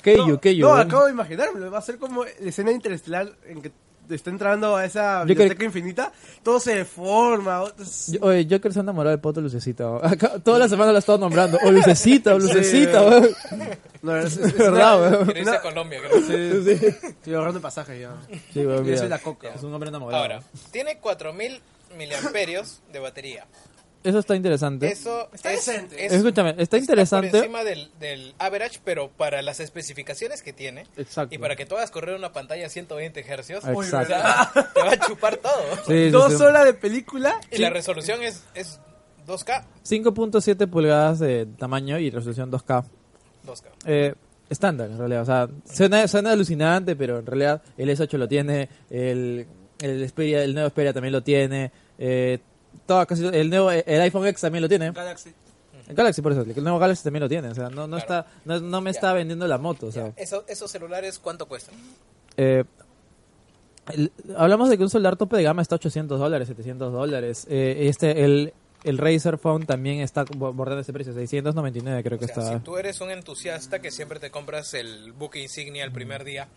[0.04, 0.62] Keiju, Keiju.
[0.68, 1.72] No, acabo de imaginármelo.
[1.72, 3.72] Va a ser como la escena interestelar en que
[4.10, 6.12] está entrando a esa Yo biblioteca creo- infinita.
[6.44, 7.64] Todo se deforma.
[8.08, 9.84] Yo- Oye, Joker se ha enamorado del poto Lucecita.
[10.44, 11.58] toda la semana lo he estado nombrando.
[11.66, 13.58] O Lucecita, o Lucecita, Sí.
[14.02, 15.26] No, es, es- es verdad, weón.
[15.26, 16.22] Quiero irse a Colombia, creo.
[16.68, 16.86] Sí.
[17.08, 18.12] Estoy ahorrando pasaje ya.
[18.54, 19.50] Sí, weón, Yo soy la coca.
[19.56, 20.22] Es un hombre enamorado.
[20.24, 20.42] Ahora,
[20.72, 21.60] tiene 4000
[21.98, 23.46] miliamperios de batería.
[24.08, 24.88] Eso está interesante.
[24.92, 26.06] Eso Está es, decente.
[26.06, 27.38] es- Escúchame, está Por interesante.
[27.38, 30.86] encima del, del average, pero para las especificaciones que tiene.
[30.98, 31.34] Exacto.
[31.36, 33.78] Y para que tú hagas correr una pantalla a 120 Hz, Exacto.
[33.78, 34.04] o sea,
[34.74, 35.62] te va a chupar todo.
[35.86, 36.42] Sí, sí, Dos sí.
[36.44, 37.40] horas de película.
[37.52, 38.80] Y la resolución es, es
[39.28, 39.66] 2K.
[39.86, 42.84] 5.7 pulgadas de tamaño y resolución 2K.
[43.46, 43.64] 2K.
[43.86, 44.14] Eh,
[44.50, 45.22] estándar, en realidad.
[45.24, 49.46] O sea, suena, suena alucinante, pero en realidad el S8 lo tiene, el,
[49.82, 52.40] el, Xperia, el nuevo Xperia también lo tiene, eh,
[52.86, 54.92] todo, casi, el, nuevo, el iPhone X también lo tiene.
[54.92, 55.34] Galaxy.
[55.88, 57.48] El Galaxy, por eso, el nuevo Galaxy también lo tiene.
[57.50, 58.22] O sea, no, no, Claro.
[58.26, 58.98] está, no, no me Ya.
[58.98, 59.88] está vendiendo la moto.
[59.88, 61.76] O sea, Eso- ¿Esos celulares cuánto cuestan?
[62.36, 62.64] Eh,
[63.94, 67.48] el- hablamos de que un celular tope de gama está 800 dólares, 700 dólares.
[67.50, 68.54] Eh, este, el,
[68.84, 72.54] el Razer Phone también está bo- bordando ese precio, 699 creo que sea, está.
[72.58, 76.48] si tú eres un entusiasta que siempre te compras el buque insignia el primer día,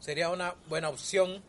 [0.00, 1.42] sería una buena opción.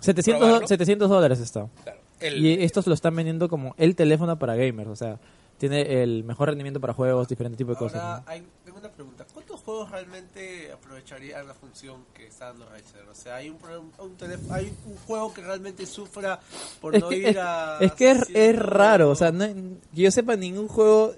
[0.00, 0.68] 700, do- probarlo.
[0.68, 1.68] 700 dólares está.
[1.84, 5.18] Claro, el, Y estos lo están vendiendo como el teléfono para gamers, o sea,
[5.58, 8.22] tiene el mejor rendimiento para juegos, diferentes tipos de cosas.
[8.26, 9.24] Hay, tengo una pregunta.
[9.32, 13.04] ¿Cuántos juegos realmente aprovecharían la función que está dando Razer?
[13.08, 13.58] O sea, ¿hay un,
[13.98, 16.40] un, teléfono- hay un juego que realmente sufra
[16.80, 17.78] por Es no que, ir es, a...
[17.80, 18.56] es que es, es 100?
[18.58, 19.46] raro, o sea, no-
[19.94, 21.14] que yo sepa, ningún juego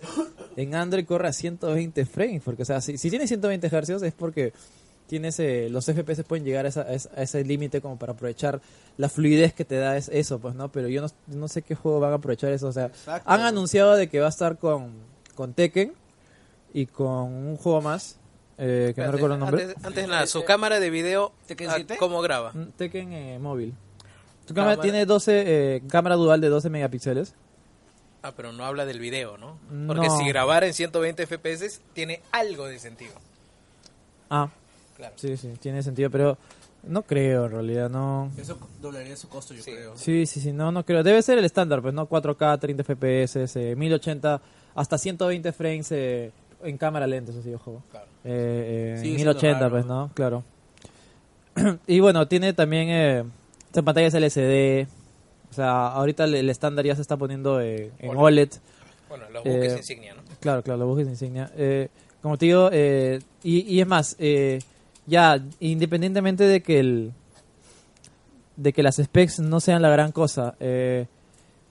[0.56, 4.12] en Android corre a 120 frames, porque, o sea, si, si tiene 120 Hz es
[4.12, 4.52] porque
[5.06, 6.82] tienes eh, los FPS pueden llegar a, esa-
[7.16, 8.60] a ese límite como para aprovechar
[8.96, 10.70] la fluidez que te da es, eso, pues, ¿no?
[10.72, 13.30] Pero yo no, no sé qué juego van a aprovechar eso, o sea, Exacto.
[13.30, 14.92] han anunciado de que va a estar con,
[15.34, 15.92] con Tekken
[16.72, 18.18] y con un juego más,
[18.58, 19.74] eh, que no recuerdo el nombre.
[19.82, 21.96] Antes, nada, su cámara de video, ¿Tekken ah, 7?
[21.98, 22.52] ¿cómo graba?
[22.52, 23.74] Mm, Tekken eh, móvil.
[24.46, 24.82] Su cámara Cámara.
[24.82, 25.44] tiene 12,
[25.76, 27.34] eh, cámara dual de 12 megapíxeles.
[28.22, 29.58] Ah, pero no habla del video, ¿no?
[29.86, 30.18] Porque No.
[30.18, 33.12] si grabara en 120 FPS tiene algo de sentido.
[34.30, 34.48] Ah,
[34.96, 35.14] Claro.
[35.16, 36.38] Sí, sí, tiene sentido, pero
[36.84, 38.30] no creo en realidad, no.
[38.36, 39.72] Eso doblaría su costo, yo Sí.
[39.72, 39.96] creo.
[39.96, 41.02] Sí, sí, sí, no, no creo.
[41.02, 42.06] Debe ser el estándar, pues, ¿no?
[42.08, 43.36] 4K, 30 FPS,
[43.72, 44.40] eh, 1080,
[44.74, 46.30] hasta 120 frames eh,
[46.62, 47.82] en cámara lenta, eso sí, ojo.
[47.90, 48.06] Claro.
[48.24, 49.70] Eh, eh, siendo 1080, raro.
[49.70, 50.10] pues, ¿no?
[50.14, 50.44] Claro.
[51.86, 53.24] y bueno, tiene también eh,
[53.66, 54.86] esta pantalla es LCD.
[55.50, 58.50] O sea, ahorita el, el estándar ya se está poniendo eh, en OLED.
[59.08, 60.22] Bueno, los buques Eh, insignia, ¿no?
[60.40, 61.50] Claro, claro, los buques insignia.
[61.56, 61.88] Eh,
[62.20, 64.58] como te digo, eh, y, y es más, eh,
[65.06, 67.12] ya, independientemente de que el
[68.56, 71.06] de que las specs no sean la gran cosa, eh,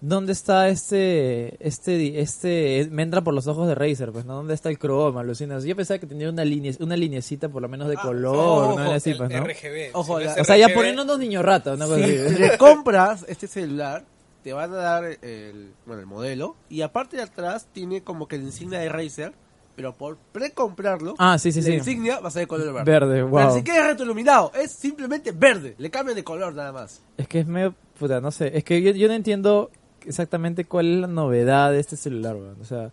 [0.01, 4.35] ¿dónde está este este este me entra por los ojos de Razer, pues, ¿no?
[4.35, 5.63] ¿Dónde está el croma, alucinas?
[5.63, 8.35] Yo pensaba que tenía una línea una linecita por lo menos de Ah, color,
[8.71, 8.91] ojo, ¿no?
[8.91, 9.43] Así, El pues, ¿no?
[9.45, 9.89] RGB.
[9.93, 12.35] Ojo, si la- O sea, ya poniéndonos niños rata, una cosa Si así.
[12.35, 14.03] le compras este celular,
[14.43, 16.57] te van a dar el, bueno, el modelo.
[16.69, 19.31] Y aparte de atrás, tiene como que la insignia de Razer.
[19.75, 21.73] Pero por pre-comprarlo, Ah, sí, sí, la sí.
[21.73, 22.91] insignia va a ser de color verde.
[22.91, 23.47] Verde, wow.
[23.47, 25.73] ni siquiera es retroiluminado, es simplemente verde.
[25.79, 27.01] Le cambian de color nada más.
[27.17, 29.71] Es que es medio, puta, no sé, es que yo, yo no entiendo
[30.05, 32.57] exactamente cuál es la novedad de este celular, weón.
[32.61, 32.91] O sea,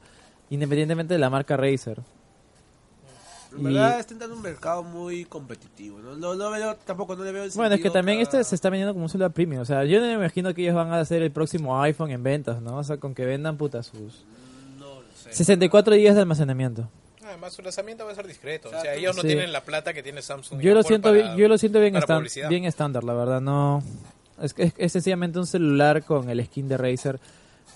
[0.49, 2.01] independientemente de la marca Razer.
[3.53, 5.99] En Y- verdad está entrando un mercado muy competitivo.
[5.99, 8.43] No, no, no veo, tampoco no le veo el Bueno, es que también a- este
[8.45, 9.61] se está vendiendo como un celular premium.
[9.61, 12.23] O sea, yo no me imagino que ellos van a hacer el próximo iPhone en
[12.23, 12.77] ventas, ¿no?
[12.77, 14.25] O sea, con que vendan puta sus.
[15.33, 16.89] 64 GB de almacenamiento.
[17.25, 18.69] Además, su lanzamiento va a ser discreto.
[18.69, 19.29] O sea, ellos no Sí.
[19.29, 20.61] tienen la plata que tiene Samsung.
[20.61, 22.49] Yo lo siento, para- yo lo siento bien, publicidad.
[22.49, 23.41] bien estándar, la verdad.
[23.41, 23.83] No,
[24.43, 27.21] es, que es, es sencillamente un celular con el skin de Razer,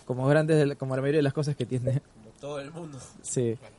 [0.07, 2.01] como grandes, de la- como la mayoría de las cosas que tiene.
[2.15, 2.99] Como todo el mundo.
[3.23, 3.57] Sí.
[3.61, 3.75] Bueno.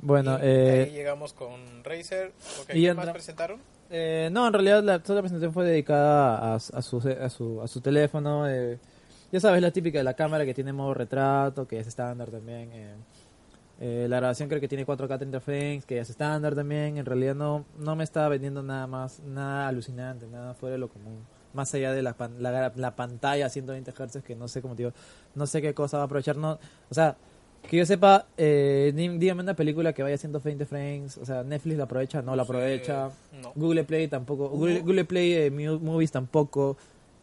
[0.00, 2.32] Bueno, Y ahí eh, llegamos con Razer.
[2.62, 3.58] Ok, y ¿Qué entra- más presentaron?
[3.90, 7.62] Eh, no, en realidad la, toda la presentación fue dedicada a, a su, a, su,
[7.62, 8.48] a su teléfono.
[8.48, 8.78] eh,
[9.34, 12.70] ya sabes, la típica de la cámara que tiene modo retrato, que es estándar también.
[12.72, 12.94] eh,
[13.80, 16.96] eh, la grabación creo que tiene 4K 30 frames, que es estándar también.
[16.96, 20.88] En realidad no, no me estaba vendiendo nada más, nada alucinante, nada fuera de lo
[20.88, 21.18] común.
[21.54, 24.74] más allá de la, pan- la, la pantalla a 120 Hz, que no sé cómo
[24.76, 24.92] digo,
[25.34, 26.58] no sé qué cosa va a aprovechar, no,
[26.90, 27.16] o sea,
[27.68, 31.76] que yo sepa, eh, dígame una película que vaya a 120 frames, o sea, Netflix
[31.78, 33.08] la aprovecha, no la aprovecha,
[33.42, 33.52] no.
[33.56, 36.76] Google Play tampoco, Google, Google Play eh, Movies tampoco,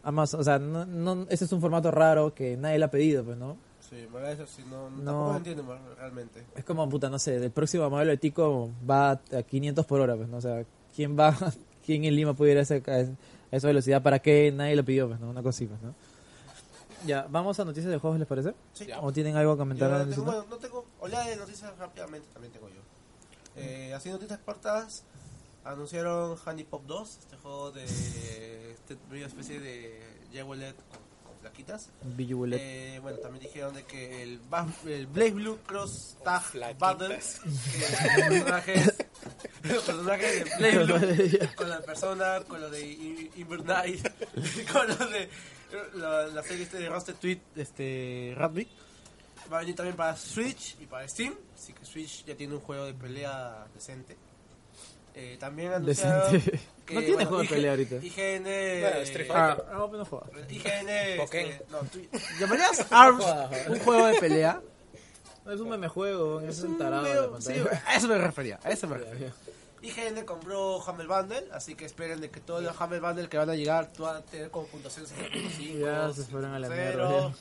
[0.04, 3.24] Amazon, o sea, no, no, ese es un formato raro que nadie le ha pedido,
[3.24, 3.56] pues, ¿no?
[3.88, 4.96] Sí, verdad eso sí, no, No.
[5.04, 6.42] tampoco lo entiendo realmente.
[6.56, 10.16] Es como, puta, no sé, el próximo modelo de Tico va a 500 por hora,
[10.16, 10.38] pues, ¿no?
[10.38, 10.64] O sea,
[10.96, 11.36] ¿quién va,
[11.86, 13.06] quién en Lima puede ir a, a
[13.56, 14.02] esa velocidad?
[14.02, 14.50] ¿Para qué?
[14.54, 15.28] Nadie lo pidió, pues, ¿no?
[15.30, 15.94] Una así, pues, ¿no?
[17.04, 18.54] Ya, vamos a noticias de juegos, ¿les parece?
[18.72, 18.86] Sí.
[19.00, 19.90] ¿O tienen algo que Yo comentar?
[19.90, 22.80] no Alan, tengo, bueno, no tengo oleada de noticias rápidamente, también tengo yo.
[23.56, 25.02] Eh, así noticias cortas,
[25.64, 28.96] anunciaron Honey Pop 2, este juego de este
[29.26, 30.00] especie de
[30.32, 31.00] Jewelette con,
[31.32, 31.90] con flaquitas.
[32.60, 34.40] Eh, bueno, también dijeron de que el,
[34.86, 36.78] el Blaze Blue Cross Tag Flaquitas.
[36.80, 37.90] Battle, los
[38.30, 38.94] personajes,
[39.62, 44.12] los personajes de Blaze Blue con la persona, con lo de I- Invernite,
[44.72, 45.28] con lo de
[45.94, 48.68] la, la serie este de Rusted Tweet, este Radmic.
[49.52, 52.60] Va a venir también para Switch y para Steam, así que Switch ya tiene un
[52.60, 54.16] juego de pelea decente.
[55.14, 56.58] Eh, también anunciaron Decente.
[56.86, 57.94] que, No tiene bueno, juego de IG pelea ahorita.
[57.96, 58.42] IGN,
[58.80, 59.64] Bueno, Street Ah, Fighter.
[59.74, 60.26] ah, no juega.
[60.48, 61.50] IGN, Pokémon.
[61.52, 63.24] este, no, tú- ¿llamarías ARMS
[63.68, 64.60] un juego de pelea?
[65.44, 67.82] No, es un meme juego, es un tarado de la medio- sí, pantalla.
[67.86, 69.32] a eso me refería, a eso me refería.
[69.82, 73.50] IGN compró Humble Bundle, así que esperen de que todos los Humble Bundle que van
[73.50, 75.80] a llegar van a tener como puntuación 7.5.
[75.80, 76.74] Ya se fueron a la 5.0.
[76.76, 77.34] mierda,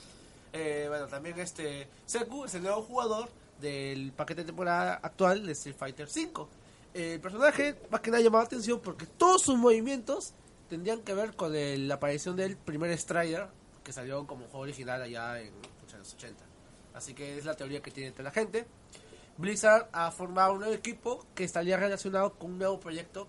[0.54, 3.30] Eh, bueno, también este Seku es el nuevo jugador
[3.62, 6.48] del paquete de temporada actual de Street Fighter V.
[6.94, 10.34] El personaje más que nada llamaba atención porque todos sus movimientos
[10.70, 13.48] tendrían que ver con el- la aparición del primer Strider
[13.84, 15.54] que salió como juego original allá en
[15.98, 16.44] los 80.
[16.94, 18.66] Así que es la teoría que tiene entre la gente.
[19.38, 23.28] Blizzard ha formado un nuevo equipo que estaría relacionado con un nuevo proyecto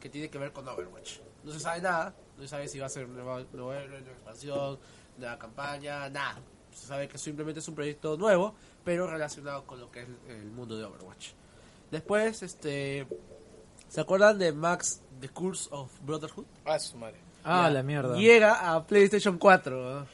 [0.00, 1.18] que tiene que ver con Overwatch.
[1.44, 4.78] No se sabe nada, no se sabe si va a ser nueva, nueva, nueva expansión,
[5.18, 6.40] nueva campaña, nada.
[6.72, 8.54] Se sabe que simplemente es un proyecto nuevo,
[8.84, 11.32] pero relacionado con lo que es el mundo de Overwatch.
[11.92, 13.06] Después, este,
[13.88, 16.46] ¿se acuerdan de Max The Curse of Brotherhood?
[16.64, 17.18] Ah, su madre.
[17.44, 17.70] Ah, Ya.
[17.70, 18.16] la mierda.
[18.16, 20.00] Llega a PlayStation 4.
[20.00, 20.06] ¿no?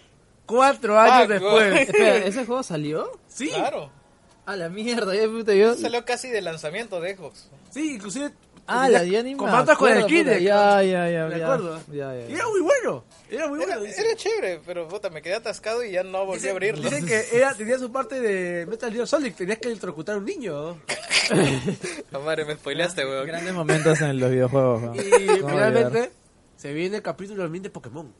[0.44, 1.80] Cuatro años Fuck, después.
[1.88, 3.18] Espera, ¿ese juego salió?
[3.28, 3.90] Sí, Claro.
[4.44, 5.74] Ah, la mierda, ya puta, yo...
[5.74, 7.48] Salió casi de lanzamiento de Xbox.
[7.70, 8.32] sí, inclusive.
[8.70, 10.40] Ah, la ya ni me combates con el Kinect.
[10.42, 11.80] Ya, ya, ya, Me acuerdo.
[11.90, 13.04] Ya, ya, Y era muy bueno.
[13.30, 13.80] Era muy Era, bueno.
[13.82, 14.00] dice.
[14.02, 16.82] era chévere, pero puta, me quedé atascado y ya no volví a abrirlo.
[16.88, 20.24] dicen que era, tenía su parte de Metal Gear Solid, tenías que electrocutar a un
[20.24, 20.78] niño.
[22.10, 23.26] Ah, madre, me spoileaste, weón.
[23.26, 24.80] Grandes momentos en los videojuegos.
[24.80, 24.94] ¿no?
[24.94, 26.10] Y ¿Cómo finalmente
[26.56, 28.12] se viene el capítulo 1000 de Pokémon.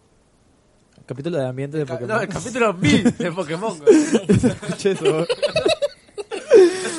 [1.07, 2.09] Capítulo de ambiente de Pokémon.
[2.16, 3.78] No, el capítulo 1000 de Pokémon.
[3.78, 3.96] güey.
[4.28, 5.26] Escuché eso.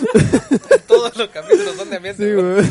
[0.87, 2.23] Todos los capítulos son de ambiente.
[2.23, 2.55] Sí, weón.
[2.55, 2.67] güey.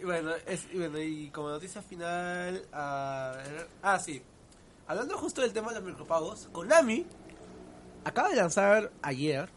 [0.00, 4.22] Y bueno, es, y bueno, y como noticia final, a ver, ah, sí.
[4.86, 7.06] Hablando justo del tema de los micropagos, Konami
[8.04, 9.48] acaba de lanzar ayer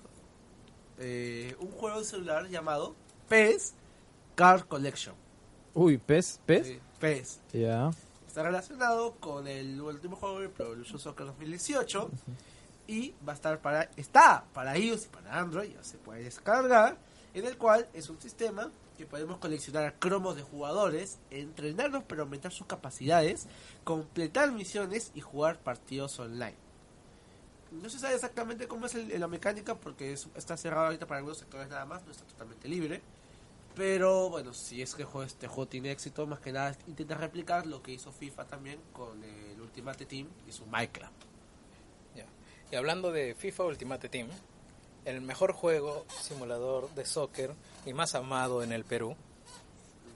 [0.99, 2.95] eh, un juego de celular llamado
[3.27, 3.73] PES
[4.35, 5.15] Card Collection.
[5.73, 6.39] Uy, ¿pez?
[6.45, 6.67] ¿Pez?
[6.67, 7.39] Sí, PES.
[7.51, 7.89] Ya.
[8.27, 12.11] Está relacionado con el último juego de Pro Evolution Soccer 2018
[12.87, 16.97] y va a estar para está para iOS y para Android, ya se puede descargar,
[17.33, 22.51] en el cual es un sistema que podemos coleccionar cromos de jugadores, entrenarlos para aumentar
[22.53, 23.47] sus capacidades,
[23.83, 26.55] completar misiones y jugar partidos online.
[27.71, 31.39] No se sabe exactamente cómo es la mecánica porque es- está cerrado ahorita para algunos
[31.39, 33.01] sectores nada más, no está totalmente libre.
[33.75, 37.83] Pero bueno, si es que este juego tiene éxito, más que nada intenta replicar lo
[37.83, 41.24] que hizo FIFA también con el Ultimate Team y su Minecraft.
[42.71, 44.27] Y hablando de FIFA Ultimate Team,
[45.05, 47.51] el mejor juego simulador de soccer
[47.85, 49.15] y más amado en el Perú,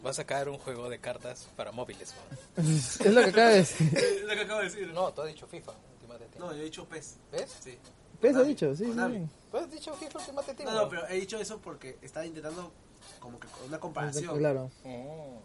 [0.06, 2.14] va a sacar un juego de cartas para móviles.
[2.58, 2.68] weón.
[2.78, 4.24] Es lo que acaba de decir.
[4.28, 4.88] lo que acabo de decir.
[4.94, 6.40] No, tú has dicho FIFA Ultimate Team.
[6.40, 7.18] No, yo he dicho PES.
[7.32, 7.58] ¿Ves?
[7.60, 7.78] Sí.
[8.20, 8.76] ¿Pez ha dicho?
[8.76, 8.90] Sí, sí.
[8.90, 9.20] Konami.
[9.20, 9.32] sí.
[9.52, 10.70] ¿Tú has dicho FIFA Ultimate Team?
[10.70, 12.72] No, no, pero he dicho eso porque estaba intentando
[13.20, 14.38] como que una comparación.
[14.38, 14.72] Claro.
[14.86, 15.42] Oh.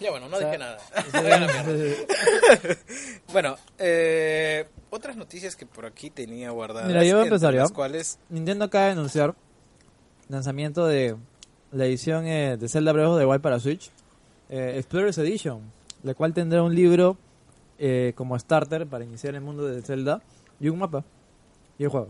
[0.00, 0.78] Ya bueno, no O sea, dije nada.
[3.32, 6.88] Bueno, eh, otras noticias que por aquí tenía guardadas.
[6.88, 9.34] Mira, yo voy a empezar, cuales, Nintendo acaba de anunciar
[10.28, 11.16] lanzamiento de
[11.72, 13.90] la edición eh, de Zelda Breath of the Wild para Switch,
[14.48, 15.60] eh, Explorers Edition,
[16.02, 17.16] la cual tendrá un libro
[17.78, 20.22] eh, como starter para iniciar el mundo de Zelda
[20.58, 21.04] y un mapa
[21.78, 22.08] y el juego.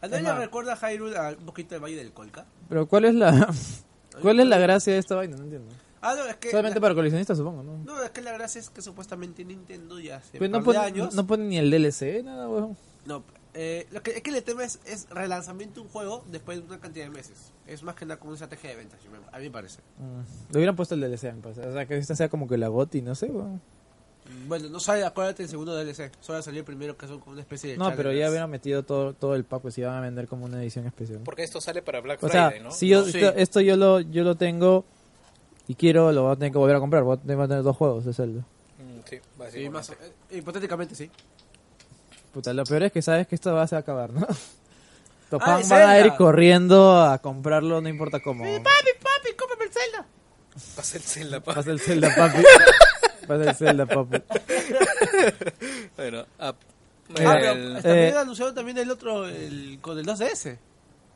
[0.00, 2.46] ¿A más- recuerda a Hyrule a un poquito del Valle del Colca?
[2.68, 3.48] Pero ¿cuál es la
[4.22, 5.36] cuál es la gracia de esta vaina?
[5.36, 5.74] No entiendo.
[6.00, 6.50] Ah, no, es que...
[6.50, 7.78] Solamente la- para coleccionistas, supongo, ¿no?
[7.84, 10.78] No, es que la gracia es que supuestamente Nintendo ya hace Pues un no pone,
[10.78, 11.14] años...
[11.14, 12.76] no pone ni el DLC, nada, weón.
[13.06, 13.22] No,
[13.54, 16.64] Eh, lo que, es que el tema es, es relanzamiento de un juego después de
[16.66, 17.52] una cantidad de meses.
[17.66, 19.00] Es más que nada como una estrategia de ventas,
[19.32, 19.80] a mí me parece.
[19.98, 21.66] Mm, Le hubieran puesto el DLC, me parece.
[21.66, 23.60] O sea, que esta sea como que la GOTI, no sé, weón.
[24.46, 26.12] Bueno, no sale, acuérdate el segundo DLC.
[26.20, 28.82] Solo salió el primero que son como una especie de No, pero ya hubieran metido
[28.82, 31.20] todo, todo el pack, pues si iban a vender como una edición especial.
[31.24, 32.70] Porque esto sale para Black O sea, Friday, ¿no?
[32.70, 33.18] si yo, Sí.
[33.18, 34.84] esto, esto yo lo yo lo tengo
[35.68, 37.02] y quiero, lo voy a tener que volver a comprar.
[37.04, 38.40] Voy a tener, voy a tener dos juegos de Zelda.
[38.40, 39.20] Mm, sí,
[39.52, 39.96] Sí, más, eh,
[40.32, 41.10] hipotéticamente sí.
[42.32, 44.26] Puta, lo peor es que sabes que esto va a va acabar, ¿no?
[45.40, 48.44] Ay, fans van a ir corriendo a comprarlo, no importa cómo.
[48.44, 50.06] Papi, papi, cómprame el Zelda.
[50.74, 51.54] Pasa el Zelda, pa.
[51.54, 52.42] Pasa el Zelda, papi.
[53.26, 54.22] Pasa el Zelda, papi.
[55.96, 56.54] Bueno, ah,
[57.10, 60.58] Ah, pero el- también eh, anunciaron también el otro, el, con el 2DS.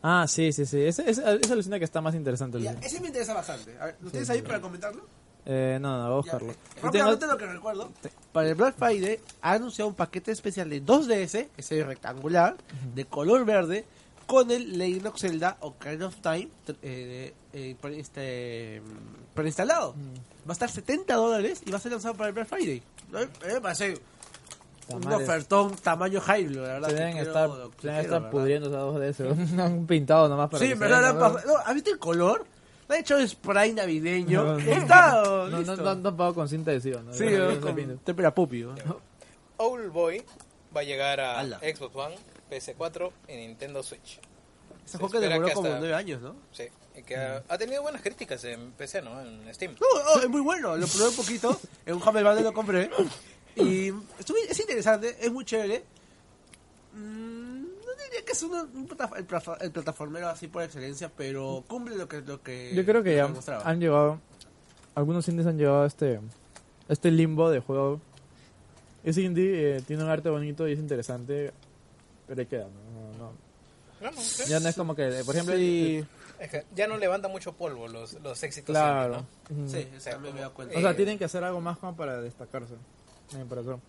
[0.03, 0.80] Ah, sí, sí, sí.
[0.82, 2.61] Ese, ese, esa alucina que está más interesante.
[2.61, 3.76] Ya, ese me interesa bastante.
[3.78, 5.07] A ver, ¿Lo tienes ahí para comentarlo?
[5.46, 6.53] Eh, no, no, voy a buscarlo.
[6.53, 7.90] eh, Rápidamente lo que recuerdo.
[8.32, 12.57] Para el Black Friday ha anunciado un paquete especial de 2DS, ese rectangular,
[12.94, 13.84] de color verde,
[14.26, 16.48] con el Legend of Zelda Ocarina of Time
[16.82, 19.94] eh, eh, pre- este, mm, preinstalado.
[20.46, 22.82] Va a estar 70 dólares y va a ser lanzado para el Black Friday.
[23.11, 23.20] ¿No?
[23.20, 23.98] Eh, me parece
[24.89, 26.89] un ofertón tamaño Hyrule, la verdad.
[26.89, 29.28] Se deben quiero- estar, que se deben quiero, estar pudriendo esas dos de eso.
[29.62, 30.97] Han pintado nomás para Sí, la ¿no?
[30.97, 32.45] han no, ¿has visto el color?
[32.89, 34.45] Han hecho spray navideño.
[34.45, 37.12] No, no, Está, No, no, no, no pago con cinta adhesiva, ¿no?
[37.14, 37.61] Sí, ¿no?
[37.61, 38.62] con tempera pupi.
[38.62, 38.74] ¿no?
[39.57, 40.22] Old Boy
[40.76, 41.59] va a llegar a Ala.
[41.61, 42.16] Xbox One,
[42.51, 44.18] PS4 y Nintendo Switch.
[44.85, 46.35] Ese Se juego que demoró que como hasta- nueve años, ¿no?
[46.51, 46.64] Sí,
[46.97, 49.20] y que ha, ha tenido buenas críticas en PC, ¿no?
[49.22, 49.76] En Steam.
[49.80, 50.76] No, no, es muy bueno.
[50.76, 51.61] Lo probé un poquito.
[51.87, 52.91] En un Humble Bundle lo compré.
[53.57, 53.88] Y
[54.48, 55.84] es interesante, es muy chévere.
[56.94, 59.26] Mm, no diría que es uno- un plata- el,
[59.61, 63.26] el plataformero así por excelencia, pero cumple lo que, lo que Yo creo que ya
[63.28, 63.64] mostraba.
[63.68, 64.18] han llegado,
[64.94, 66.20] algunos indies han llegado a este,
[66.88, 68.00] este limbo de juego.
[69.05, 71.53] Es indie, eh, tiene un arte bonito y es interesante,
[72.26, 73.18] pero ahí queda, ¿no?
[73.18, 73.32] No, no.
[74.00, 74.44] No, no, sí.
[74.48, 76.05] Ya no es como que, por ejemplo, Sí,
[76.38, 79.24] Es que ya no levanta mucho polvo los, los éxitos claro.
[79.50, 79.70] indie, Ujú.
[79.90, 80.76] sí, O sea, me he dado cuenta.
[80.76, 82.74] O sea, Eh, tienen que hacer algo más como para destacarse.
[83.41, 83.62] Eso.
[83.62, 83.80] ¿no?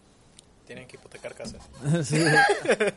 [0.65, 1.61] Tienen que hipotecar casas.
[2.07, 2.23] Sí.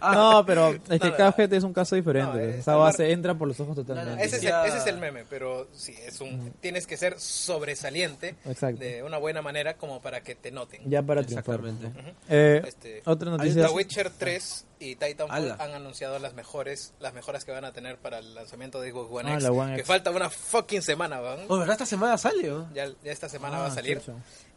[0.00, 2.32] No, pero es que No, Cuphead es un caso diferente.
[2.32, 4.10] no, eh, Esa base entra por los ojos totalmente.
[4.12, 6.96] No, no, Ese es, el, ese es el meme, pero sí, es un, tienes que
[6.96, 8.78] ser sobresaliente Exacto.
[8.78, 10.82] de una buena manera como para que te noten.
[10.88, 11.56] Ya para triunfar.
[11.60, 11.98] Exactamente.
[12.00, 12.16] Ujú.
[12.28, 13.66] Eh, Este, otra noticia.
[13.66, 15.56] The Witcher 3 y Titanfall Ala.
[15.58, 19.10] han anunciado las mejores las mejoras que van a tener para el lanzamiento de Xbox
[19.10, 19.48] One Ah, X.
[19.48, 19.86] One que X.
[19.88, 21.40] falta una fucking semana, ¿van?
[21.48, 21.72] Oh, ¿verdad?
[21.74, 22.68] Esta semana sale, ¿no?
[22.74, 24.02] Ya, ya esta semana Ah, va a salir.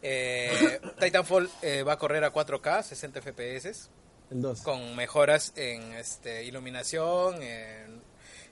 [0.02, 3.88] Eh, Titanfall eh, va a correr a 4K, 60 FPS,
[4.30, 4.60] El 2.
[4.62, 8.02] con mejoras en este, iluminación en-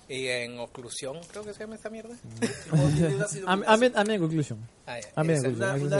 [0.08, 2.16] y en oclusión, creo que se llama esta mierda.
[3.46, 4.58] Am- Ambient ambient conclusion.
[4.86, 4.98] Ah.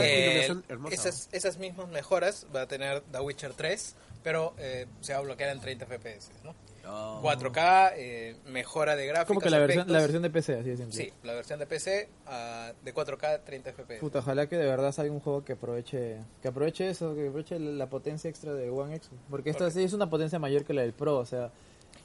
[0.01, 0.49] Eh,
[0.91, 5.21] esas, esas mismas mejoras va a tener The Witcher 3, pero eh, se va a
[5.21, 6.55] bloquear en 30 FPS, ¿no?
[6.91, 7.21] Oh.
[7.21, 10.77] 4K, eh, mejora de gráficos, Como que la versión, la versión de PC, así de
[10.77, 10.95] simple.
[10.95, 13.99] Sí, la versión de PC ah, de 4K 30 FPS.
[13.99, 17.59] Puta, ojalá que de verdad salga un juego que aproveche que aproveche eso, que aproveche
[17.59, 19.09] la, la potencia extra de One X.
[19.29, 21.51] Porque esta sí es una potencia mayor que la del Pro, o sea,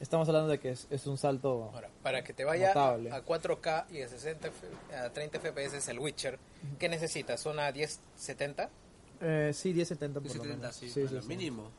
[0.01, 1.71] estamos hablando de que es, es un salto...
[1.75, 3.11] Ahora, para que te vaya a, Notable.
[3.13, 6.39] a 4K y a, 60, F- a 30 FPS es el Witcher,
[6.79, 7.45] ¿qué necesitas?
[7.47, 8.69] ¿Una 1070?
[9.21, 10.77] Eh, sí, 1070 por lo 70, menos.
[10.77, 11.29] sí, Sí, bueno, sí, sí.
[11.29, 11.71] mínimo.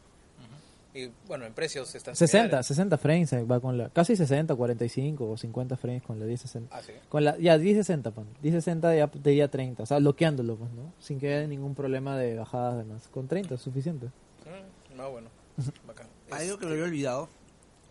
[0.93, 2.67] Y bueno, en precios están 60, similares.
[2.67, 3.89] 60 frames eh, va con la...
[3.89, 6.73] Casi 60, 45 o 50 frames con la 1060.
[6.73, 6.93] Ah, sí.
[7.09, 8.25] Con la, ya, 1060, pon.
[8.41, 10.93] 1060 ya te diría 30, o sea, bloqueándolo, pues, ¿no?
[11.01, 13.09] Sin que haya ningún problema de bajadas además.
[13.13, 14.05] Con 30 es suficiente.
[14.05, 15.27] Mm, no, bueno,
[15.85, 16.07] bacán.
[16.31, 17.27] Algo que me había olvidado,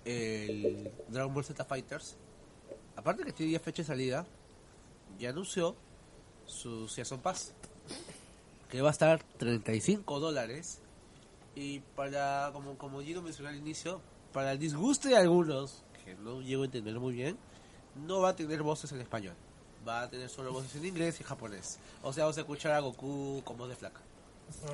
[0.04, 2.16] el Dragon Ball Z Fighters,
[2.96, 4.26] aparte que tiene ya fecha de salida,
[5.18, 5.76] ya anunció
[6.46, 7.52] su Season Pass,
[8.70, 10.80] que va a estar 35 dólares,
[11.54, 14.00] y para, como, como Gino al inicio,
[14.32, 17.38] para el disgusto de algunos, que no llego a entender muy bien,
[18.06, 19.34] no va a tener voces en español,
[19.86, 22.80] va a tener solo voces en inglés y japonés, o sea, vamos a escuchar a
[22.80, 24.00] Goku como de flaca.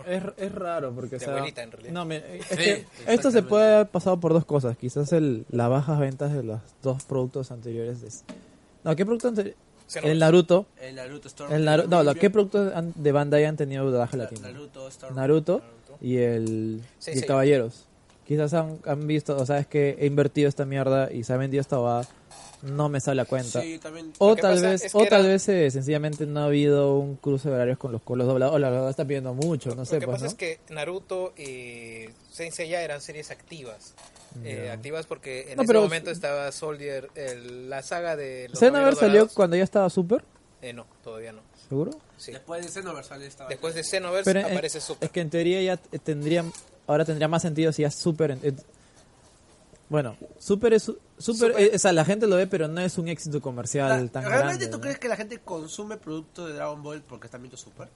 [0.06, 1.92] Es, es raro porque, o sea, abuelita, en realidad.
[1.92, 4.76] No, me- es Sí, que esto se puede haber pasado por dos cosas.
[4.76, 8.00] Quizás el, las bajas ventas de los dos productos anteriores.
[8.00, 8.08] De,
[8.84, 9.56] no, ¿qué producto anterior?
[10.04, 10.66] El Naruto.
[10.80, 11.52] El Naruto Storm.
[11.52, 14.48] El Naru- no, lo- ¿qué productos de Bandai han tenido baja Na- latina?
[14.48, 15.16] Naruto Storm.
[15.16, 15.62] Naruto
[16.00, 17.26] y el, Sí, y el sí.
[17.26, 17.86] Caballeros.
[18.26, 21.60] Quizás han, han visto, o sabes que he invertido esta mierda y se ha vendido
[21.60, 22.06] esta bobada.
[22.62, 23.62] No me sale a cuenta.
[23.62, 24.12] Sí, también.
[24.18, 26.98] O Lo tal vez, es que o era- tal vez eh, sencillamente no ha habido
[26.98, 28.54] un cruce de horarios con los, con los doblados.
[28.54, 30.30] O la verdad está pidiendo mucho, no Lo sé, que pues, pasa ¿no?
[30.30, 33.94] es que Naruto y Sensei ya eran series activas.
[34.44, 38.58] Eh, activas porque en No, ese pero- momento estaba Soldier, el- la saga de los
[38.98, 40.22] salió cuando ya estaba Super,
[40.62, 41.40] Eh, no, todavía no.
[41.68, 41.92] ¿seguro?
[42.18, 42.32] Sí.
[42.32, 43.82] Después de Xenoverse sale esta Después de.
[43.82, 45.06] Xenoverse Pero eh, aparece Super.
[45.06, 46.44] es que en teoría ya tendría,
[46.86, 48.32] ahora tendría más sentido si ya Super.
[48.32, 48.56] en- en-
[49.90, 50.84] Bueno, Super es...
[50.84, 54.04] Super, Super- eh, o sea, la gente lo ve, pero no es un éxito comercial
[54.06, 54.66] La- tan ¿Realmente grande.
[54.68, 54.80] tú ¿no?
[54.80, 57.88] crees que la gente consume productos de Dragon Ball porque están viendo Super?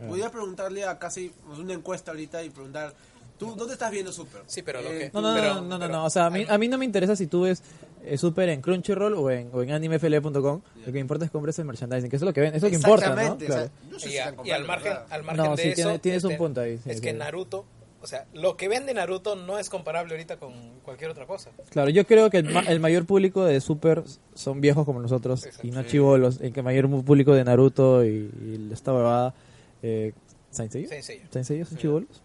[0.00, 0.06] Ah.
[0.08, 2.94] Podría preguntarle a casi una encuesta ahorita y preguntar,
[3.38, 4.42] ¿tú dónde estás viendo Super?
[4.46, 6.26] Sí, pero lo Eh, que- No, no, Pero- no, no, no, pero- no, O sea,
[6.26, 7.62] a mí, a mí no me interesa si tú ves
[8.04, 10.32] eh, Super en Crunchyroll o en, o en animefl.com.
[10.76, 12.54] Lo que me importa es que compres el merchandising, que eso es lo que ven,
[12.54, 13.20] eso es lo que importa, ¿no?
[13.20, 13.62] Exactamente, Claro.
[13.62, 15.62] o sea, no sé si Y, a- están y al margen, al margen No, de
[15.62, 17.02] sí, eso, tiene- tienes un este, punto ahí, sí, es sí.
[17.02, 17.64] que Naruto,
[18.02, 21.50] o sea, lo que vende Naruto no es comparable ahorita con cualquier otra cosa.
[21.70, 24.02] Claro, yo creo que el, ma- el mayor público de Super
[24.34, 25.66] son viejos como nosotros Exacto.
[25.66, 26.40] y no chivolos.
[26.40, 28.08] El que mayor mu- público de Naruto y,
[28.42, 29.34] y esta huevada.
[29.82, 30.12] Eh,
[30.50, 30.88] ¿Saint Seiya?
[30.88, 31.22] Saint Seiya.
[31.30, 32.22] ¿Saint Seiya son chivolos?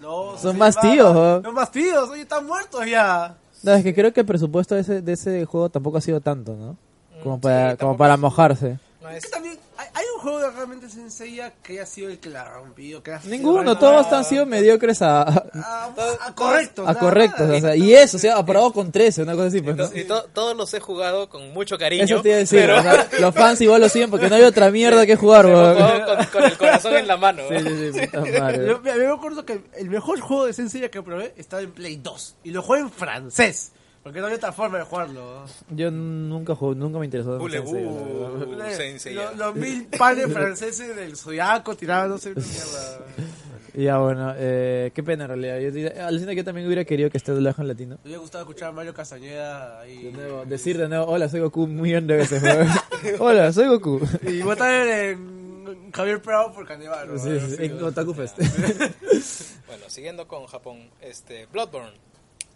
[0.00, 1.42] No, Son más llama- tíos, ¿no?
[1.42, 3.36] Son más tíos, oye, están muertos ya.
[3.62, 6.20] No, es que creo que el presupuesto de ese, de ese juego tampoco ha sido
[6.20, 6.76] tanto, ¿no?
[7.22, 8.78] Como Mm, para, sí, como para mojarse.
[9.02, 9.58] No Es es, que también
[9.96, 13.02] hay, un juego de realmente Senseiya que haya sido el que la ha rompido.
[13.02, 16.86] Que ha sido Ninguno, todos han sido mediocres a, a, ah, correctos.
[16.86, 17.48] a nada correctos.
[17.48, 17.56] más.
[17.58, 19.60] O sea, y eso, o sea, aprobado con 13, una cosa así.
[19.62, 19.88] Pues, ¿no?
[19.94, 22.04] y to- todos los he jugado con mucho cariño.
[22.04, 22.60] Eso te iba a decir.
[22.60, 25.46] pero o sea, los fans igual lo siguen porque no hay otra mierda que jugar,
[25.46, 27.42] pero con, con el corazón en la mano.
[27.48, 28.00] Sí, sí, sí.
[28.66, 32.36] Yo, me acuerdo que el mejor juego de Senseiya que probé estaba en Play 2.
[32.44, 33.72] Y lo jugué en francés.
[34.06, 35.44] Porque no había otra forma de jugarlo.
[35.70, 37.38] Yo nunca jugué, nunca me interesó.
[37.42, 38.38] Ule, Sensei, la uh.
[38.50, 38.70] verdad.
[38.70, 43.00] Sensei, Lo- los mil panes franceses del Zodiaco tiraban, no sé, mierda.
[43.74, 45.58] Ya, bueno, eh, qué pena en realidad.
[45.58, 47.96] Yo, diría- alucina que yo también hubiera querido que esté doblado en latino.
[48.04, 50.04] Me hubiera gustado escuchar a Mario Castañeda ahí.
[50.04, 52.44] De nuevo, decir de nuevo, hola, soy Goku, un millón de veces.
[53.18, 54.00] Hola, soy Goku.
[54.22, 57.18] Y estar en Javier Prado por Canevaro.
[57.18, 58.38] Sí, sí, en Otaku Fest.
[59.66, 61.90] Bueno, siguiendo con Japón, este Bloodborne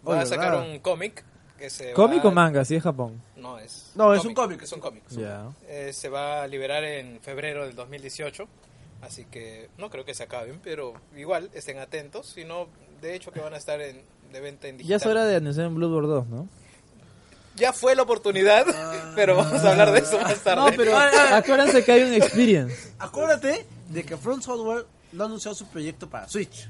[0.07, 1.25] va a sacar un cómic
[1.61, 2.65] que se ¿Cómic va- o manga?
[2.65, 3.21] Sí, es Japón.
[3.37, 4.61] No, es No, es un cómic.
[4.63, 5.03] Es un cómic.
[5.11, 5.45] Ya.
[5.67, 8.47] Eh, se va a liberar en febrero del 2018.
[9.01, 12.27] Así que no creo que se acaben, pero igual estén atentos.
[12.27, 12.67] Si no,
[13.01, 14.01] de hecho que van a estar en,
[14.31, 14.89] de venta en digital.
[14.89, 16.47] Ya es hora de anunciar en Bloodborne 2, ¿no?
[17.55, 18.65] Ya fue la oportunidad,
[19.15, 20.69] pero vamos a hablar de eso más tarde.
[20.71, 22.93] No, pero acuérdense que hay un experience.
[22.99, 26.69] Acuérdate de que Front Software no ha anunciado su proyecto para Switch.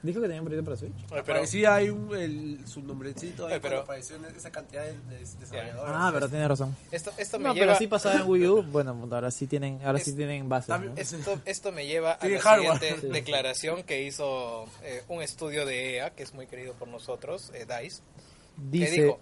[0.00, 0.92] Dijo que tenía un proyecto para Switch.
[0.94, 4.84] Oye, pero- Aparecía ahí un, el, su nombrecito ahí Oye, pero- apareció en esa cantidad
[4.84, 5.94] de, de desarrolladores.
[5.96, 6.76] Ah, pero tiene razón.
[6.92, 8.62] esto, esto me No, lleva, pero sí pasaba en Wii U.
[8.70, 10.68] Bueno, ahora sí tienen, ahora sí tienen bases.
[10.68, 11.00] también ¿no?
[11.00, 12.78] esto, esto me lleva a la hardware.
[12.78, 13.12] siguiente Sí.
[13.12, 17.66] declaración que hizo eh, un estudio de EA, que es muy querido por nosotros, eh,
[17.66, 19.18] DICE, que Dice, dijo,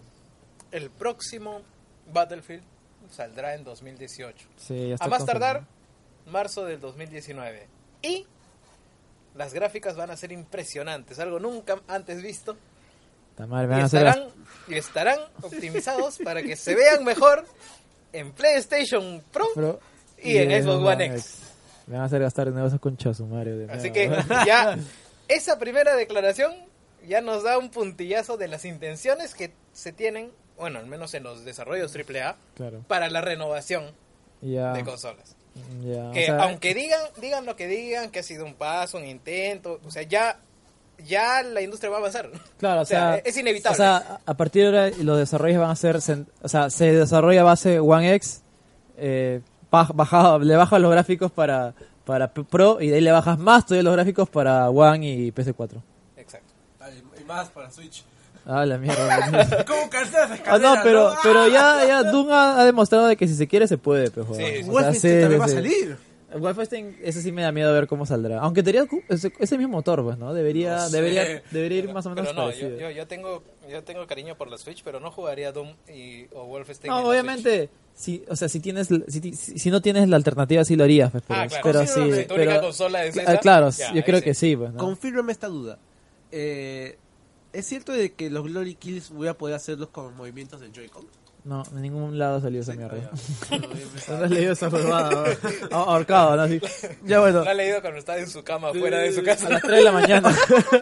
[0.73, 1.63] el próximo
[2.13, 2.63] Battlefield
[3.11, 4.47] saldrá en 2018.
[4.57, 5.55] sí, ya está A más confirmado.
[5.55, 5.69] tardar,
[6.27, 7.67] marzo del 2019.
[8.03, 8.27] Y
[9.37, 12.57] las gráficas van a ser impresionantes, algo nunca antes visto.
[13.39, 14.29] Y estarán,
[14.69, 17.45] y estarán optimizados para que se vean mejor
[18.13, 19.81] en PlayStation Pro Pero-
[20.23, 21.39] y en Xbox One X.
[21.87, 23.67] Me van a hacer gastar de nuevo esos conchas, Mario.
[23.71, 24.09] Así que
[24.47, 24.79] ya
[25.29, 26.53] esa primera declaración
[27.07, 31.23] ya nos da un puntillazo de las intenciones que se tienen, bueno, al menos en
[31.23, 32.83] los desarrollos AAA, Claro.
[32.89, 33.93] para la renovación
[34.41, 34.73] Ya.
[34.73, 35.36] de consolas.
[35.57, 39.05] O Que sea, aunque digan, digan lo que digan, que ha sido un paso, un
[39.07, 40.39] intento, o sea, ya,
[41.07, 42.31] ya la industria va a avanzar.
[42.59, 43.75] Claro, o o sea, sea, es inevitable.
[43.75, 47.41] O sea, a- partir de ahora los desarrollos van a ser, o sea, se desarrolla
[47.43, 48.43] a base One X,
[48.97, 49.41] eh,
[49.71, 53.67] baj- baja- le bajas los gráficos para para Pro y de ahí le bajas más
[53.67, 55.83] todavía los gráficos para One y PC4.
[56.17, 56.53] Exacto.
[57.21, 58.05] Y más para Switch.
[58.47, 59.65] Ah, la mierda.
[59.67, 60.61] ¿Cómo las Ah, escaleras?
[60.61, 61.19] no, pero, ¡Ah!
[61.23, 64.25] pero ya, ya Doom ha, ha demostrado de que si se quiere se puede, joder.
[64.37, 65.97] Sí, O sea, Wolfenstein sí, también va a salir.
[66.39, 68.41] Wolfenstein, ese sí me da miedo ver cómo saldrá.
[68.41, 70.35] Aunque tendría cu- ese, ese mismo motor, pues, ¿no?
[70.35, 70.97] Debería, No sé.
[70.97, 72.79] debería, debería ir más o menos Pero no, yo, parecido.
[72.79, 76.45] yo, yo tengo, yo tengo cariño por la Switch, pero no jugaría Doom y, o
[76.45, 76.91] Wolfenstein.
[76.91, 80.09] No, en la obviamente, si, o sea, si tienes, si, ti- si, si no tienes
[80.09, 81.63] la alternativa sí lo harías, pues, pero, Ah, claro.
[81.65, 84.25] pero sí, si pero- consola es Ah, esa, claro, ya, yo creo sí.
[84.25, 84.79] que sí, pues, ¿no?
[84.79, 85.79] Confírmame esta duda.
[86.33, 86.99] Eh,
[87.57, 91.07] ¿Es cierto de que los Glory Kills voy a poder hacerlos con movimientos del Joy-Con?
[91.45, 93.09] No, en ningún lado salió esa mierda.
[93.51, 93.57] Ah,
[94.09, 95.25] ¿Dónde has leído esa huevada?
[95.71, 96.43] Ah, Ahorcado, ¿no?
[96.43, 96.61] Así.
[97.05, 99.49] Ya bueno, Lo ha leído cuando está en su cama, fuera de su a casa.
[99.49, 100.37] las 3 de la mañana.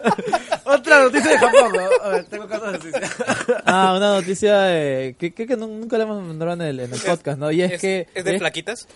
[0.65, 2.03] Otra noticia de Japón, ¿no?
[2.03, 3.01] A ver, tengo casos de noticia.
[3.65, 6.93] Ah, una noticia eh, que creo que nu- nunca la hemos mandado en el, en
[6.93, 7.51] el podcast, ¿no?
[7.51, 8.07] Y es, ¿Es, que...
[8.13, 8.87] ¿Es de es- flaquitas?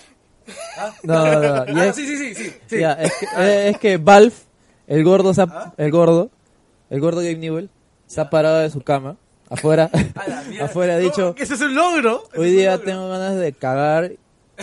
[1.03, 1.71] No, no, no.
[1.71, 2.53] y Ah, es- sí, sí, sí, sí.
[2.67, 2.79] sí.
[2.79, 4.33] Ya, es, que, eh, es que Valve,
[4.87, 5.73] el gordo, ¿Ah?
[5.77, 6.31] el gordo,
[6.89, 7.69] el gordo Gabe Newell,
[8.07, 9.17] se ha parado de su cama,
[9.49, 9.89] afuera,
[10.61, 12.23] afuera ha dicho, ese es un logro.
[12.35, 12.85] Hoy día logro.
[12.85, 14.11] tengo ganas de cagar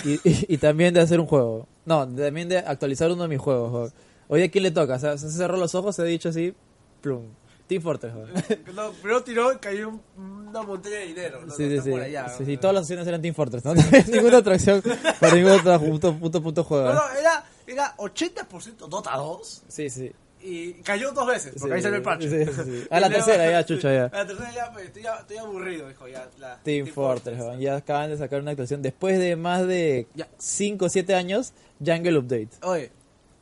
[0.04, 1.66] y, y- y también de hacer un juego.
[1.84, 3.70] No, también de actualizar uno de mis juegos.
[3.70, 3.92] joder.
[4.28, 6.52] Hoy a quién le toca, o sea, se cerró los ojos, se ha dicho así,
[7.00, 7.22] plum.
[7.68, 8.60] Team Fortress, joder.
[8.74, 10.00] No, primero tiró y cayó un-
[10.48, 11.40] una montaña de dinero.
[11.46, 11.52] ¿no?
[11.54, 11.90] Sí, No, sí, sí.
[11.90, 13.74] por allá, Sí, sí, todas las opciones eran Team Fortress, ¿no?
[14.08, 14.82] Ninguna otra opción
[15.20, 16.88] para ningún otro punto, punto, punto juego.
[16.88, 20.12] No, no, era, era 80% Dota 2 Sí, sí.
[20.48, 22.28] Y cayó dos veces, porque ahí salió el parche.
[22.46, 22.86] Sí, sí, sí.
[22.90, 24.04] A la tercera ya, chucha, ya.
[24.06, 26.28] A la tercera ya, pues, estoy, ya- estoy aburrido, dijo ya.
[26.38, 27.58] La, Team Fortress, weón.
[27.60, 30.28] ya acaban de sacar una actualización después de más de Ya.
[30.38, 31.52] 5 o 7 años,
[31.84, 32.50] Jungle Update.
[32.62, 32.90] Oye,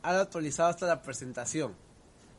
[0.03, 1.73] han actualizado hasta la presentación.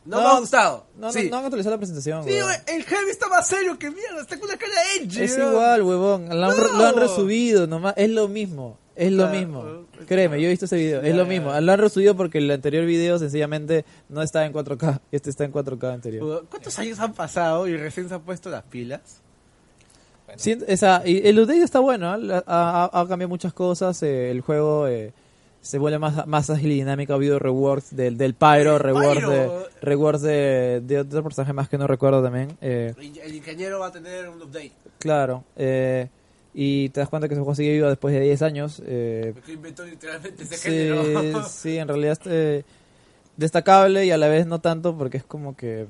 [0.05, 0.87] No, No, me ha gustado.
[0.97, 1.25] No, sí.
[1.25, 2.23] no, no han actualizado la presentación.
[2.25, 2.53] Sí, weón.
[2.69, 5.23] el Heavy está más serio que mierda, está con la cara edgy.
[5.23, 5.51] Es weón.
[5.53, 6.29] igual, huevón.
[6.29, 6.79] Lo han, No.
[6.79, 7.95] lo han resubido nomás.
[7.97, 8.79] Es lo mismo.
[8.97, 9.61] Es lo Ah, mismo.
[9.61, 9.87] weón.
[10.07, 11.03] Créeme, yo he visto ese video.
[11.03, 11.53] Es lo mismo.
[11.61, 15.01] Lo han resubido porque el anterior video sencillamente no estaba en 4K.
[15.13, 16.47] Este está en 4K anterior.
[16.51, 19.21] ¿Cuántos años han pasado y recién se han puesto las pilas?
[20.27, 22.15] Bueno, Sí, esa, y el update está bueno.
[22.17, 22.43] ¿eh?
[22.47, 24.03] Ha, ha- ha cambiado muchas cosas.
[24.03, 25.13] eh, el juego eh,
[25.61, 27.13] se vuelve más, más ágil y dinámico.
[27.13, 29.31] Ha habido rewards del, del Pyro, rewards, Pyro.
[29.31, 29.51] de,
[29.83, 32.57] rewards de, de otro personaje más que no recuerdo también.
[32.61, 34.73] Eh, El el ingeniero va a tener un update.
[34.99, 35.45] claro.
[35.55, 36.09] eh,
[36.59, 38.83] y te das cuenta que ese juego sigue vivo después de 10 años.
[38.87, 41.45] Eh, inventó literalmente ese Sí, género.
[41.49, 42.65] sí, en realidad este
[43.37, 45.87] destacable y a la vez no tanto porque es como que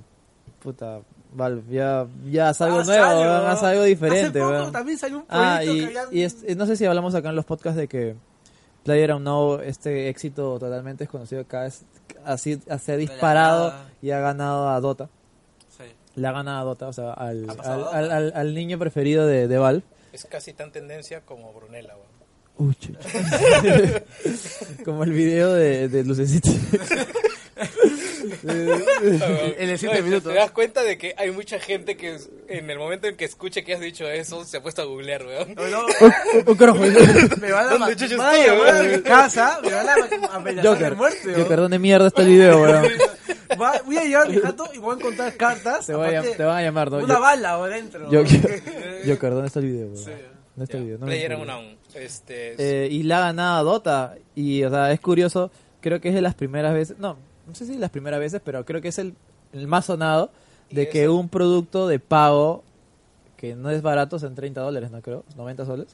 [0.62, 0.98] puta
[1.32, 3.20] Valve ya ya haz algo nuevo, algo.
[3.22, 4.72] weón, haz algo diferente, Hace poco weón.
[4.72, 7.28] también salió un Ah, proyecto y, que habían- y es- no sé si hablamos acá
[7.28, 8.16] en los podcasts de que
[8.84, 11.84] PlayerUnknown este éxito totalmente desconocido cada vez
[12.24, 15.08] así se ha disparado y ha ganado a Dota.
[15.76, 15.84] Sí.
[16.16, 17.90] Le ha ganado a Dota, o sea, Dota.
[17.92, 19.82] al- al niño preferido de, de Valve.
[20.16, 22.16] Es casi tan tendencia como Brunella, weón.
[22.58, 22.74] Uy.
[24.84, 26.50] Como el video de, de Lucecita.
[28.42, 30.32] En el siete No, minutos.
[30.32, 33.62] Te das cuenta de que hay mucha gente que en el momento en que escuche
[33.64, 35.54] que has dicho eso se ha puesto a googlear, weón.
[35.54, 35.86] No, no,
[36.46, 36.78] Oh, carajo.
[36.78, 39.94] me van a, ma- ¿Dónde chucha van a casa, me van a
[40.34, 40.96] amenazar de Joker.
[40.96, 41.34] muerte.
[41.36, 42.86] Joker, ¿dónde mierda está el video, weón?
[43.60, 45.86] Va- voy a llevar mi jato y voy a encontrar cartas.
[45.86, 46.98] Te, voy a- aparte, te van a llamar, ¿no?
[46.98, 48.06] Una Yo- bala o adentro.
[48.06, 48.62] Joker,
[49.06, 49.96] Joker, ¿dónde está el video, weón?
[49.98, 50.10] Sí.
[50.56, 50.98] ¿Dónde está el video?
[50.98, 51.34] No Player.
[51.36, 51.76] Unknown.
[51.94, 54.14] Este, Eh, y la ha ganado Dota.
[54.34, 55.50] Y, o sea, es curioso.
[55.80, 56.98] Creo que es de las primeras veces.
[56.98, 57.16] No,
[57.46, 59.14] no sé si las primeras veces, pero creo que es el,
[59.52, 60.30] el más sonado
[60.70, 62.64] de que un producto de pago
[63.36, 65.24] que no es barato, son 30 dólares, ¿no creo?
[65.36, 65.88] 90 soles.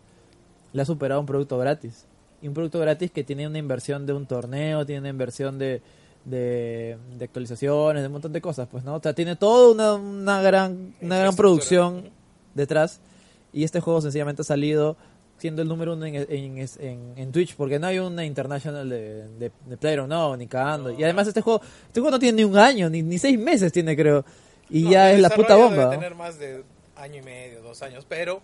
[0.73, 2.07] Le ha superado un producto gratis.
[2.41, 5.83] Y un producto gratis que tiene una inversión de un torneo, tiene una inversión de,
[6.25, 8.95] de, de actualizaciones, de un montón de cosas, pues, ¿no?
[8.97, 12.11] O sea, tiene toda una, una gran, una gran producción
[12.55, 13.01] detrás.
[13.53, 14.97] Y este juego sencillamente ha salido
[15.39, 19.29] siendo el número uno en, en, en- en Twitch, porque no hay una international de,
[19.39, 20.91] de, de PlayerUnknown, ni cagando.
[20.93, 23.73] y además este juego, este juego no tiene ni un año, ni, ni seis meses
[23.73, 24.25] tiene, creo.
[24.71, 25.71] Y no, ya es la puta bomba.
[25.75, 25.91] Debe ¿no?
[25.91, 26.63] tener más de
[26.97, 28.41] año y medio, dos años, pero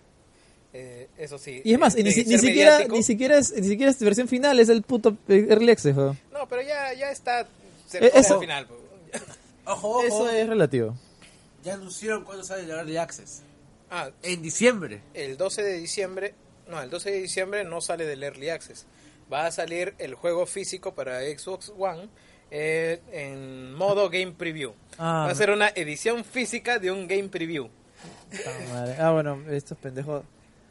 [0.73, 1.61] eh, eso sí.
[1.63, 3.91] Y es más, eh, y ni, de si- ni siquiera, ni siquiera es, ni siquiera
[3.91, 6.15] es versión final, es el puto Early Access, juego.
[6.33, 7.47] No, pero ya, ya está
[7.93, 8.67] eso- al final.
[9.65, 10.03] Ojo, ojo.
[10.03, 10.95] Eso es relativo.
[11.63, 13.43] Ya anunciaron cuándo sale el Early Access.
[13.91, 15.01] Ah, En diciembre.
[15.13, 16.33] el 12 de diciembre,
[16.67, 18.85] no, el 12 de diciembre no sale del Early Access.
[19.31, 22.09] Va a salir el juego físico para Xbox One
[22.49, 24.73] eh, en modo Game Preview.
[24.97, 27.67] Ah, Va a ser una edición física de un Game Preview.
[28.31, 28.95] puta madre.
[28.99, 30.23] Ah, bueno, estos pendejos.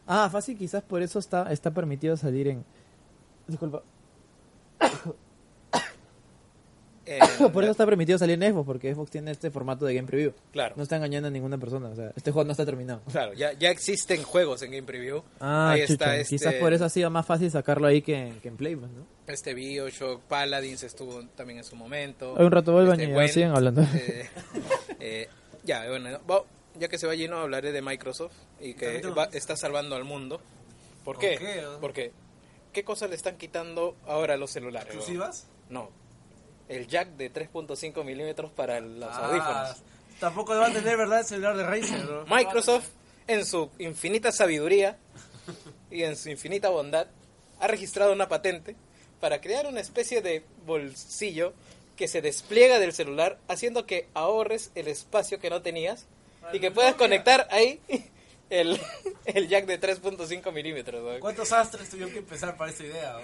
[0.08, 2.64] Ah, fácil, quizás por eso está, está permitido salir en.
[3.46, 3.82] Disculpa.
[7.10, 7.18] Eh,
[7.52, 10.32] Por eso está permitido salir en Xbox, porque Xbox tiene este formato de Game Preview.
[10.52, 10.74] Claro.
[10.76, 11.88] No está engañando a ninguna persona.
[11.88, 13.00] O sea, este juego no está terminado.
[13.10, 15.22] Claro, ya, ya existen juegos en Game Preview.
[15.40, 18.14] Ah, Ahí chucha, está este, quizás por eso ha sido más fácil sacarlo ahí que,
[18.28, 19.06] en- que en Play, pues, ¿no?
[19.26, 22.34] este Bioshock, Paladins estuvo también en su momento.
[22.38, 23.82] Hay un rato vuelvan Este, y Gwent, siguen hablando.
[23.82, 24.28] eh,
[25.00, 25.28] eh,
[25.64, 26.08] ya, bueno,
[26.78, 30.40] ya que se va lleno hablaré de Microsoft y que va- está salvando al mundo.
[31.04, 31.36] ¿Por ¿Por qué?
[31.38, 31.62] qué?
[31.80, 32.12] Porque
[32.72, 34.94] ¿qué cosas le están quitando ahora a los celulares?
[34.94, 35.46] ¿Exclusivas?
[35.70, 35.90] No.
[36.68, 39.76] El jack de 3.5 milímetros para los Ah, audífonos.
[40.20, 41.20] Tampoco va a tener, ¿verdad?
[41.20, 42.24] El celular de Razer, ¿no?
[42.26, 42.88] Microsoft,
[43.26, 44.96] en su infinita sabiduría
[45.90, 47.06] y en su infinita bondad,
[47.60, 48.74] ha registrado una patente
[49.20, 51.52] para crear una especie de bolsillo
[51.96, 56.06] que se despliega del celular, haciendo que ahorres el espacio que no tenías
[56.52, 57.80] y que puedas conectar ahí
[58.50, 58.80] el,
[59.24, 61.02] el jack de 3.5 milímetros.
[61.02, 61.20] ¿no?
[61.20, 63.16] ¿Cuántos astres tuvieron que empezar para esta idea?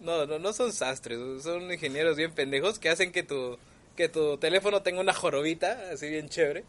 [0.00, 0.18] no?
[0.18, 3.58] No, no, no son sastres, son ingenieros bien pendejos que hacen que tu,
[3.96, 6.64] que tu teléfono tenga una jorobita así bien chévere.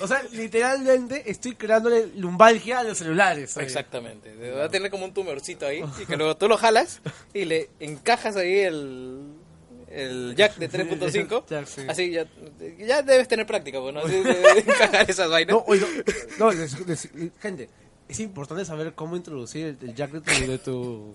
[0.00, 3.56] O sea, literalmente estoy creándole lumbalgia a los celulares.
[3.56, 3.66] oye.
[3.66, 4.34] Exactamente.
[4.50, 7.00] Va a tener como un tumorcito ahí y que luego tú lo jalas
[7.32, 9.20] y le encajas ahí el,
[9.92, 11.44] el jack de 3.5.
[11.48, 11.82] Jack, sí.
[11.88, 12.26] Así ya,
[12.78, 14.64] ya debes tener práctica, bueno, así de,
[15.08, 15.54] esas vainas.
[15.54, 15.84] No, oye,
[16.38, 17.08] no, les- les-
[17.40, 17.68] gente,
[18.08, 21.12] es importante saber cómo introducir el, jack de tu, de tu,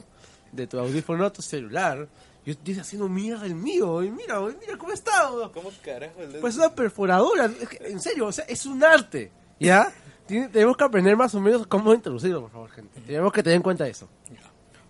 [0.51, 2.07] de tu audífono a tu celular.
[2.45, 5.32] Yo estoy haciendo mierda el mío, y mira, mira cómo está.
[5.32, 5.51] oye.
[5.53, 6.21] ¿Cómo carajo?
[6.21, 9.91] el- Pues una perforadora, es que, en serio, o sea, es un arte, ¿ya?
[10.25, 13.01] Tiene- tenemos que aprender más o menos cómo introducirlo, por favor, gente.
[13.01, 14.07] Tenemos que tener en cuenta eso.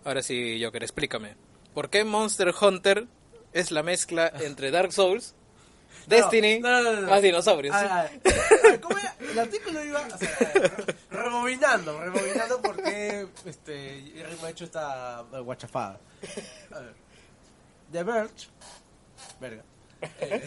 [0.03, 1.35] Ahora sí, Joker, explícame.
[1.73, 3.07] ¿Por qué Monster Hunter
[3.59, 5.35] es la mezcla entre Dark Souls
[6.07, 7.75] Destiny, No, no, no, más dinosaurios.
[7.75, 8.11] A ver, a ver.
[8.23, 9.15] A ver, ¿cómo era?
[9.19, 15.99] El artículo iba o sea, rebobinando, rebobinando porque este, me ha hecho esta guachafada.
[16.71, 16.93] A ver.
[17.91, 18.47] The Verge,
[19.39, 19.63] verga,
[20.19, 20.43] eh,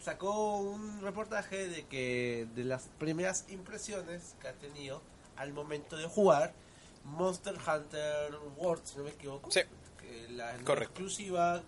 [0.00, 5.02] sacó un reportaje de que de las primeras impresiones que ha tenido
[5.36, 6.52] al momento de jugar
[7.04, 9.50] Monster Hunter World, si no me equivoco.
[9.50, 9.60] Sí.
[10.30, 11.62] La exclusiva,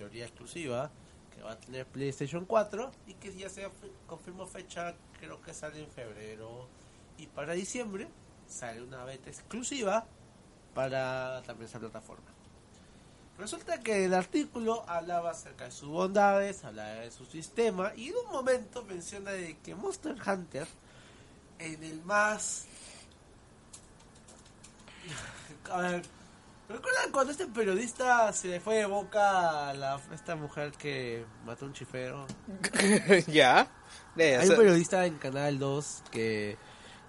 [0.00, 0.90] teoría exclusiva,
[1.34, 3.68] que va a tener PlayStation 4 y que ya se
[4.06, 6.68] confirmó fecha, creo que sale en febrero.
[7.18, 8.08] Y para diciembre
[8.48, 10.06] sale una beta exclusiva
[10.74, 12.24] para también esa plataforma.
[13.38, 18.14] Resulta que el artículo hablaba acerca de sus bondades, hablaba de su sistema y en
[18.24, 20.66] un momento menciona de que Monster Hunter
[21.58, 22.64] en el más...
[25.70, 26.02] A ver,
[26.70, 31.64] ¿recuerdan cuando este periodista se le fue de boca a la, esta mujer que mató
[31.64, 32.26] a un chifero?
[33.26, 33.68] ya.
[34.16, 36.56] O Hay sea, un periodista en Canal 2 que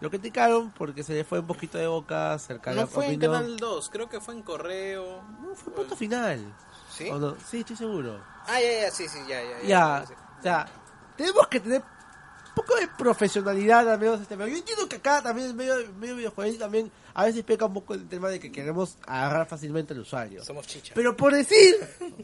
[0.01, 3.07] lo criticaron porque se le fue un poquito de boca acerca de no la fue
[3.07, 3.19] en.
[3.19, 5.21] Canal 2, creo que fue en Correo.
[5.41, 6.53] No, fue punto final.
[6.95, 7.09] ¿Sí?
[7.09, 7.37] ¿O no?
[7.49, 8.19] Sí, estoy seguro.
[8.47, 9.61] Ah, ya, ya, sí, sí, ya, ya.
[9.63, 10.13] Ya, sí.
[10.39, 10.67] o sea,
[11.15, 14.53] tenemos que tener un poco de profesionalidad al menos este medio.
[14.53, 18.07] Yo entiendo que acá también medio, medio videojuego también a veces peca un poco el
[18.07, 20.43] tema de que queremos agarrar fácilmente al usuario.
[20.43, 20.93] Somos chicha.
[20.95, 21.75] Pero por decir,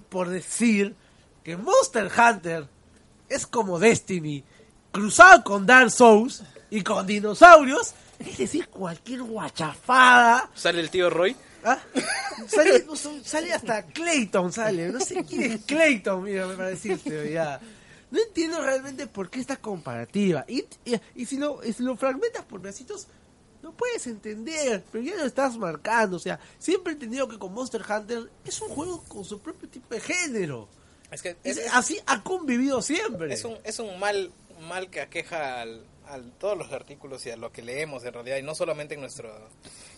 [0.10, 0.96] por decir
[1.44, 2.68] que Monster Hunter
[3.30, 4.44] es como Destiny,
[4.92, 10.50] cruzado con Dark Souls y con dinosaurios, es decir, cualquier guachafada.
[10.56, 11.36] Sale el tío Roy.
[11.64, 11.80] ¿ah?
[12.48, 14.90] Sale, no sale hasta Clayton, sale.
[14.90, 17.60] No sé quién es Clayton, mira, para decirte, ya.
[18.10, 20.46] No entiendo realmente por qué esta comparativa.
[20.48, 23.08] Y, y, y si, lo, y si lo fragmentas por pedacitos,
[23.68, 26.16] no puedes entender, pero ya lo estás marcando.
[26.18, 29.68] O sea, siempre he entendido que con Monster Hunter es un juego con su propio
[29.68, 30.70] tipo de género.
[31.12, 33.34] Es que Es- es, es- así ha convivido siempre.
[33.34, 37.36] es un, es un mal, mal que aqueja al, a todos los artículos y a
[37.38, 39.30] lo que leemos en realidad, y no solamente en nuestro,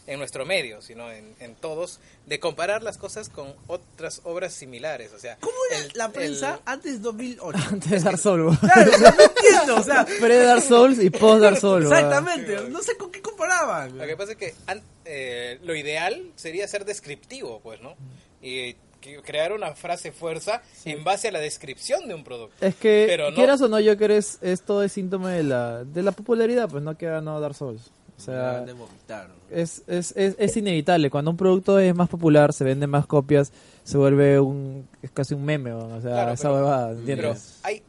[0.10, 5.14] en nuestro medio, sino en, en todos, de comparar las cosas con otras obras similares.
[5.14, 7.58] O sea, ¿Cómo era el- la prensa el- antes de 2008?
[7.72, 11.94] Antes de Dark Souls, claro, no entiendo, o sea, Pre-Dark Souls y post-Dark Souls, weón.
[11.98, 13.98] exactamente, no sé con qué comparaban.
[13.98, 17.96] Lo que pasa es que an- eh, lo ideal sería ser descriptivo, pues, ¿no?
[18.42, 22.66] Y que- crear una frase fuerza en base a la descripción de un producto.
[22.66, 25.44] Es que, Pero no- quieras o no, yo creo es, es todo es síntoma de
[25.44, 27.92] la, de la popularidad, pues no que ha ganado Dark Souls.
[28.20, 29.30] O sea, de vomitar.
[29.50, 31.10] es, es, es, es inevitable.
[31.10, 33.52] Cuando un producto es más popular, se venden más copias,
[33.84, 37.60] se vuelve un es casi un meme, o sea, Claro, esa pero- huevada, Pero ¿entiendes?
[37.64, 37.82] hay,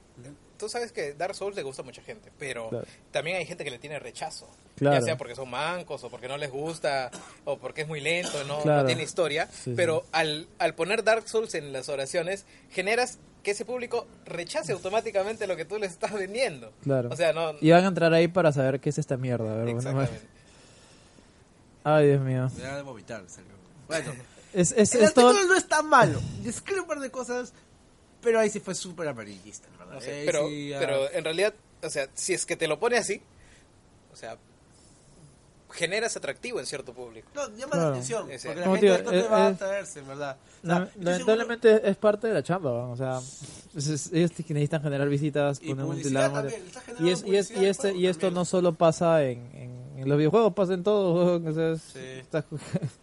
[0.57, 2.87] tú sabes que Dark Souls le gusta a mucha gente, pero Claro.
[3.11, 4.49] también hay gente que le tiene rechazo.
[4.77, 4.97] Claro.
[4.99, 7.11] Ya sea porque son mancos, o porque no les gusta,
[7.45, 9.47] o porque es muy lento, no, no tiene historia.
[9.53, 14.73] Sí, pero Al, al poner Dark Souls en las oraciones, generas que ese público rechace
[14.73, 16.73] automáticamente lo que tú les estás vendiendo.
[16.83, 17.09] Claro.
[17.11, 17.55] O sea, no...
[17.61, 20.21] Y van a entrar ahí para saber qué es esta mierda, a ver, bueno, Exactamente.
[21.85, 22.51] Ay, Dios mío.
[22.57, 23.51] Me da de vomitar, serio.
[23.89, 24.13] Bueno,
[24.53, 25.29] Es, es, el es todo...
[25.29, 26.21] artículo no es tan malo.
[26.43, 27.53] Describe un par de cosas,
[28.23, 29.95] pero ahí sí fue súper amarillista, ¿verdad?
[29.95, 32.69] No sé, Ahí pero, sí, ah, pero en realidad, o sea, si es que te
[32.69, 33.23] lo pone así,
[34.13, 34.37] o sea,
[35.71, 37.29] generas atractivo en cierto público.
[37.35, 37.81] No, llama Claro.
[37.83, 40.09] la atención, porque la Como gente te esto digo, te va a eh, atraerse, en
[40.09, 40.37] verdad.
[40.63, 42.91] O sea, La- lamentablemente es parte de la chamba, ¿no?
[42.93, 43.19] o sea,
[43.77, 46.63] es- es- ellos necesitan generar visitas, Y poner también,
[47.01, 48.35] y, es, y, es, y, este, y esto también.
[48.35, 51.37] no solo pasa en, en, en los videojuegos, pasa en todo.
[51.45, 51.99] o sea, es- Sí.
[51.99, 52.63] está- seguro.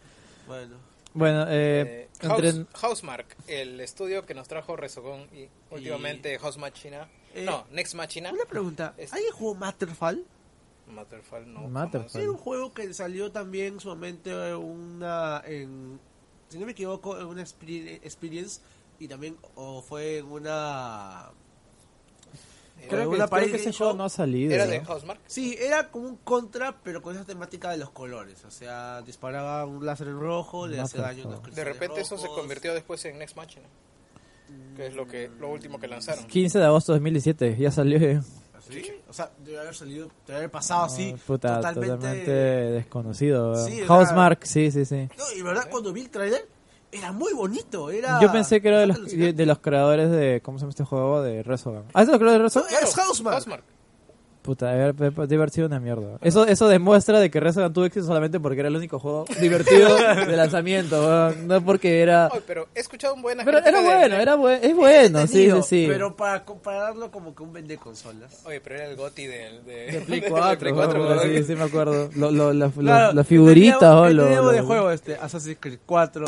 [0.47, 0.75] Bueno,
[1.13, 6.57] bueno, eh, Eh, entre- House- Housemark, el estudio que nos trajo Resogon y últimamente House
[6.57, 7.07] Machina.
[7.35, 8.31] Eh, no, Next Machina.
[8.31, 8.93] una pregunta.
[8.97, 10.23] Es- ¿Alguien jugó Matterfall?
[10.87, 11.67] Matterfall, no.
[11.67, 12.21] Matterfall.
[12.21, 15.99] Era un juego que salió también en su momento una en
[16.49, 18.61] si no me equivoco en una exper- experience
[18.99, 21.29] y también o fue en una
[22.87, 23.95] creo, en que, una creo que ese Show.
[23.95, 24.53] no ha salido.
[24.53, 24.71] ¿Era ¿no?
[24.71, 25.19] de Housemark?
[25.27, 28.45] Sí, era como un contra, pero con esa temática de los colores.
[28.45, 31.55] O sea, disparaba un láser en rojo, le hacía daño a los.
[31.55, 33.67] De repente eso se convirtió después en Next Machina.
[34.77, 36.25] Que es lo que lo último que lanzaron.
[36.25, 37.99] 15 de agosto de 2017, ya salió.
[38.69, 38.91] ¿Sí?
[39.09, 41.95] O sea, debe haber salido, debe haber pasado así, Ah, puta, totalmente...
[41.95, 43.55] totalmente desconocido.
[43.65, 45.07] Sí, Housemark, sí, sí, sí.
[45.17, 46.47] No, y verdad, cuando vi el trailer,
[46.91, 48.19] era muy bonito, era...
[48.21, 50.41] Yo pensé que era de los, de los creadores de.
[50.43, 51.21] ¿Cómo se llama este juego?
[51.21, 51.83] De Resogan.
[51.93, 52.71] ¿Ah, es de los creadores de Resogan?
[52.81, 53.35] No, es Housemark.
[53.35, 53.63] Housemark.
[54.47, 56.19] Puta, debe haber, debe haber sido una mierda.
[56.21, 59.93] Eso, eso demuestra de que Resogan tuvo éxito solamente porque era el único juego divertido
[59.97, 61.49] de lanzamiento, weón.
[61.49, 62.29] no porque era...
[62.31, 65.33] Ay, pero he escuchado un buen Pero era bueno, era bueno, es bueno, sí, sí,
[65.39, 65.85] Entretenido, sí.
[65.89, 68.41] Pero para compararlo como que un vende consolas.
[68.45, 71.29] Oye, pero era el GOTI del de, De Play de 4, Play 4, weón, weón.
[71.35, 72.09] sí, sí me acuerdo.
[72.15, 75.57] Lo, lo, la- Claro, las figuritas, teníamos- o lo, teníamos lo- de juego este, Assassin's
[75.59, 76.25] Creed 4,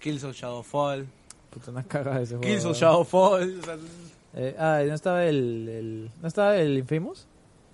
[0.00, 1.06] Killzone Shadowfall,
[1.50, 2.50] Puta, unas cagas de ese juego.
[2.50, 2.74] Killzone.
[2.74, 3.76] Shadowfall, o sea,
[4.36, 7.26] Eh, ah, ¿no estaba el, el- ¿no estaba el Infamous?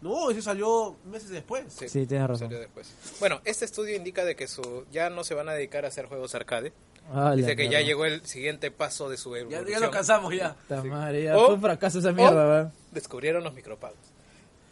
[0.02, 1.64] No, ese salió meses después.
[1.72, 2.48] Sí, tienes razón.
[2.48, 2.90] salió después.
[3.20, 6.06] Bueno, este estudio indica de que su ya no se van a dedicar a hacer
[6.06, 6.72] juegos arcade.
[7.12, 9.66] Ah, Dice que ya llegó el siguiente paso de su Ya, evolución.
[9.68, 10.54] ya nos cansamos ya.
[10.54, 12.72] Puta madre, ya O- fue un fracaso esa mierda.
[12.92, 13.98] Descubrieron los micropagos.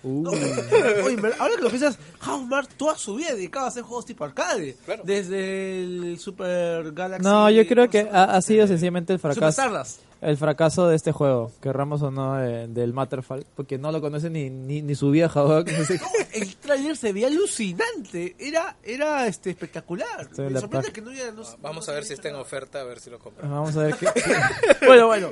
[0.04, 0.28] Uh.
[1.04, 4.76] Oye, ahora que lo piensas, Housemarque toda su vida dedicado a hacer juegos tipo arcade.
[4.84, 5.02] Claro.
[5.04, 7.24] Desde el Super Galaxy.
[7.28, 9.62] No, yo creo que ha, ha sido sencillamente el Super fracaso.
[10.20, 14.28] El fracaso de este juego, querramos o no, eh, del Matterfall, porque no lo conoce
[14.28, 15.64] ni, ni, ni su vieja, weón.
[16.32, 18.34] El trailer se veía alucinante.
[18.38, 20.28] Era, era este, espectacular.
[20.36, 21.30] Me la sorprende que no haya.
[21.30, 23.48] no- Ah, Vamos no a ver si está en oferta, a ver si lo compran.
[23.50, 24.08] Vamos a ver qué...
[24.86, 25.30] Bueno, bueno.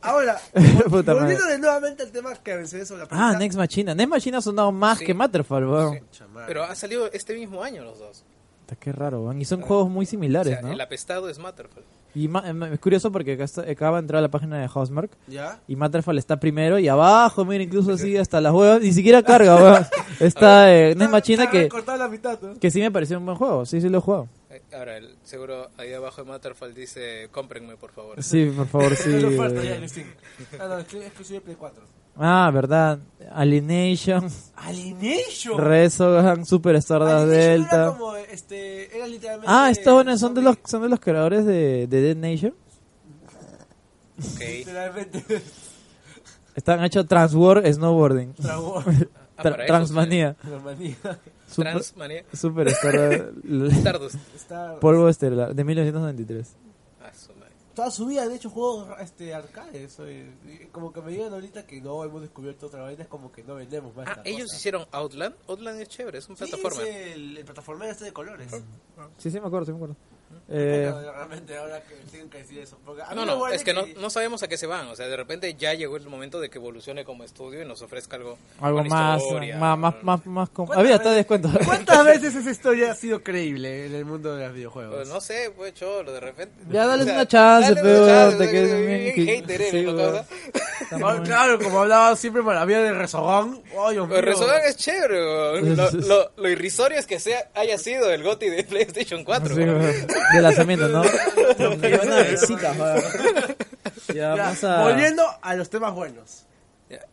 [0.00, 0.40] Ahora,
[0.88, 1.14] Puta madre.
[1.14, 3.36] volviendo de nuevamente al tema que mencioné sobre la Ah.
[3.38, 3.94] Next Machina.
[3.94, 5.04] Next Machina ha sonado más Sí.
[5.06, 6.00] que Matterfall, weón.
[6.10, 6.22] Sí.
[6.46, 8.24] Pero ha salido este mismo año los dos.
[8.62, 9.40] Puta, Qué raro, weón.
[9.42, 10.72] Y son juegos muy O similares, sea, ¿no?
[10.72, 11.84] el apestado es Matterfall.
[12.14, 14.68] Y ma- em, es curioso porque acá está- acaba de entrar a la página de
[14.68, 15.60] Housemark ¿Ya?
[15.66, 19.56] y Matterfall está primero y abajo, mira, incluso así hasta las huevas, ni siquiera carga,
[19.56, 19.86] weón.
[20.20, 21.68] Está eh, Next Machina que,
[21.98, 22.58] la mitad, ¿no?
[22.58, 24.28] que sí me pareció un buen juego, sí, sí lo he jugado.
[24.50, 28.22] Eh, Ahora, el, seguro ahí abajo de Matterfall dice, cómprenme por favor.
[28.22, 29.10] Sí, por favor, sí.
[29.14, 29.76] Está en oferta ya eh.
[29.78, 30.06] en Steam.
[30.60, 31.82] Ah, no, es que- es exclusivo de Play 4.
[32.16, 32.98] Ah, verdad.
[33.32, 35.58] Alienation, Alienation.
[35.58, 37.86] Resogan, Super Stardust Alienation Era Delta.
[37.96, 39.46] como, este, era literalmente.
[39.50, 42.54] Ah, estos buenos son de los son de los creadores de, de Dead Nation.
[44.18, 44.40] Ok.
[44.40, 45.42] Literalmente.
[46.54, 48.34] Están hechos Transwar Snowboarding.
[49.34, 50.36] Ah, Tra- eso, Transmania.
[50.44, 50.94] Normalía.
[51.48, 52.24] Super, Transmania.
[52.34, 52.68] Super
[53.72, 54.16] Stardust.
[54.78, 56.54] Polvo estelar de 1993.
[57.74, 59.32] Toda su vida han hecho juegos este.
[60.46, 63.42] Y Como que me digan ahorita que no hemos descubierto otra vaina, es como que
[63.42, 64.06] no vendemos más.
[64.08, 64.56] Ah, esta ellos cosa.
[64.56, 65.34] hicieron Outland.
[65.48, 66.82] Outland es chévere, es Sí, plataforma.
[66.82, 68.50] es el, el plataforma este de colores.
[69.18, 69.96] Sí, sí, me acuerdo, sí me acuerdo.
[70.48, 72.78] Eh, Bueno, realmente ahora que tienen que decir eso.
[72.84, 74.86] Porque a mí No, no, huele es que no, no sabemos a qué se van.
[74.88, 77.80] O sea, de repente ya llegó el momento de que evolucione como estudio y nos
[77.82, 78.36] ofrezca algo.
[78.60, 79.56] algo más, historia.
[79.56, 81.50] más, más, más, más com- ¿Cuántas Había hasta descuento.
[81.64, 84.94] ¿Cuántas veces esa historia ha sido creíble en el mundo de los videojuegos?
[84.96, 86.54] Pues no sé, pues cholo, de repente.
[86.70, 88.06] Ya, dale O sea, una chance, te que- ¿no?
[89.96, 90.12] weón.
[90.12, 90.24] Cosa.
[90.92, 94.06] Ah, claro, como hablaba siempre maravilla de Dios mío.
[94.08, 98.48] Pero Resogan es chévere, lo, lo, lo irrisorio es que sea, haya sido el GOTY
[98.50, 99.54] de PlayStation 4.
[99.54, 99.62] Sí.
[100.34, 101.02] de lanzamiento, ¿no?
[101.04, 101.12] Ya,
[104.14, 104.82] Ya, vamos a...
[104.82, 106.46] Volviendo a los temas buenos.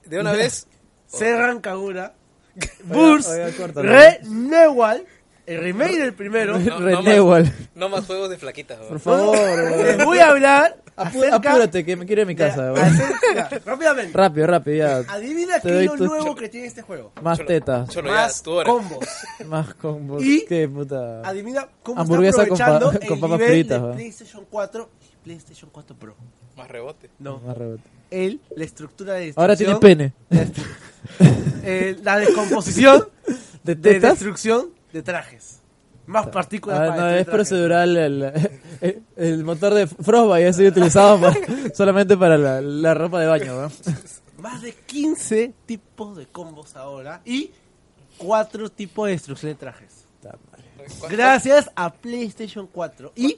[0.06, 0.68] De una vez.
[1.08, 2.14] Serran Kagura,
[3.58, 3.90] córtalo.
[3.90, 5.06] Re Newell,
[5.46, 6.58] el remake del primero.
[6.60, 7.44] No, no Renewal.
[7.46, 8.78] más, no más juegos de flaquitas.
[8.80, 9.38] Por favor,
[9.84, 14.12] Les voy a hablar Apú- apúrate, que me quiero ir a mi casa, acerca- rápidamente.
[14.18, 14.98] Rápido, rápido, ya.
[15.14, 17.12] Adivina qué es lo nuevo que tiene este juego.
[17.22, 18.70] Más Cholo, tetas, Cholo, ya, Más tu hora.
[18.70, 19.06] combos.
[19.46, 20.24] más combos.
[20.24, 21.22] Y- Qué puta.
[21.22, 23.94] Adivina cómo Hamburguesa está con pa- aprovechando con el papas nivel fritas, de.
[23.94, 26.16] PlayStation 4 y PlayStation 4 Pro.
[26.58, 27.10] Más rebote.
[27.20, 27.84] No, Más rebote.
[28.12, 30.14] él, la estructura de Ahora tiene pene.
[31.64, 33.08] eh, la descomposición
[33.64, 35.59] ¿De de destrucción de trajes.
[36.10, 37.96] Más partículas Ah, para no, es procedural.
[37.98, 38.24] El,
[38.82, 41.36] el, el motor de Frostbite ha sido utilizado pa-
[41.76, 43.62] solamente para la, la ropa de baño.
[43.62, 43.72] ¿no?
[44.42, 47.52] Más de 15 tipos de combos ahora y
[48.18, 50.06] 4 tipos de destrucción de trajes.
[51.00, 53.38] ¿Cu- Gracias a PlayStation 4 y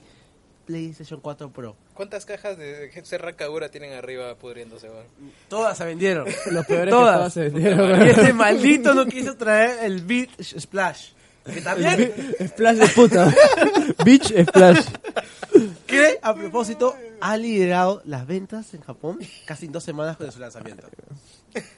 [0.64, 1.76] PlayStation 4 Pro.
[1.92, 5.04] ¿Cuántas cajas de Serra Kagura tienen arriba pudriéndose, weón?
[5.48, 6.26] Todas se vendieron.
[6.50, 7.16] Lo peor es que Todas.
[7.16, 8.06] todas se vendieron.
[8.06, 11.10] Y este maldito no quiso traer el Beat Splash.
[11.44, 12.12] Que también,
[12.48, 13.34] Splash de puta.
[14.04, 14.86] Beach Splash.
[15.86, 20.38] que a propósito ha liderado las ventas en Japón casi en dos semanas de su
[20.40, 20.86] lanzamiento.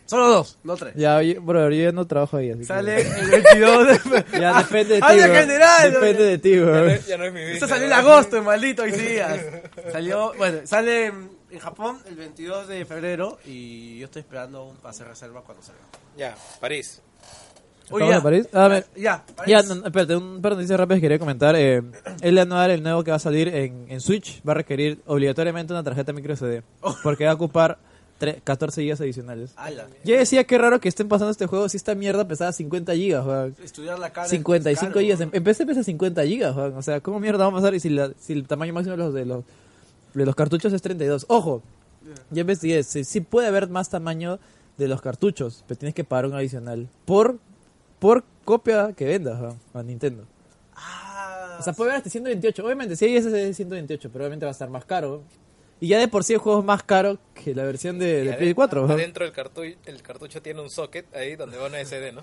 [0.07, 0.95] Solo dos, no tres.
[0.95, 2.51] Ya, oye, bro, yo ya no trabajo ahí.
[2.51, 4.25] Así que- Sale el 22 de...
[4.41, 5.07] Ya depende de ti.
[5.07, 5.35] ¡Habla bro.
[5.37, 5.93] general!
[5.93, 6.87] Depende de ti, Ya no, bro.
[6.91, 7.53] es- ya no es mi vida.
[7.55, 9.41] Esto salió en agosto, maldito, hoy días.
[9.91, 14.91] Salió, bueno, sale en, en Japón el 22 de febrero y yo estoy esperando para
[14.91, 15.81] hacer reserva cuando salga.
[16.17, 17.01] Ya, París.
[17.91, 18.49] Oye, ¿Estamos en París?
[18.53, 19.51] Ah, me- Ya, París.
[19.53, 21.55] Ya, no, espérate, un par de noticias rápidas que quería comentar.
[21.57, 21.83] Eh,
[22.23, 25.73] el anual, el nuevo que va a salir en, en Switch, va a requerir obligatoriamente
[25.73, 26.63] una tarjeta micro SD.
[27.03, 27.79] Porque va a ocupar
[28.19, 29.53] tre- 14 GB adicionales.
[30.05, 33.21] Yo decía que raro que estén pasando este juego si esta mierda pesaba 50 GB,
[33.27, 33.57] weón.
[33.63, 34.29] Estudiar la cara.
[34.29, 35.19] 55 es GB.
[35.19, 35.31] caro.
[35.35, 36.77] En PC pesa 50 GB, weón.
[36.77, 37.75] O sea, ¿cómo mierda vamos a pasar?
[37.75, 39.45] Y si, la- si el tamaño máximo de los, de los,
[40.15, 41.27] de los cartuchos es 32.
[41.29, 41.63] Ojo,
[42.31, 42.83] ya investigué.
[42.83, 44.39] Sí, sí puede haber más tamaño
[44.79, 47.39] de los cartuchos, pero tienes que pagar un adicional por,
[48.05, 50.25] por copia que vendas a Nintendo.
[50.77, 52.63] Ah, O sea, puede haber hasta 128.
[52.63, 55.23] Obviamente, si hay ese de 128, pero obviamente va a estar más caro.
[55.81, 58.33] Y ya de por sí el juego es más caro que la versión de, de
[58.35, 58.83] Play 4.
[58.83, 58.93] weón.
[58.93, 62.21] Adentro el cartucho, el cartucho tiene un socket ahí donde va una SD, ¿no?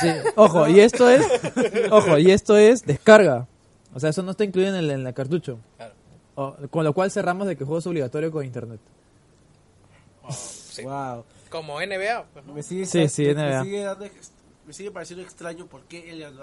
[0.00, 1.22] Sí, ojo, y esto es,
[1.90, 3.46] ojo, y esto es descarga.
[3.94, 5.58] O sea, eso no está incluido en el, en el cartucho.
[5.76, 5.92] Claro.
[6.36, 8.80] O- con lo cual cerramos de que el juego es obligatorio con internet.
[10.30, 10.36] Sí,
[10.76, 10.82] Sí.
[10.84, 11.24] Wow.
[11.50, 12.24] Como NBA.
[12.32, 12.54] pues, ¿no?
[12.54, 13.58] Me sigue, Sí, sí, me, NBA.
[13.58, 14.04] me sigue dando
[14.70, 16.42] me sigue pareciendo extraño por qué él ganó.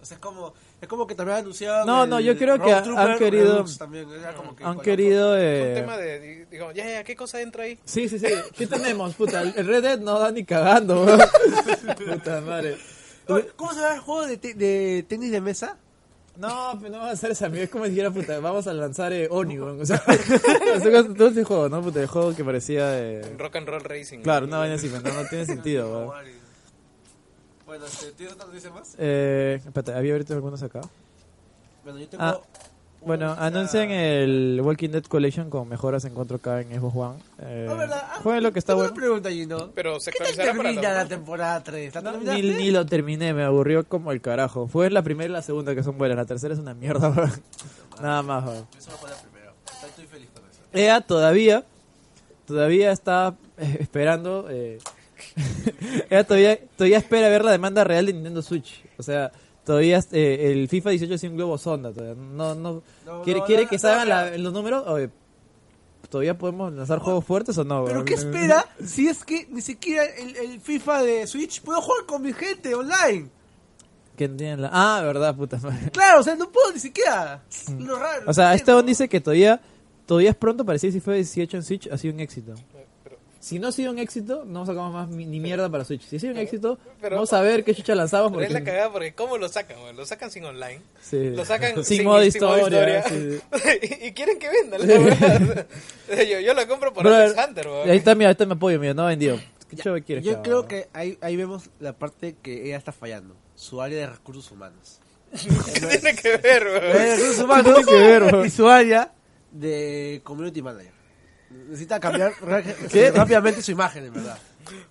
[0.00, 1.86] O sea, es como, es como que también anunciaron.
[1.86, 4.06] No, el no, yo creo que Road han Trooper querido- también,
[4.36, 5.36] como que Han querido...
[5.36, 7.78] Es eh, un tema de, di- digo, ya, ya, ¿qué cosa entra ahí?
[7.84, 8.26] Sí, sí, sí.
[8.56, 9.42] ¿Qué tenemos, puta?
[9.42, 11.20] El Red Dead no da ni cagando, weón.
[12.14, 12.76] Puta madre.
[13.56, 15.76] ¿Cómo se llama el juego de, te- de tenis de mesa?
[16.36, 17.62] No, pero no va a ser esa, amigo.
[17.62, 19.80] Es como si dijera, puta, vamos a lanzar eh, Oni, weón.
[19.80, 20.02] O sea,
[21.16, 21.80] todo este juego, ¿no?
[21.80, 22.98] Puta, el juego que parecía...
[23.00, 24.18] eh, Rock and Roll Racing.
[24.18, 26.43] Claro, una vaina así, no, no tiene sentido, weón.
[27.66, 28.94] Bueno, este, ¿tienes otra noticia más?
[28.98, 30.80] Eh, espérate, ¿había ahorita algunos acá?
[31.82, 32.22] Bueno, yo tengo.
[32.24, 32.38] Ah,
[33.06, 37.18] Bueno, noticia- anuncian el Walking Dead Collection con mejoras en 4K en Xbox One.
[37.40, 38.02] Eh, No, ¿verdad?
[38.02, 38.90] Ah, jueguen lo que está bueno.
[38.92, 39.70] Una pregunta, Gino.
[39.74, 41.94] Pero se ¿Qué tal actualizará para termina la- la temporada 3?
[41.94, 44.68] ¿La No, ni, ni lo terminé, me aburrió como el carajo.
[44.68, 47.32] Fue la primera y la segunda que son buenas, la tercera es una mierda, weón.
[48.00, 48.66] Nada más, weón.
[48.74, 49.52] Yo solo jugué la primera.
[49.86, 50.60] Estoy- feliz con eso.
[50.72, 51.64] EA todavía,
[52.46, 54.46] todavía está eh, esperando.
[54.48, 54.78] Eh,
[56.26, 58.84] todavía, todavía espera ver la demanda real de Nintendo Switch.
[58.98, 59.32] O sea,
[59.64, 61.92] todavía eh, el FIFA 18 es un globo sonda.
[61.92, 62.14] Todavía.
[62.14, 64.84] No, no, No, ¿Quiere, no, quiere no, que salgan la- los números?
[64.86, 65.10] Oye,
[66.10, 67.84] ¿Todavía podemos lanzar juegos fuertes o no?
[67.86, 72.04] ¿Pero qué espera si es que ni siquiera el, el FIFA de Switch puedo jugar
[72.06, 73.30] con mi gente online?
[74.16, 75.90] Que entienden la- Ah, verdad, puta madre.
[75.90, 77.42] Claro, o sea, no puedo ni siquiera.
[77.80, 78.26] Lo raro.
[78.26, 78.28] Mm.
[78.28, 79.60] O sea, este don dice que todavía,
[80.06, 82.54] todavía es pronto para decir si fue 18 en Switch, ha sido un éxito.
[83.44, 86.00] Si no ha sido un éxito, no sacamos más mi- ni mierda para Switch.
[86.08, 88.32] Si ha sido un éxito, pero- vamos a ver qué chucha lanzamos.
[88.32, 88.58] Pero es Porque...
[88.64, 89.78] la cagada porque ¿cómo lo sacan?
[89.80, 89.94] güey?
[89.94, 90.80] Lo sacan sin online.
[91.02, 91.28] Sí.
[91.28, 93.00] Lo sacan sin, modo sin historia.
[93.00, 93.02] historia.
[93.02, 93.40] sí.
[94.02, 95.66] y, y quieren que venda, la verdad.
[96.26, 97.90] yo, yo la compro por Alex Hunter, güey.
[97.90, 99.38] ahí está, mira, ahí está mi apoyo, mío, no ha vendido.
[99.68, 103.36] ¿Qué chulo quieres Yo creo que ahí, ahí vemos la parte que ella está fallando.
[103.56, 105.00] Su área de recursos humanos.
[105.32, 107.10] ¿Qué tiene que ver, El área de güey?
[107.18, 108.46] recursos humanos tiene que ver, weón?
[108.46, 109.12] y su área
[109.52, 110.94] de community manager.
[111.68, 112.32] Necesita cambiar
[113.14, 114.38] rápidamente su imagen, en verdad.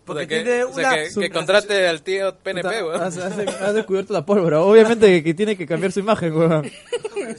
[0.05, 1.03] Porque O sea, que, tiene o sea, una...
[1.03, 2.95] que, que contrate al tío PNP, güey.
[2.99, 4.61] Has, has- has descubierto la pólvora.
[4.61, 6.69] Obviamente que, que tiene que cambiar su imagen, weón.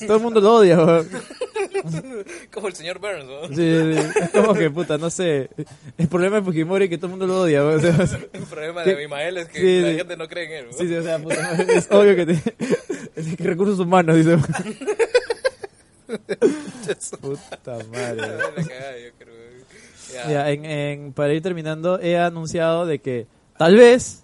[0.06, 1.08] Todo el mundo lo odia, weón.
[2.52, 3.48] Como el señor Burns, güey.
[3.48, 3.54] Sí,
[3.94, 4.18] sí, sí.
[4.24, 5.48] Es como que, puta, no sé.
[5.98, 7.76] El problema de Fujimori es que todo el mundo lo odia, weón.
[7.78, 9.96] O sea, El problema de Abimael es que Sí, la sí.
[9.98, 10.78] gente no cree en él, güey.
[10.78, 12.32] Sí, sí, o sea, puta, es obvio que, te,
[13.14, 14.38] es que recursos humanos, dice.
[17.20, 18.20] Puta madre.
[18.20, 18.54] weón.
[18.56, 19.64] La cagada, yo creo, güey.
[20.12, 20.28] Ya.
[20.30, 23.26] Ya, en, en, para ir terminando, he anunciado de que
[23.58, 24.22] tal vez,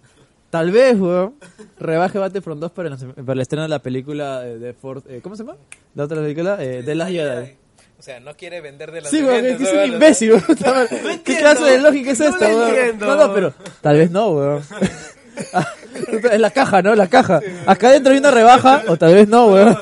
[0.51, 1.35] tal vez, weón,
[1.79, 5.21] rebaje Battlefront 2 para el, para el estreno de la película eh, de Ford, eh,
[5.23, 5.57] ¿cómo se llama?
[5.95, 7.57] La otra película, eh, de Last Jedi.
[7.99, 10.45] O sea, no quiere vender de las Sí, weón, es un imbécil, weón.
[10.89, 11.41] ¿Qué entiendo.
[11.41, 12.99] clase de lógica es No esta, weón?
[12.99, 14.63] No, no, pero tal vez no, weón.
[16.33, 16.95] Es la caja, ¿no?
[16.95, 17.41] La caja.
[17.67, 19.77] Acá dentro hay una rebaja, o tal vez no, weón.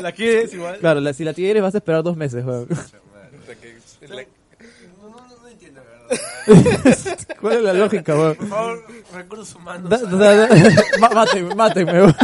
[0.00, 0.78] ¿La quieres igual?
[0.78, 2.66] Claro, la- si la quieres vas a esperar dos meses, weón.
[2.72, 4.22] O sea, que es la-
[5.02, 5.80] No, no, no, no entiendo,
[6.46, 7.18] ¿verdad?
[7.40, 8.34] ¿Cuál es la lógica, weón?
[8.36, 8.84] Por favor,
[9.14, 9.88] recursos humanos.
[9.90, 10.48] Da- da- da-
[11.00, 12.16] má- Mátenme, mátenme, weón.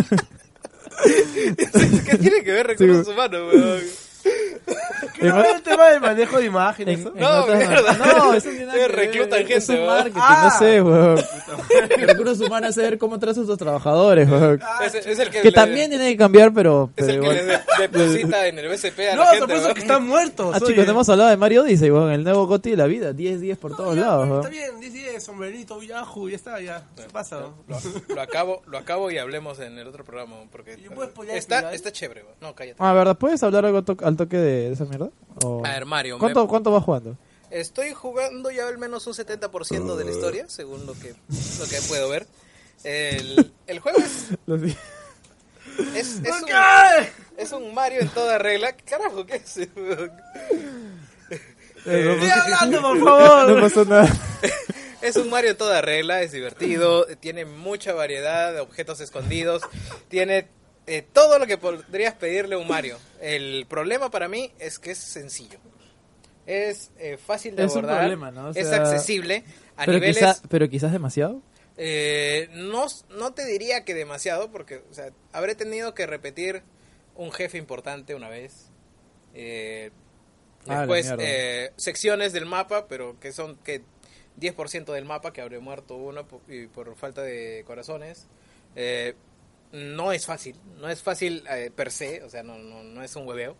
[1.04, 3.80] ¿Qué tiene que ver recursos Sí, humanos, weón?
[5.14, 6.94] ¿Qué no el tema del manejo de imágenes?
[6.94, 7.12] En- eso?
[7.14, 7.92] en No, otras- mierda.
[7.98, 9.86] no, eso no tiene nada reclutan Es gente, un weón.
[9.96, 10.50] marketing, Ah.
[10.52, 11.18] no sé, weón.
[11.98, 14.60] Recursos humanos es saber cómo tratas a tus trabajadores, weón.
[14.84, 16.90] Es, es el que, Que le- también tienen que cambiar, pero...
[16.96, 19.62] es pero el que le de- deposita en el BCP a No, la gente, sorpresa
[19.64, 19.74] weón.
[19.74, 20.54] que están muertos.
[20.54, 20.66] Ah, oye.
[20.66, 23.12] chicos, no hemos hablado de Mario Odyssey, weón, el nuevo GOTY de la vida.
[23.12, 24.38] 10-10 por No, todos ya, lados, weón.
[24.40, 26.82] Está bien, dice sombrerito, Yahoo, ya está, ya.
[26.96, 27.40] ¿Qué pasa?
[27.40, 27.54] no?
[27.68, 31.38] Lo, lo acabo, lo acabo y hablemos en el otro programa, porque ¿Y puedes spoilear
[31.38, 32.34] está, está chévere, weón.
[32.40, 32.76] No, cállate.
[32.80, 33.16] Ah, ¿verdad?
[33.16, 35.10] ¿Puedes hablar algo to- al toque de, de esa mierda?
[35.42, 37.16] O- A ver, Mario, ¿Cuánto, me- ¿Cuánto vas jugando?
[37.50, 41.10] Estoy jugando ya al menos un 70% de la historia, según lo que,
[41.58, 42.26] lo que puedo ver.
[42.84, 44.30] El, el juego es,
[45.94, 47.10] es, es, un, ¿Qué?
[47.36, 48.72] es un Mario en toda regla.
[48.76, 49.56] ¿Qué carajo qué es?
[49.58, 49.68] Eh,
[51.86, 53.60] Estoy hablando, por no favor.
[53.60, 54.08] pasó nada.
[55.02, 59.62] Es un Mario en toda regla, es divertido, tiene mucha variedad de objetos escondidos,
[60.08, 60.48] tiene
[60.86, 62.98] eh, todo lo que podrías pedirle a un Mario.
[63.20, 65.58] El problema para mí es que es sencillo.
[66.46, 68.48] Es eh, fácil de Es abordar, problema, ¿no?
[68.48, 69.44] O es accesible
[69.76, 70.18] a Pero, niveles...
[70.18, 71.40] quizá, pero quizás demasiado.
[71.76, 76.62] Eh, no, no te diría que demasiado, porque o sea, habré tenido que repetir
[77.14, 78.70] un jefe importante una vez.
[79.34, 79.90] Eh,
[80.66, 83.82] Ah, después, eh, secciones del mapa, pero que son que
[84.40, 88.26] 10% del mapa que habré muerto uno por, y por falta de corazones.
[89.74, 93.16] No es fácil, no es fácil eh, per se, o sea, no, no, no es
[93.16, 93.56] un hueveo.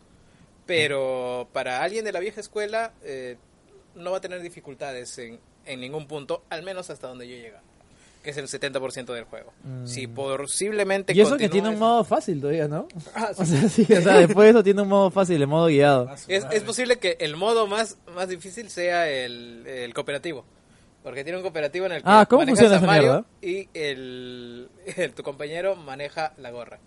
[0.64, 3.36] Pero para alguien de la vieja escuela eh,
[3.96, 7.60] no va a tener dificultades en, en ningún punto, al menos hasta donde yo llega,
[8.22, 9.52] que es el 70% del juego.
[9.64, 9.86] Mm.
[9.86, 12.86] Si posiblemente Y eso que tiene un modo fácil todavía, ¿no?
[13.14, 15.66] Ah, O sea, sí, o sea, después de eso tiene un modo fácil, el modo
[15.66, 16.10] guiado.
[16.28, 20.44] Es, es posible que el modo más, más difícil sea el, el cooperativo.
[21.04, 23.26] Porque tiene un cooperativo en el que Ah, ¿cómo manejas funciona a esa Mario mierda?
[23.42, 26.80] y el, el- tu compañero maneja la gorra.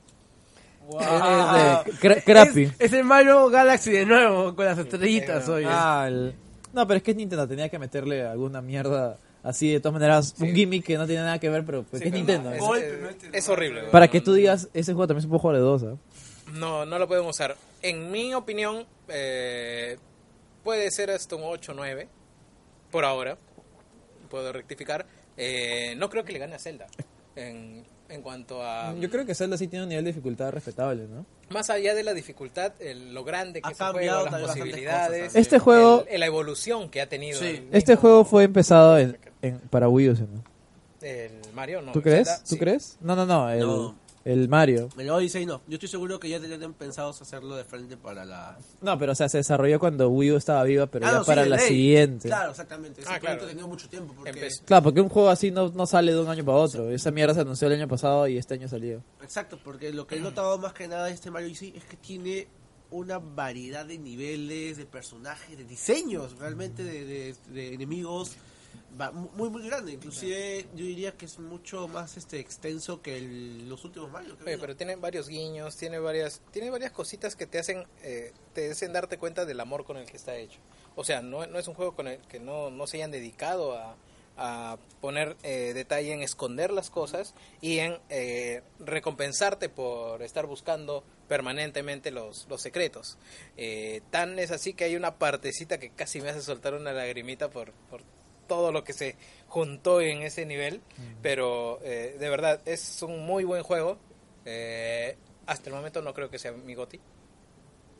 [0.87, 0.99] Wow.
[1.01, 2.63] Es de cra- crappy.
[2.63, 5.67] Es, es el Mario Galaxy de nuevo, con las estrellitas, Sí, oye.
[5.69, 6.33] Ah, el-
[6.73, 10.33] No, pero es que es Nintendo, tenía que meterle alguna mierda así, de todas maneras,
[10.39, 12.49] un gimmick que no tiene nada que ver, pero pues, Sí, es pero Nintendo.
[12.51, 12.79] no, ¿eh?
[12.79, 13.83] es, eh, es- es horrible.
[13.91, 15.95] Para que tú digas, ese juego también se puede jugar de dos, ¿ah?
[16.53, 17.55] No, no lo pueden usar.
[17.83, 19.97] En mi opinión, eh,
[20.63, 22.07] puede ser hasta un 8 o 9.
[22.91, 23.37] Por ahora.
[24.27, 25.05] Puedo rectificar.
[25.37, 26.87] Eh, no creo que le gane a Zelda.
[27.35, 28.95] En, en cuanto a...
[28.95, 31.25] Yo creo que Zelda sí tiene un nivel de dificultad respetable, ¿no?
[31.49, 35.19] Más allá de la dificultad, el- lo grande que Ha cambiado juego, las posibilidades.
[35.25, 37.39] cosas, Este juego- el- la evolución que ha tenido.
[37.39, 37.67] Sí.
[37.71, 40.43] Este juego fue empezado en, en- para Wii U, ¿sí, ¿no?
[41.05, 41.91] El Mario, no.
[41.91, 42.27] ¿Tú crees?
[42.27, 42.57] Zelda, ¿Tú sí.
[42.59, 42.97] crees?
[43.01, 43.95] No, no, no, el, No.
[44.31, 44.89] El Mario.
[44.97, 45.61] El Odyssey no.
[45.67, 48.57] Yo estoy seguro que ya tenían pensado hacerlo de frente para la...
[48.81, 51.23] No, pero o sea, se desarrolló cuando Wii U estaba viva, pero Ah, ya no,
[51.25, 52.27] para la siguiente.
[52.27, 53.01] Claro, exactamente.
[53.01, 53.45] Ese Ah, claro.
[53.45, 54.31] tenido mucho tiempo porque...
[54.31, 54.63] Empezó.
[54.65, 56.89] Claro, porque un juego así no, no sale de un año para otro.
[56.91, 59.01] Esa mierda se anunció el año pasado y este año salió.
[59.21, 61.95] Exacto, porque lo que he notado más que nada de este Mario Odyssey es que
[61.97, 62.47] tiene
[62.91, 68.37] una variedad de niveles, de personajes, de diseños, realmente de, de- de enemigos
[68.99, 69.93] va- muy muy grande.
[69.93, 74.37] Inclusive yo diría que es mucho más este extenso que el- los últimos Mario.
[74.45, 78.71] Oye, pero tiene varios guiños, tiene varias, tiene varias cositas que te hacen, eh, te
[78.71, 80.59] hacen darte cuenta del amor con el que está hecho.
[80.95, 83.77] O sea, no, no es un juego con el que no, no se hayan dedicado
[83.77, 83.95] a,
[84.39, 91.03] a poner eh, detalle en esconder las cosas y en eh, recompensarte por estar buscando
[91.27, 93.17] permanentemente los, los secretos.
[93.57, 97.49] Eh, tan es así que hay una partecita que casi me hace soltar una lagrimita
[97.49, 98.01] por, por
[98.47, 99.15] todo lo que se
[99.47, 100.81] juntó en ese nivel,
[101.21, 103.97] pero eh, de verdad es un muy buen juego.
[104.45, 105.15] Eh,
[105.45, 106.99] hasta el momento no creo que sea mi goti.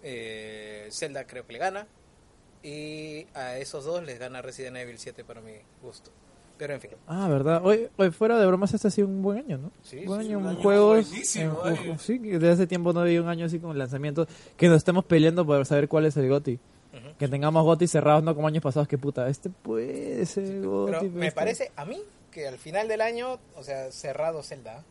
[0.03, 1.87] Eh, Zelda creo que le gana
[2.63, 6.11] y a esos dos les gana Resident Evil 7 para mi gusto.
[6.57, 7.61] Pero en fin, Ah, ¿verdad?
[7.63, 9.71] Hoy, hoy fuera de bromas, este ha sido un buen año, ¿no?
[9.83, 11.07] Sí, buen sí, año un año juegos.
[11.09, 11.97] buenísimo, en- eh.
[11.99, 14.27] sí, desde hace tiempo no había un año así con lanzamientos.
[14.55, 16.59] Que nos estemos peleando por saber cuál es el GOTI.
[16.97, 17.07] Ujú.
[17.17, 20.91] Que tengamos GOTI cerrados, no como años pasados, que puta, este puede ser GOTI.
[20.91, 22.01] pero pero me este- parece a mí
[22.31, 24.83] que al final del año, o sea, cerrado Zelda.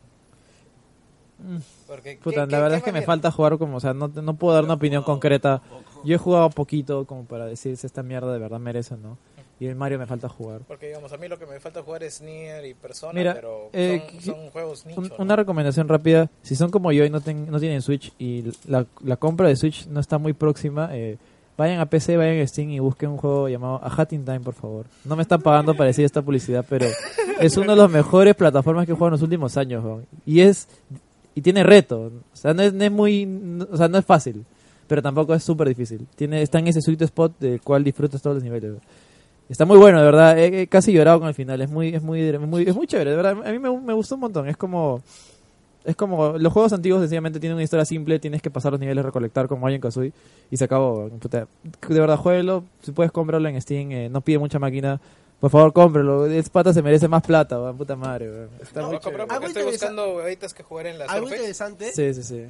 [1.38, 1.58] Mm.
[1.86, 3.92] Porque Puta, ¿qué- la qué- verdad qué es que me falta jugar como, o sea,
[3.92, 5.60] no, no puedo dar una opinión concreta.
[6.04, 9.18] Yo he jugado poquito como para decir si esta mierda de verdad merece o no.
[9.58, 10.60] Y el Mario me falta jugar.
[10.68, 13.70] Porque digamos, a mí lo que me falta jugar es Nier y Persona, Mira, pero
[13.72, 15.00] eh, son, qui- son juegos nicho.
[15.00, 15.14] Un- ¿no?
[15.18, 18.84] una recomendación rápida, si son como yo y no, ten- no tienen Switch y la,
[19.02, 21.16] la compra de Switch no está muy próxima, eh,
[21.56, 24.40] vayan a PC, vayan a Steam y busquen un juego llamado A Hat in Time,
[24.40, 24.86] por favor.
[25.04, 26.86] No me están pagando para decir esta publicidad, pero
[27.40, 29.84] es una de las mejores plataformas que he jugado en los últimos años.
[30.24, 30.68] Y es
[31.34, 33.28] y tiene reto, o sea, no es, no es muy,
[33.70, 34.46] o sea, no es fácil,
[34.88, 36.06] pero tampoco es súper difícil.
[36.16, 38.72] Tiene está en ese sweet spot del cual disfrutas todos los niveles.
[39.48, 40.38] Está muy bueno, de verdad.
[40.38, 41.60] He, he casi llorado con el final.
[41.60, 43.46] Es muy, es muy, es muy, es muy chévere, de verdad.
[43.46, 44.48] A mí me, me gustó un montón.
[44.48, 45.02] Es como,
[45.86, 48.18] es como los juegos antiguos sencillamente tienen una historia simple.
[48.18, 50.12] Tienes que pasar los niveles, recolectar como Mario en Kazooie
[50.50, 51.08] y se acabó.
[51.08, 52.64] De verdad, jueguelo.
[52.82, 55.00] Si puedes comprarlo en Steam, eh, no pide mucha máquina.
[55.40, 56.26] Por favor, cómpralo.
[56.26, 57.76] Es pata se merece más plata, weón.
[57.76, 58.30] puta madre.
[58.30, 58.48] weón.
[58.60, 59.24] Está No, muy chévere.
[59.28, 62.44] Algo estoy buscando huevitas que jugar en la Algo Surface interesante, Sí, sí, sí.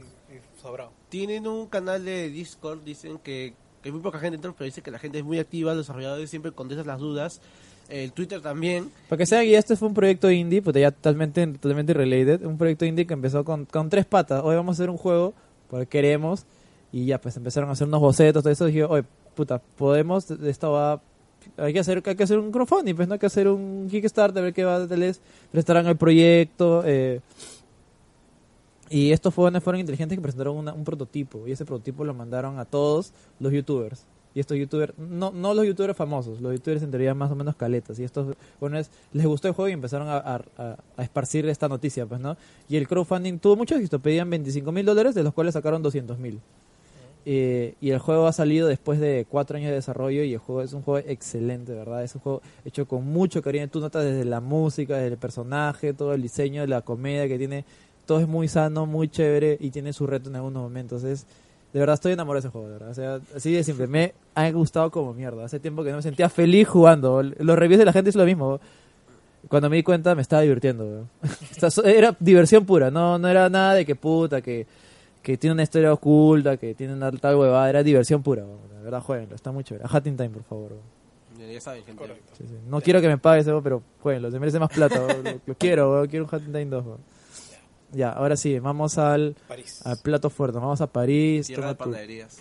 [0.62, 0.90] sobrado.
[1.08, 4.90] tienen un canal de Discord, dicen que, que muy poca gente entra, pero dice que
[4.90, 7.40] la gente es muy activa, los desarrolladores siempre contestan las dudas.
[7.88, 8.90] El Twitter también.
[9.08, 12.44] Para que sean guía, este fue un proyecto indie, pues ya totalmente, totalmente related.
[12.44, 14.42] Un proyecto indie que empezó con, con tres patas.
[14.44, 15.34] Hoy vamos a hacer un juego
[15.68, 16.46] porque queremos.
[16.92, 18.68] Y ya, pues empezaron a hacer unos bocetos, todo eso.
[18.68, 19.04] Y oye,
[19.34, 21.00] puta, podemos, esto va.
[21.56, 24.42] Hay que hacer, hay que hacer un crowdfunding, pues no hay que hacer un Kickstarter,
[24.42, 25.20] ver qué va a les
[25.52, 26.82] prestarán el proyecto.
[26.84, 27.20] Eh,
[28.88, 31.46] y estos fueron, fueron inteligentes que presentaron un prototipo.
[31.46, 34.06] Y ese prototipo lo mandaron a todos los youtubers.
[34.36, 37.56] Y estos youtubers, no, no los youtubers famosos, los youtubers en teoría más o menos
[37.56, 37.98] caletas.
[37.98, 41.48] Y estos, bueno, es- les gustó el juego y empezaron a, a- a- a esparcir
[41.48, 42.36] esta noticia, pues, ¿no?
[42.68, 43.98] Y el crowdfunding tuvo mucho éxito.
[43.98, 46.38] Pedían 25 mil dólares, de los cuales sacaron 200 mil.
[47.28, 50.62] Eh, y el juego ha salido después de cuatro años de desarrollo y el juego
[50.62, 52.04] es un juego excelente, ¿verdad?
[52.04, 53.66] Es un juego hecho con mucho cariño.
[53.68, 57.64] Tú notas desde la música, desde el personaje, todo el diseño, la comedia que tiene.
[58.04, 61.02] Todo es muy sano, muy chévere y tiene su reto en algunos momentos.
[61.02, 61.26] Es,
[61.72, 62.90] de verdad, estoy enamorado de ese juego, de verdad.
[62.90, 63.86] O sea, así de simple.
[63.86, 65.44] Me ha gustado como mierda.
[65.44, 67.22] Hace tiempo que no me sentía feliz jugando.
[67.22, 68.60] Los reviews de la gente es lo mismo.
[69.48, 71.06] Cuando me di cuenta me estaba divirtiendo.
[71.84, 74.66] Era diversión pura, no, no era nada de que puta, que,
[75.22, 77.68] que tiene una historia oculta, que tiene una tal huevada.
[77.68, 78.42] Era diversión pura.
[78.42, 79.34] De verdad, jueguenlo.
[79.34, 79.84] Está muy chévere.
[79.88, 80.72] A Time, por favor.
[81.38, 82.00] Ya saben, gente.
[82.00, 82.32] Correcto.
[82.38, 82.54] Sí, sí.
[82.68, 84.30] No quiero que me pagues pero jueguenlo.
[84.30, 84.98] Se merece más plata.
[84.98, 86.06] Lo, lo quiero, weón.
[86.08, 86.86] quiero un Hat in Time 2.
[86.86, 87.15] weón.
[87.96, 89.80] Ya, ahora sí, vamos al, París.
[89.84, 90.58] al plato fuerte.
[90.58, 91.46] Vamos a París.
[91.46, 92.36] Tierra toma de tu- panaderías.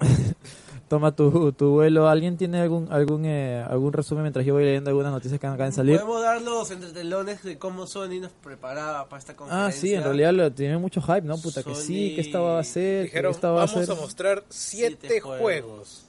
[0.88, 2.08] toma tu, tu vuelo.
[2.08, 5.70] ¿Alguien tiene algún algún eh, algún resumen mientras yo voy leyendo algunas noticias que acaban
[5.70, 5.96] de salir?
[6.00, 9.68] Podemos dar los entretelones de cómo Sony nos preparaba para esta conferencia.
[9.68, 11.38] Ah, sí, en realidad lo, tiene mucho hype, ¿no?
[11.38, 13.96] Puta, que sí, que esta va a ser, que Dijeron, esta va a vamos ser...
[13.96, 16.04] a mostrar siete, Siete juegos.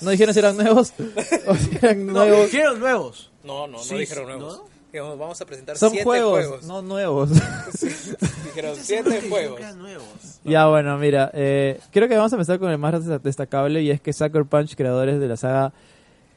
[0.00, 0.92] ¿No dijeron si eran nuevos?
[1.46, 2.50] ¿O si eran No, nuevos?
[2.50, 3.30] dijeron nuevos.
[3.44, 4.58] No, no, no Sí, dijeron nuevos.
[4.58, 4.69] ¿no?
[4.92, 6.64] Dijimos, vamos a presentar Son siete juegos, juegos.
[6.66, 7.30] no nuevos.
[8.44, 9.60] Dijeron siete juegos.
[9.76, 10.04] nuevos.
[10.44, 13.90] ya, bueno, mira, eh, creo que vamos a empezar con el más desta- destacable y
[13.90, 15.72] es que Sucker Punch, creadores de la saga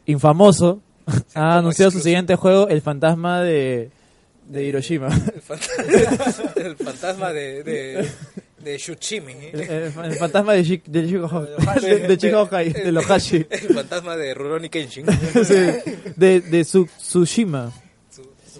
[0.05, 0.81] Infamoso,
[1.33, 3.89] ha anunciado su siguiente juego, El Fantasma de,
[4.47, 5.07] de Hiroshima.
[5.07, 8.09] El, fantasma, el fantasma de, de,
[8.59, 9.33] de Shuchimi.
[9.53, 9.69] El, el-
[10.05, 13.47] el fantasma de, Shi- de, de, de Chihokai, de Lohashi.
[13.49, 15.05] El fantasma de Rurouni Kenshin.
[15.43, 15.55] Sí,
[16.15, 16.87] de, de Su-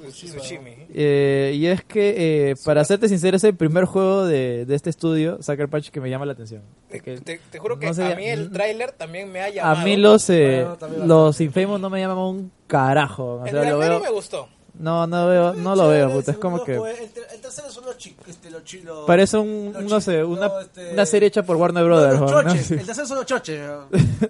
[0.10, 0.70] Tsushima.
[0.94, 4.90] Eh, y es que, eh, para serte sincero, es el primer juego de, de este
[4.90, 6.62] estudio, Sucker Punch, que me llama la atención.
[6.90, 9.50] Te, te- te juro que no sé, a mí el tráiler también me ha a
[9.50, 9.86] llamado.
[9.86, 13.36] mí los, eh, Bueno, los Infamous no me llaman un carajo.
[13.42, 14.48] O El sea, lo primero veo, me gustó.
[14.80, 16.32] no, no, veo, no lo veo, puta.
[16.32, 16.82] Es como que El,
[17.34, 18.28] el tercero son los chicos.
[18.28, 21.56] Este, los los- parece un, los no sé, una, no, este- una serie hecha por
[21.58, 22.20] Warner no, Brothers.
[22.20, 22.42] los ¿no?
[22.44, 22.66] choches.
[22.68, 22.74] Sí.
[22.80, 23.62] El tercero son los choches.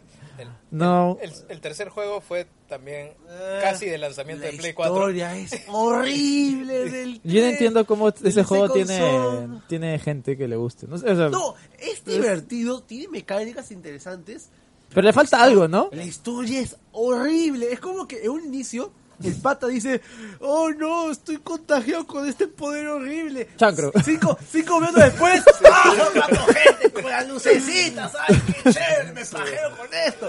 [0.73, 4.73] El, No, el, el tercer juego fue también Eh, casi de lanzamiento La de Play
[4.73, 4.95] 4.
[4.95, 10.55] historia es horrible del yo no entiendo cómo ese juego tiene, tiene gente que le
[10.55, 10.87] guste.
[10.87, 14.49] No sé, o sea, No, es divertido, tiene mecánicas interesantes.
[14.89, 15.89] pero le falta algo, ¿no?
[15.93, 17.71] La historia es horrible.
[17.71, 18.91] Es como que en un inicio
[19.23, 20.01] el pata dice,
[20.39, 23.49] oh no, estoy contagiado con este poder horrible.
[23.57, 23.91] Chancro.
[24.03, 28.11] Cinco, cinco minutos después, ¡ah, mato gente con las lucecitas!
[28.27, 29.13] ¡Ay, qué chévere!
[29.13, 30.27] Me pajeo con esto.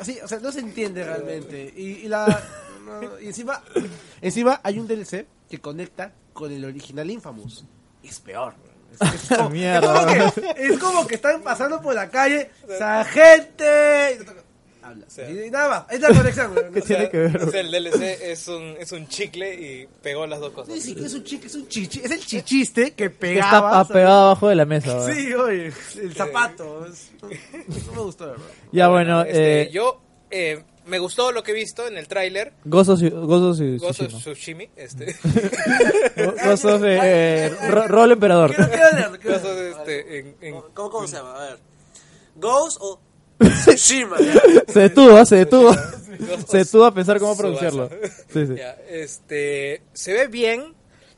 [0.00, 1.72] Así, o sea, no se entiende realmente.
[1.76, 2.42] Y, y la...
[2.84, 3.62] no, y encima,
[4.20, 7.64] encima hay un DLC que conecta con el original Infamous.
[8.02, 8.54] Y es peor.
[9.00, 10.12] Es, es como, Mierda.
[10.12, 14.18] es como que, es como que están pasando por la calle, ¡Sargente!
[14.20, 14.41] Y te-
[14.92, 15.04] Habla.
[15.08, 16.54] sea, y nada más, es la conexión.
[16.54, 17.42] ¿Qué O sea, tiene que ver?
[17.42, 20.74] O sea, el DLC es un, es un chicle y pegó las dos cosas.
[20.74, 23.82] Es un chique, es un chichi, es el chichiste que pegaba.
[23.82, 24.94] está pegado abajo de la mesa.
[24.94, 25.14] ¿verdad?
[25.14, 26.86] Sí, oye, el zapato.
[27.22, 28.46] no me gustó, la verdad.
[28.72, 30.00] Ya bueno, Este, eh, yo
[30.30, 32.52] eh, me gustó lo que he visto en el tráiler.
[32.64, 34.20] Gozo, Gozo Gozo Tsushima.
[34.20, 35.14] Sushimi, este,
[36.16, 38.54] Go- Gozo de eh, ro- rol emperador.
[38.54, 39.78] Quiero, quiero leerlo, quiero Gozo de, leerlo.
[39.80, 41.34] este, en, en- ¿Cómo, ¿Cómo se llama?
[41.36, 41.58] A ver.
[42.36, 42.98] Ghost o
[44.68, 45.74] Se detuvo, se detuvo.
[46.46, 47.88] Se detuvo a pensar cómo pronunciarlo.
[48.32, 48.54] Sí, sí.
[48.56, 50.74] Ya, este, se ve bien,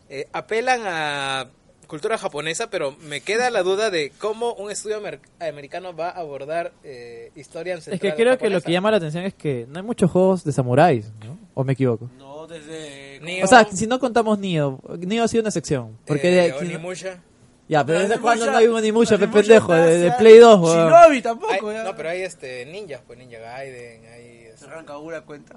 [0.09, 1.49] eh, apelan a
[1.87, 6.21] cultura japonesa, pero me queda la duda de cómo un estudio amer- americano va a
[6.21, 9.67] abordar eh, historia Es que ancestral creo que lo que llama la atención es que
[9.69, 11.39] no hay muchos juegos de samuráis, ¿no?
[11.53, 12.11] ¿O me equivoco?
[12.19, 13.21] No, desde.
[13.21, 15.97] Neo, O sea, si no contamos Nioh, Nioh ha sido una excepción.
[16.07, 17.21] Porque eh, de- si no- Onimusha.
[17.69, 20.89] Ya, pero desde cuándo no hay un Onimusha, pe pendejo, de, de Play 2, weón.
[20.93, 21.53] Shinobi tampoco.
[21.71, 21.85] Hay- ya.
[21.85, 25.57] no, pero hay este ninjas, pues Ninja Gaiden, hay este, Cerran Kagura cuenta.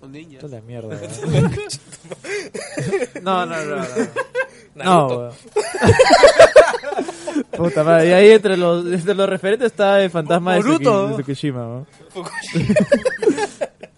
[0.00, 0.34] Son ninjas.
[0.34, 1.52] Esto es la mierda, weón.
[3.22, 3.84] No, no, no, no.
[4.74, 5.18] No, Naruto.
[5.18, 5.32] weón.
[7.56, 11.08] Puta madre, y ahí entre los, entre los referentes está el fantasma de, Boruto.
[11.08, 11.86] de Tsukishima, weón.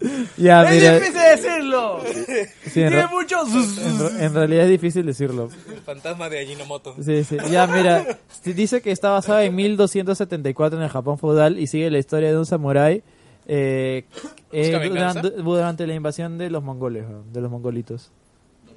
[0.37, 2.01] Ya, ¡Es mira, difícil decirlo!
[2.11, 3.47] sí, en, Tiene ra- muchos.
[3.77, 5.49] en- en realidad es difícil decirlo.
[5.69, 6.95] El fantasma de Ajinomoto.
[7.03, 7.37] Sí, sí.
[7.51, 11.91] Ya, mira, sí, dice que está basada en 1274 en el Japón feudal y sigue
[11.91, 13.03] la historia de un samurái
[13.47, 14.05] eh,
[14.51, 18.11] eh, durante, durante la invasión de los mongoles, weón, de los mongolitos,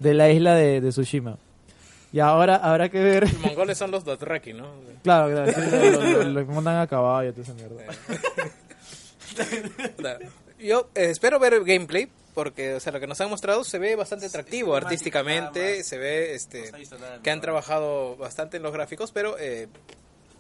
[0.01, 1.39] de la isla de, de Tsushima.
[2.13, 3.23] Y ahora habrá que ver.
[3.33, 4.67] Los mongoles son los Dothraki, ¿no?
[5.03, 5.61] Claro, claro, sí,
[5.91, 7.83] lo, lo- lo- lo mandan a caballo, toda esa mierda.
[10.59, 13.79] Yo eh, espero ver el gameplay porque, o sea, lo que nos han mostrado se
[13.79, 19.13] ve bastante atractivo artísticamente, se ve este No que han trabajado bastante en los gráficos,
[19.13, 19.69] pero eh,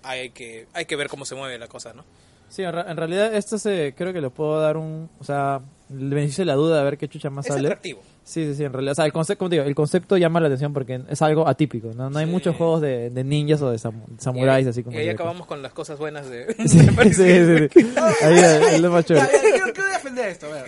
[0.02, 2.04] hay que hay que ver cómo se mueve la cosa, ¿no?
[2.48, 5.60] Sí, en, ra- en realidad esto se, creo que le puedo dar un, o sea,
[5.90, 7.68] el beneficio la duda de ver qué chucha más Es sale.
[7.68, 8.02] atractivo.
[8.26, 8.92] Sí, sí, sí, en realidad.
[8.92, 11.46] O sea, el concepto, como te digo, el concepto llama la atención porque es algo
[11.46, 12.08] atípico, ¿no?
[12.08, 12.30] No hay Sí.
[12.32, 14.96] muchos juegos de, de ninjas o de samu- samuráis, y, así como...
[14.96, 16.46] y ahí acabamos con las cosas buenas de...
[16.66, 17.94] Sí, sí, sí, sí.
[18.22, 18.38] Ahí
[18.74, 19.26] es lo más chévere.
[19.30, 20.64] ya, quiero, quiero defender esto, a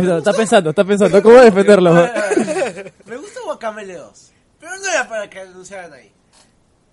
[0.00, 1.90] está, Está pensando, está pensando, ¿cómo defenderlo?
[1.90, 2.30] A ver, a
[2.72, 2.92] ver.
[3.04, 4.32] Me gusta Guacamele 2.
[4.58, 6.10] Pero no era para que anunciaran ahí.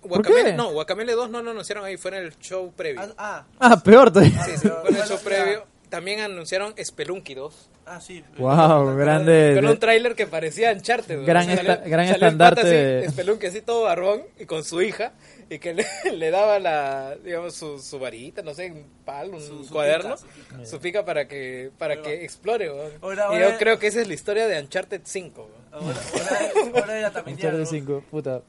[0.02, 0.56] Guacamele, qué?
[0.56, 3.00] no, Guacamele 2 no lo anunciaron ahí, fue en el show previo.
[3.00, 4.44] Ah, ah, Ah, peor todavía.
[4.44, 5.64] Sí, sí, fue en el show previo.
[5.90, 7.68] También anunciaron Spelunky 2.
[7.86, 8.24] ah, sí.
[8.38, 9.52] Wow, grande.
[9.56, 11.24] Con un tráiler que parecía Uncharted.
[11.26, 14.80] Gran Salió- esta- gran salió estandarte así, de- Spelunky así todo barbón y con su
[14.80, 15.12] hija
[15.50, 15.84] y que le,
[16.16, 20.14] le daba la, digamos, su, su varita, no sé, un palo, un Su- su cuaderno,
[20.14, 20.64] pica, su pica.
[20.66, 22.68] su pica para que para que explore.
[22.68, 22.88] güey.
[23.02, 25.42] Ahora- y ahora- yo creo que esa es la historia de Uncharted 5.
[25.42, 25.60] güey.
[25.72, 27.66] Ahora, ahora, ahora era también Uncharted ¿no?
[27.66, 28.42] 5, puta.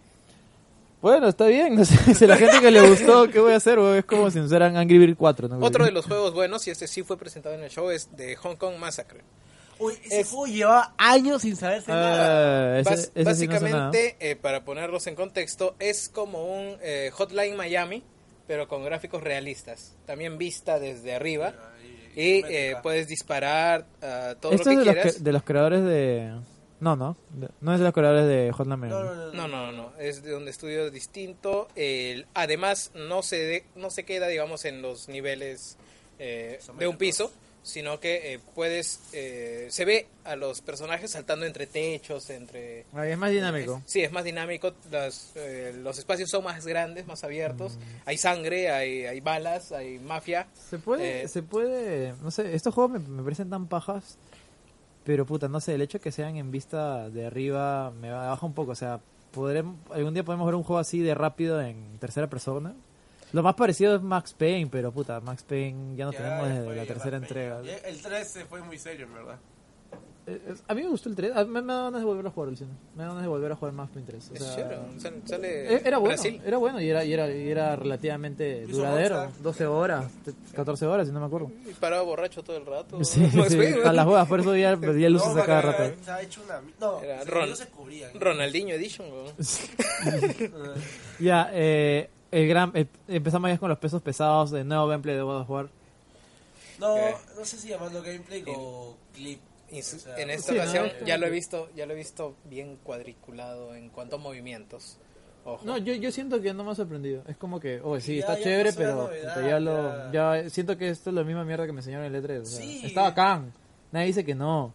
[1.02, 1.76] Bueno, está bien.
[1.78, 3.80] No sé, si a la gente que le gustó, ¿qué voy a hacer?
[3.80, 5.48] Es como si nos eran Angry Birds 4.
[5.48, 5.66] ¿no?
[5.66, 8.36] Otro de los juegos buenos, y este sí fue presentado en el show, es de
[8.36, 9.22] Hong Kong Massacre.
[9.80, 12.76] Uy, ese Es- juego llevaba años sin saberse nada.
[12.76, 13.86] Ah, ese- Bas- ese sí no sé nada.
[13.88, 18.04] básicamente, eh, para ponerlos en contexto, es como un eh, Hotline Miami,
[18.48, 19.96] pero con gráficos realistas.
[20.06, 21.54] También vista desde arriba.
[22.16, 25.16] Y eh, puedes disparar ah, todo Esto lo es que de los, quieras.
[25.16, 26.32] que- de los creadores de...
[26.82, 27.16] No, no.
[27.62, 29.08] No es de los creadores de Hotline No, Miami.
[29.08, 31.68] no, no, No, no, no, es de un estudio distinto.
[31.76, 35.78] El- además, no se, de- no se queda, digamos, en los niveles
[36.20, 37.32] eh, de un piso,
[37.64, 42.86] sino que eh, puedes, eh, se ve a los personajes saltando entre techos, entre...
[42.94, 43.82] Ahí es más dinámico.
[43.86, 47.80] Sí, es más dinámico, las, eh, los espacios son más grandes, más abiertos, Mm.
[48.06, 50.48] hay sangre, hay, hay balas, hay mafia.
[50.72, 54.18] Se puede, Eh, se puede, no sé, estos juegos me, me parecen tan pajas,
[55.04, 58.46] pero puta, no sé, el hecho de que sean en vista de arriba me baja
[58.46, 59.00] un poco, o sea,
[59.32, 62.74] podremos, algún día podemos ver un juego así de rápido en tercera persona.
[63.34, 66.76] Lo más parecido es Max Payne, pero puta, Max Payne ya no Ya, tenemos desde
[66.76, 67.62] la tercera entrega.
[67.62, 69.40] El 3 se fue muy serio, en verdad.
[70.28, 72.28] Eh, eh, A mí me gustó el 3, a mí me da ganas de volver
[72.28, 74.30] a jugar el cine, me da ganas de volver a jugar Max Payne 3.
[74.30, 74.80] o Es sea, chévere,
[75.26, 76.42] sale, Eh, Era bueno, Brasil.
[76.46, 79.16] era bueno y era, y era, y era relativamente duradero.
[79.24, 79.42] Rockstar.
[79.44, 80.12] 12 horas,
[80.56, 81.52] 14 horas, si no me acuerdo.
[81.68, 83.04] Y paraba borracho todo el rato.
[83.04, 85.84] Sí, Max sí, a las huevas, por eso ya perdía luces No, a cada rato.
[86.06, 86.62] Se ha hecho una...
[86.80, 88.12] No, Era se- Ron- no se cubrían.
[88.20, 89.34] Ronaldinho Edition, weón.
[91.20, 95.22] Ya, eh, el gran, eh, empezamos ya con los pesos pesados de nuevo gameplay de
[95.24, 95.70] God of War.
[96.80, 97.14] No, ¿Qué?
[97.38, 99.40] no sé si llamarlo gameplay o clip.
[99.72, 100.64] Y su- O sea, en esta Sí, ¿no?
[100.64, 104.20] ocasión como ya lo he visto, ya lo he visto bien cuadriculado en cuanto a
[104.20, 104.98] movimientos.
[105.44, 105.66] Ojo.
[105.66, 107.24] No, yo, yo siento que no me ha sorprendido.
[107.28, 110.42] Es como que, oh, sí, Ya- está ya chévere, pero novedad, ya lo, ya.
[110.44, 112.42] ya siento que esto es la misma mierda que me enseñaron en el E3.
[112.42, 112.82] o sea, Sí.
[112.86, 113.52] Está bacán.
[113.92, 114.74] Nadie dice que no.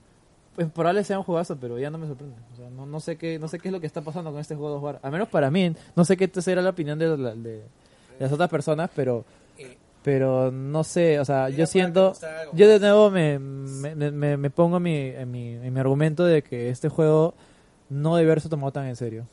[0.57, 2.35] Pues probable sea un juegazo, pero ya no me sorprende.
[2.53, 4.41] O sea, no, no sé qué, no sé qué es lo que está pasando con
[4.41, 5.01] este juego de jugar.
[5.03, 7.63] Al menos para mí, no sé qué será la opinión de, la- de- de
[8.19, 9.25] las otras personas, pero
[10.07, 12.13] pero no sé, o sea, yo siento,
[12.53, 16.43] yo de nuevo me, me, me, me pongo mi, en, mi, en mi argumento de
[16.45, 17.35] que este juego
[17.89, 19.27] no debe haberse tomado tan en serio.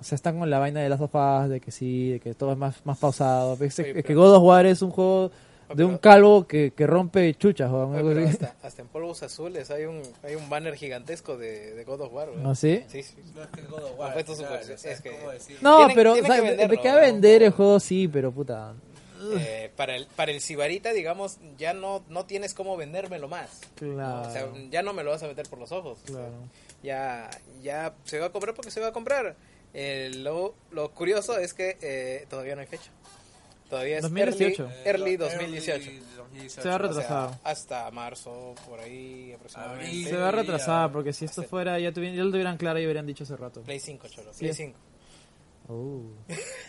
[0.00, 2.52] O sea, están con la vaina de las sofás, de que sí, de que todo
[2.52, 3.54] es más, más pausado.
[3.54, 6.46] Es, Oye, es pero- que God of War es un juego de pero- un calvo
[6.46, 8.30] que, que rompe chuchas, Oye, así.
[8.44, 12.12] hasta, hasta en polvos azules hay un, hay un banner gigantesco de, de God of
[12.14, 12.28] War.
[12.36, 12.84] ¿No sí?
[12.86, 13.16] Sí, sí.
[13.34, 15.10] No es que God of War, Efectos claro, super- o sea, es que-
[15.96, 17.00] pero, tienen o sea, que de- venderlo, de queda ¿no?
[17.00, 18.74] vender el juego, sí, pero puta.
[19.38, 23.60] Eh, para el para el Sibarita, digamos, ya no no tienes cómo vendérmelo más.
[23.76, 24.28] Claro.
[24.28, 25.98] O sea, ya no me lo vas a meter por los ojos.
[26.06, 26.32] Claro.
[26.82, 27.28] Ya
[27.62, 29.36] ya se va a comprar porque se va a comprar.
[29.74, 32.90] Eh, lo, lo curioso es que eh, todavía no hay fecha.
[33.68, 34.64] Todavía es 2018.
[34.64, 35.90] early, early Eh, 2018.
[36.16, 36.62] 2018.
[36.62, 39.86] Se va a O sea, hasta marzo, por ahí aproximadamente.
[39.86, 40.06] Abril.
[40.08, 42.80] Se va a debería- retrasar, porque si esto fuera, ya, tuvieran, ya lo tuvieran claro
[42.80, 43.60] y hubieran dicho hace rato.
[43.62, 44.32] Play 5, cholo.
[44.32, 44.40] Sí.
[44.40, 44.78] Play 5.
[45.72, 46.12] Uh.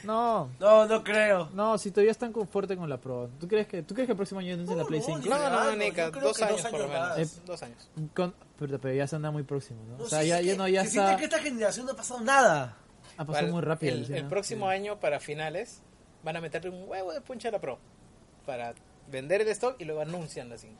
[0.04, 1.50] No, No, no creo.
[1.54, 3.30] no, si todavía están con fuerte con la Pro.
[3.40, 5.20] ¿Tú crees que, ¿tú crees que el próximo año anuncien la No, Play no, 5?
[5.22, 7.38] yo- No, no, no, Nica, dos que dos años por lo años menos.
[7.38, 7.90] Eh, Dos años.
[8.16, 9.98] Con- pero, pero ya se anda muy próximo, ¿no?
[9.98, 11.18] No, o sea, sí, ya, ya que no, ya se siente está...
[11.20, 12.78] que esta generación no ha pasado nada.
[13.18, 13.92] Ha pasado Para muy rápido.
[13.92, 14.18] El, alucina.
[14.20, 15.82] el próximo año, para finales,
[16.24, 17.80] van a meterle un huevo de puncha a la Pro.
[18.46, 18.74] Para
[19.12, 20.74] vender el stock y luego anuncian la 5.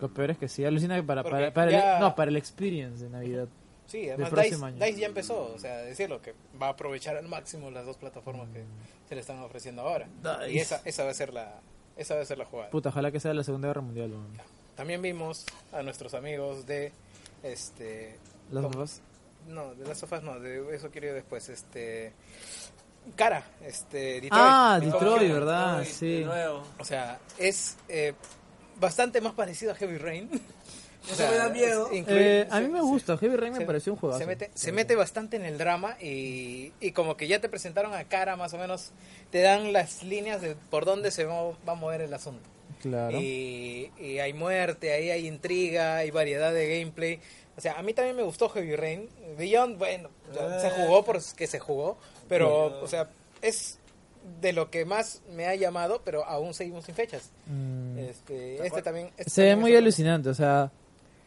[0.00, 2.30] Lo peor es que sí, alucina que para, Porque para, para ya- el, no, para
[2.30, 3.48] el experience de Navidad.
[3.86, 4.84] Sí, además DICE, año.
[4.84, 8.48] DICE ya empezó, o sea, decirlo, que va a aprovechar al máximo las dos plataformas
[8.50, 8.64] que
[9.08, 10.08] se le están ofreciendo ahora.
[10.48, 11.60] Y esa, esa va a ser la
[11.96, 12.70] esa va a ser la jugada.
[12.70, 14.12] Puta, ojalá que sea la Segunda Guerra Mundial.
[14.74, 16.92] También vimos a nuestros amigos de
[17.42, 18.18] este
[18.50, 19.00] Las dos.
[19.48, 22.12] No, de las sofás no, de eso quiero ir después, este
[23.16, 24.32] Cara, este Detroit.
[24.32, 25.30] Ah, Detroit.
[25.32, 25.78] ¿verdad?
[25.78, 26.20] Detroit, Sí.
[26.20, 26.64] de nuevo.
[26.78, 28.14] O sea, es eh,
[28.80, 30.30] bastante más parecido a Heavy Rain.
[31.10, 31.88] Eso me da miedo.
[31.92, 34.18] Eh, a mí me gusta, Heavy Rain me Se- pareció un juego.
[34.18, 37.94] Se mete, se mete bastante en el drama y, y como que ya te presentaron
[37.94, 38.92] a cara más o menos,
[39.30, 42.48] te dan las líneas de por dónde se va, va a mover el asunto.
[42.80, 43.18] Claro.
[43.18, 47.20] Y, y hay muerte, ahí hay intriga, hay variedad de gameplay.
[47.56, 49.08] O sea, a mí también me gustó Heavy Rain.
[49.38, 51.96] Beyond, bueno, o sea, se jugó porque se jugó,
[52.28, 53.10] pero, o sea,
[53.42, 53.78] es
[54.40, 57.30] de lo que más me ha llamado, pero aún seguimos sin fechas.
[57.46, 57.98] Mm.
[57.98, 59.10] Este, este también...
[59.16, 60.70] este se ve muy alucinante, o sea,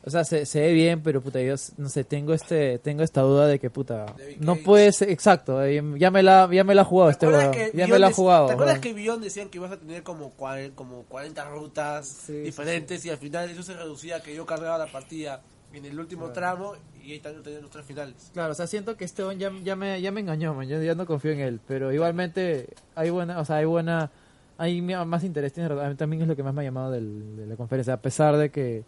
[0.07, 3.21] o sea, se, se ve bien, pero puta, yo no sé, tengo este, tengo esta
[3.21, 4.05] duda de que puta,
[4.39, 4.63] no Cage.
[4.65, 7.55] puede ser, exacto, eh, ya me la, ya me la ha jugado este ¿Te acuerdas
[7.55, 8.47] weón, que ya me la ha jugado.
[8.47, 8.81] ¿Te acuerdas weón.
[8.84, 13.05] que Beyond decían que ibas a tener como, cuare- como 40 rutas Sí, sí, diferentes
[13.05, 15.41] y al final eso se reducía a que yo cargaba la partida
[15.73, 16.73] en el último tramo
[17.03, 18.31] y ahí también tenía los tres finales?
[18.34, 20.95] Claro, o sea, siento que este ya, ya me, ya me engañó, man, yo ya
[20.95, 24.09] no confío en él, pero igualmente hay buena, o sea, hay buena,
[24.57, 27.35] hay más interés, tiene a mí también es lo que más me ha llamado del-
[27.35, 28.85] de la conferencia, a pesar de que,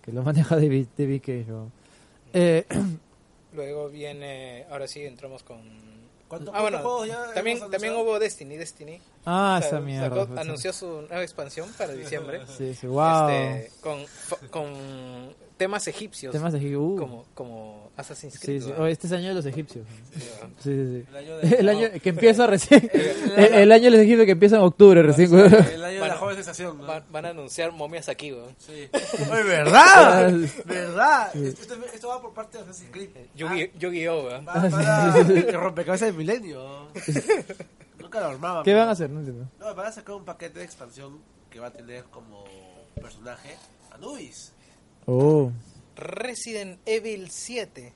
[0.00, 1.46] que lo maneja David, David Cage.
[2.32, 2.66] Eh,
[3.54, 5.58] Luego viene, ahora sí entramos con,
[6.26, 6.82] Con ¿Cuántos Ah, bueno,
[7.34, 9.00] también, también hubo Destiny, Destiny.
[9.24, 10.08] Ah, Sa- esa mierda.
[10.08, 12.40] sacó- pues, anunció su nueva expansión para diciembre.
[12.58, 13.28] Sí, sí, wow.
[13.28, 14.04] Este, con,
[14.50, 14.72] con
[15.56, 16.32] temas egipcios.
[16.32, 16.96] Temas de Higi- uh.
[16.96, 18.62] como, como Assassin's Sí, Creed.
[18.62, 18.68] sí.
[18.70, 18.84] ¿verdad?
[18.84, 19.86] Oh, este es año de los egipcios.
[20.12, 20.20] Sí,
[20.62, 21.06] sí, sí.
[21.10, 22.90] El año de- El año que empieza recién.
[23.36, 25.32] El, el año de los egipcios que empieza en octubre recién.
[25.34, 26.86] El año de la joven sensación, ¿no?
[26.86, 28.54] Van, van a anunciar momias aquí, weón.
[28.58, 28.88] Sí.
[29.30, 30.32] ¿verdad?
[30.64, 31.36] ¿Verdad?
[31.36, 33.10] Esto, esto va por parte de Assassin's Creed.
[33.36, 34.46] Yu-Gi- Yu-Gi-Oh, weón.
[34.46, 36.88] Va para el rompecabezas del milenio.
[38.00, 38.64] Nunca lo armaban.
[38.64, 39.08] ¿Qué van a hacer?
[39.10, 39.48] No entiendo.
[39.60, 41.18] No, van a sacar un paquete de expansión
[41.50, 42.44] que va a tener como
[43.00, 43.56] personaje
[43.92, 44.52] Anubis.
[45.06, 45.50] Oh.
[45.96, 47.92] Resident Evil 7.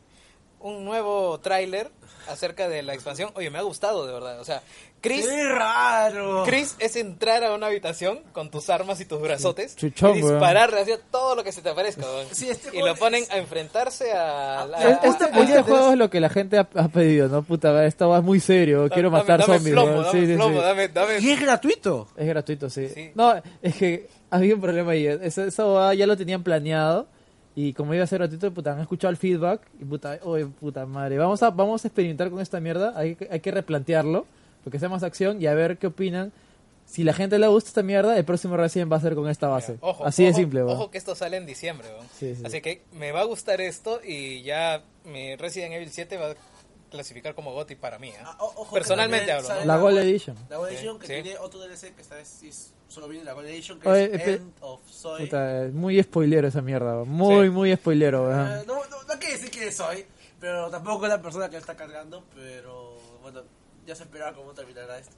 [0.61, 1.89] Un nuevo tráiler
[2.29, 3.31] acerca de la expansión.
[3.35, 4.41] Oye, me ha gustado, de verdad.
[4.41, 4.61] O sea,
[5.01, 5.25] Chris...
[5.25, 6.43] ¡Qué raro!
[6.45, 10.81] Chris es entrar a una habitación con tus armas y tus brazotes Chuchón, y dispararle
[10.81, 12.03] hacia todo lo que se te aparezca.
[12.33, 14.67] Sí, este y lo es- ponen a enfrentarse a...
[14.67, 17.29] la- Es- a- Este, a- este juego es lo que la gente ha, ha pedido,
[17.29, 17.43] ¿no?
[17.45, 18.89] Puta, esto va muy serio.
[18.93, 19.77] Quiero matar dame zombies.
[19.77, 20.65] dame Sí, sí, plomo, sí.
[20.67, 22.09] dame- dame- Y es gratuito.
[22.17, 22.89] Es gratuito, sí.
[22.89, 23.13] Sí.
[23.15, 23.33] No,
[23.63, 25.07] es que había un problema ahí.
[25.07, 27.07] Eso, eso ah, ya lo tenían planeado.
[27.55, 29.63] Y como iba a ser gratuito, puta, han escuchado el feedback.
[29.81, 31.19] Y puta, oye, puta madre.
[31.19, 32.93] Vamos a, vamos a experimentar con esta mierda.
[32.97, 34.27] Hay, que- hay que replantearlo.
[34.65, 36.33] Porque sea más acción y a ver qué opinan.
[36.85, 39.49] Si la gente le gusta esta mierda, el próximo Resident va a ser con esta
[39.49, 39.77] base.
[39.81, 40.77] Ojo, Así de ojo, simple, weón.
[40.77, 41.87] Ojo que esto sale en diciembre.
[42.19, 42.43] Sí, sí.
[42.45, 46.35] Así que me va a gustar esto y ya mi Resident Evil 7 va a
[46.91, 48.09] clasificar como GOTY para mí.
[48.09, 48.15] ¿eh?
[48.25, 49.65] Ah, ojo Personalmente hablo, ¿no?
[49.67, 50.37] La Gold Edition.
[50.49, 51.13] La Gold Edition que Sí.
[51.23, 54.05] tiene otro DLC que esta vez sí es- solo viene la Gold Edition que Oye,
[54.05, 55.25] es espe- End of Soy.
[55.25, 57.05] Puta, es muy spoilero esa mierda.
[57.05, 57.51] Muy, Sí.
[57.51, 58.31] muy spoilero.
[58.33, 60.05] Eh, no, no, no quiere decir que soy,
[60.41, 63.43] pero tampoco es la persona que está cargando, pero bueno,
[63.87, 65.15] ya se esperaba cómo terminará esto.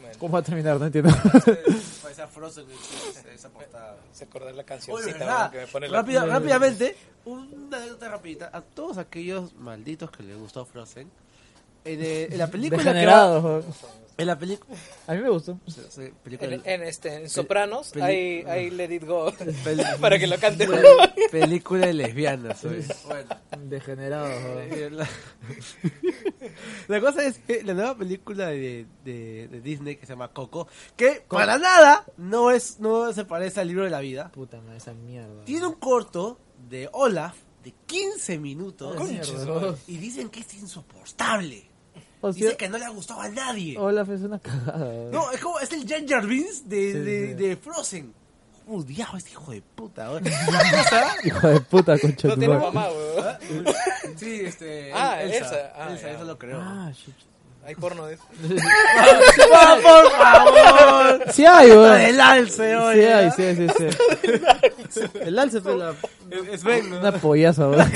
[0.00, 0.78] Bueno, ¿Cómo va a terminar?
[0.80, 1.10] No entiendo.
[2.02, 3.96] Parece a Frozen esa- esa portada.
[4.12, 5.98] se acordar la weón, que me pone la...
[6.02, 6.96] Rápida- rápidamente,
[7.26, 8.50] una anécdota rapidita.
[8.52, 11.10] A todos aquellos malditos que les gustó Frozen,
[11.84, 12.02] en,
[12.32, 13.62] en la película que va-.
[14.18, 14.76] En la película,
[15.06, 15.58] A mí me gustó.
[16.22, 19.32] película En, en este, en Sopranos hay, hay Let It Go
[20.00, 20.68] para que lo cante.
[21.30, 22.62] película de lesbianas.
[23.06, 23.36] Bueno,
[24.26, 25.08] eh, la,
[26.88, 30.68] la cosa es que la nueva película de, de, de Disney que se llama Coco,
[30.96, 34.78] que para nada no es no se parece al libro de la vida, Puta madre,
[34.78, 35.44] esa mierda.
[35.44, 36.38] tiene un corto
[36.68, 41.69] de Olaf de 15 minutos Ah, y dicen que es insoportable.
[42.22, 43.78] O Dice que no le ha gustado a nadie.
[43.78, 44.78] Olaf es una cagada.
[44.84, 45.10] weón.
[45.10, 47.34] No, es como es el Jar Binks de, Sí, de, sí.
[47.34, 48.14] de Frozen.
[49.16, 50.10] Este hijo de puta.
[50.10, 50.22] weón.
[51.24, 53.64] Hijo de puta, concha No tiene mamá, weón.
[54.16, 54.92] Sí, este.
[54.94, 55.36] Ah, Elsa.
[55.38, 55.72] Elsa.
[55.76, 56.12] Ah, Elsa, ya.
[56.14, 56.60] eso lo creo.
[56.60, 57.14] Ah, shit.
[57.66, 58.24] Hay porno de eso.
[59.52, 61.32] ¡Ah, por favor!
[61.32, 62.00] Sí hay, weón.
[62.00, 63.12] ¡El alce, Sí oye!
[63.12, 65.00] hay, sí, sí, sí.
[65.20, 65.90] El alce fue la...
[66.30, 67.00] Es, es Ben, ¿no?
[67.00, 67.90] Una pollaza, weón.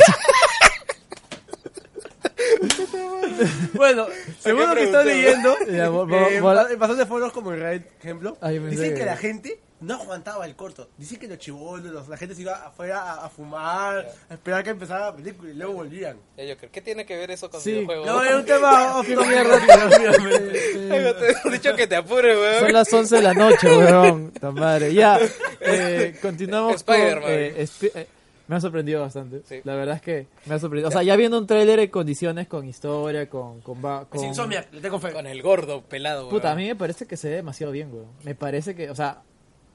[3.74, 4.06] Bueno,
[4.40, 7.61] según lo que estoy leyendo, Ya, bo- bo- eh, bo- en bastantes foros como en
[7.61, 9.01] Reddit, ejemplo, Ah, yo pensé dicen que...
[9.01, 10.89] que- la gente no aguantaba el corto.
[10.97, 14.65] Dicen que los chibolos, los- la gente se iba afuera a, a fumar, a esperar
[14.65, 16.16] que empezara la película y luego volvían.
[16.39, 16.70] Ya, creo.
[16.73, 17.73] ¿Qué tiene que ver eso con Sí.
[17.73, 18.06] videojuegos?
[18.06, 20.59] No, es un tema off obviamente.
[20.73, 22.61] Te he dicho que te apures, weón.
[22.61, 24.31] Son las 11 de la noche, weón.
[24.32, 24.94] Ta madre.
[24.94, 25.19] Ya,
[25.61, 27.23] eh, continuamos Spider-Man.
[27.23, 27.31] con...
[27.32, 28.06] eh, eh,
[28.48, 29.42] me ha sorprendido bastante.
[29.46, 29.60] Sí.
[29.64, 30.88] La verdad es que me ha sorprendido.
[30.88, 33.60] O sea, ya viendo un tráiler en condiciones, con historia, con...
[33.60, 34.06] con, con...
[34.12, 35.12] Es Insomniac, le tengo fe.
[35.12, 38.08] Con el gordo pelado, Puta, a mí me parece que se ve demasiado bien, weón.
[38.24, 39.22] Me parece que, o sea,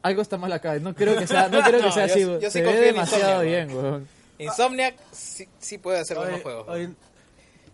[0.02, 0.78] algo está mal acá.
[0.80, 3.42] No creo que sea, no creo que sea yo- así, yo sí Se ve demasiado
[3.44, 4.08] bien, weón.
[4.38, 6.68] Insomniac sí, sí puede hacer buenos juegos.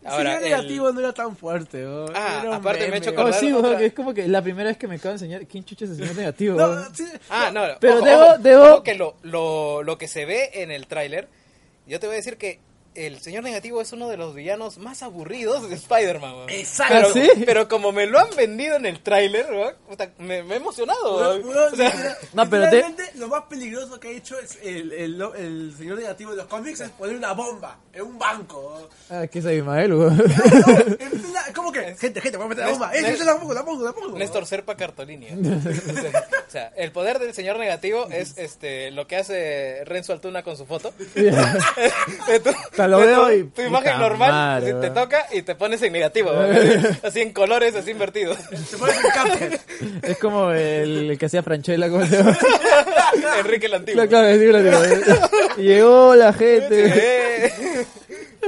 [0.06, 1.82] Ahora, Señor el- negativo no era tan fuerte.
[1.84, 2.06] ¿no?
[2.14, 2.98] Ah, Era un aparte me he meme.
[2.98, 5.10] hecho Oh, acordar sí, otra- que es como que la primera vez que me acabo
[5.10, 8.24] de enseñar quién chucha es el señor negativo, No, sí, Ah, no, Pero ojo, debo-
[8.24, 11.28] ojo, debo- ojo que lo, lo, lo que se ve en el tráiler,
[11.88, 12.60] yo te voy a decir que
[12.96, 16.50] el señor negativo es uno de los villanos más aburridos de Spider-Man, weón.
[16.50, 16.94] Exacto.
[16.96, 17.44] Pero, ¿Ah, sí?
[17.46, 19.46] pero como me lo han vendido en el tráiler,
[20.18, 24.12] me, me he emocionado, O sea, No, pero te- literalmente lo más peligroso que ha
[24.12, 28.02] hecho es el, el, el señor negativo de los cómics es poner una bomba en
[28.04, 28.90] un banco.
[29.10, 31.96] Ah, que es plena- ¿Cómo que?
[31.96, 32.96] Gente, gente, voy a meter la bomba.
[32.96, 34.18] Eh, Néstor- yo la pongo, la pongo, la pongo.
[34.18, 35.28] Néstor Serpa Cartolini.
[35.28, 35.36] ¿eh?
[36.48, 40.58] o sea, el poder del señor negativo es este lo que hace Renzo Altuna con
[40.58, 40.94] su foto.
[42.86, 45.56] Te lo veo tu- y- tu imagen puta normal madre, si te toca y te
[45.56, 46.32] pones en negativo,
[47.04, 48.38] así en colores, así invertidos.
[48.50, 49.60] Te pones un camper.
[50.04, 52.38] Es como el, el que hacía Franchella, ¿cómo se llama?
[53.40, 54.08] Enrique el Antiguo.
[54.08, 55.58] Claro, claro, sí, claro.
[55.58, 56.86] Llegó la gente.
[56.88, 57.86] Eh.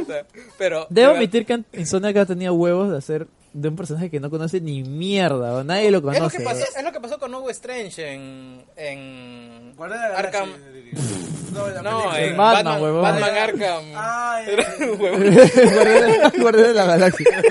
[0.01, 0.23] O sea,
[0.57, 4.19] Pero Debo pero- admitir que Insomniac ha tenido huevos de hacer de un personaje que
[4.19, 6.37] no conoce ni mierda, o nadie lo es lo, conoce.
[6.37, 10.49] que pasó, es lo que pasó con Hugo Strange en, en Guardián de la Arkham.
[11.53, 13.01] No, en la No, en Batman, Batman, huevón.
[13.01, 13.83] Batman Arkham.
[13.95, 15.23] Ah, eh, Era un huevón.
[15.23, 17.25] Guardián- Guardián de la galaxia.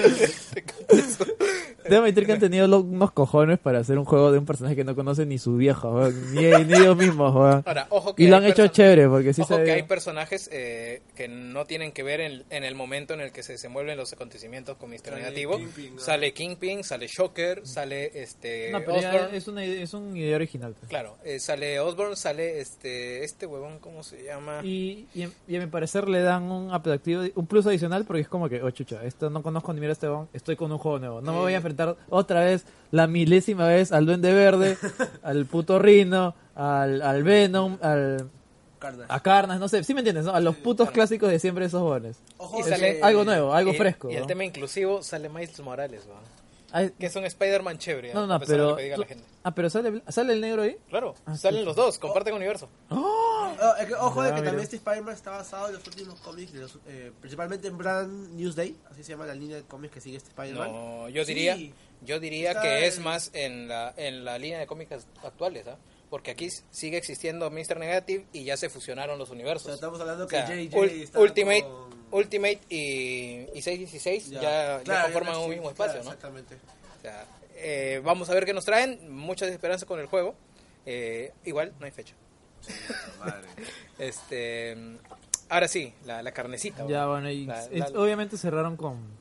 [1.89, 4.75] Debo admitir que han tenido lo- unos cojones para hacer un juego de un personaje
[4.75, 7.33] que no conoce ni su viejo, weón, ni, ni ellos mismos.
[7.65, 9.73] Ahora, ojo que Y lo hay han hecho chévere, porque sí Ojo se que ve-
[9.73, 13.45] hay personajes eh, que no tienen que ver en, en el momento en el que
[13.45, 14.97] se desenvuelven los acontecimientos con.
[14.97, 15.57] Sale Negativo.
[15.59, 16.01] Kingpin, ¿no?
[16.01, 20.35] Sale Kingpin, sale Shocker, sale este No, pero ya es, una, idea- es un idea
[20.37, 20.75] original.
[20.79, 20.89] pues.
[20.89, 24.61] Claro, eh, sale Osborn, sale este este huevón, ¿cómo se llama?
[24.65, 28.29] Y, y, y a mi parecer le dan un atractivo, un plus adicional porque es
[28.29, 30.99] como que, oh chucha, esto no conozco ni mira este bon, estoy con un juego
[30.99, 31.21] nuevo.
[31.21, 34.77] No me voy a enfrentar otra vez, la milésima vez, al Duende Verde,
[35.23, 38.29] al puto Rino, al, al Venom, al,
[38.79, 39.07] Carnage.
[39.13, 40.25] a Carnas, no sé, ¿sí me entiendes?
[40.27, 40.33] no?
[40.33, 42.19] A los putos clásicos de siempre de esos bones.
[42.39, 44.11] Ojo sale- Algo nuevo, algo Y- fresco.
[44.11, 44.27] Y el ¿no?
[44.27, 46.21] tema inclusivo sale Miles Morales, weón.
[46.73, 48.71] Ay, Que es un Spider-Man chévere, no, no, pero...
[48.71, 49.25] lo que diga la gente.
[49.45, 50.77] ah, pero sale, sale el negro ahí.
[50.89, 51.65] Claro, Ah, salen sí.
[51.67, 52.69] los dos, comparten universo.
[52.91, 54.45] Oh, es que- ojo de que mira.
[54.47, 58.35] también este Spider-Man está basado en los últimos cómics, de los, eh, principalmente en Brand
[58.35, 60.73] Newsday, así se llama la línea de cómics que sigue este Spider-Man.
[60.73, 61.35] No, yo Sí.
[61.35, 61.57] diría,
[62.03, 65.77] yo diría Está que es más en la, en la línea de cómics actuales, ¿ah?
[66.11, 67.79] Porque aquí sigue existiendo Mr.
[67.79, 69.65] Negative y ya se fusionaron los O universos.
[69.65, 74.31] sea, estamos hablando O que sea, JJ Ul- está Ultimate, con- Ultimate y, y 616
[74.31, 76.11] ya, ya, Claro, conforman ya un mismo claro, espacio, ¿no?
[76.13, 76.55] Exactamente.
[76.99, 77.27] O sea,
[77.57, 79.11] eh, vamos a ver qué nos traen.
[79.13, 80.35] Muchas esperanzas con el juego.
[80.85, 82.15] Eh, igual, no hay fecha.
[83.19, 83.49] Madre.
[83.99, 84.77] Este,
[85.49, 86.87] ahora sí, la, la carnecita.
[86.87, 87.11] Ya, ¿no?
[87.11, 89.16] bueno, y La- es- la- obviamente cerraron con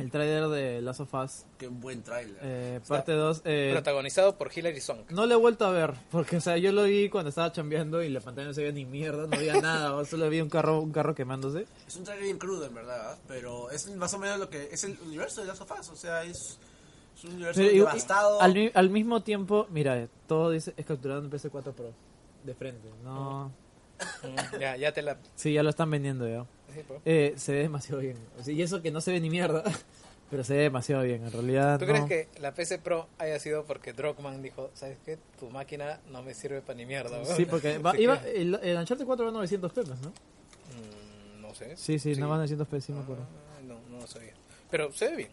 [0.00, 2.36] el trailer de Last of Us, Qué buen trailer.
[2.42, 3.42] eh, parte 2.
[3.44, 5.10] Eh, protagonizado por Hilary Swank.
[5.10, 8.02] no lo he vuelto a ver, porque o sea, yo lo vi cuando estaba chambeando
[8.02, 10.80] y la pantalla no se veía ni mierda, no había nada, solo vi un carro,
[10.80, 11.66] un carro quemándose.
[11.86, 14.82] Es un trailer bien crudo, en verdad, pero es más o menos lo que es
[14.84, 16.58] el universo de Last of Us, o sea, es,
[17.16, 18.40] es un universo Pero, devastado.
[18.40, 21.92] al, al mismo tiempo, mira, todo dice es capturado en PS4 Pro,
[22.44, 23.48] de frente, no...
[24.22, 25.18] Mm, ya, ya te la...
[25.34, 26.46] Sí, ya lo están vendiendo ya.
[27.04, 29.62] Eh, se ve demasiado bien, o sea, y eso que no se ve ni mierda,
[30.30, 32.06] pero se ve demasiado bien, en realidad ¿Tú no.
[32.06, 35.18] crees que la PC Pro haya sido porque Druckmann dijo, ¿sabes qué?
[35.38, 37.20] Tu máquina no me sirve para ni mierda.
[37.20, 37.36] weón"?
[37.36, 40.08] Sí, porque va- iba, el, el Uncharted 4 va a 900 pesos, ¿no?
[40.10, 41.76] mm, no sé.
[41.76, 43.24] Sí, sí, no va a 900 pesos, sí me acuerdo.
[43.56, 44.32] Ah, No, no sabía.
[44.70, 45.30] Pero se ve bien.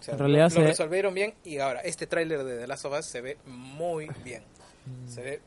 [0.00, 2.66] O sea, En realidad lo, se lo resolvieron bien y ahora este tráiler de The
[2.66, 4.42] Last of Us se ve muy bien.
[5.08, 5.40] Se ve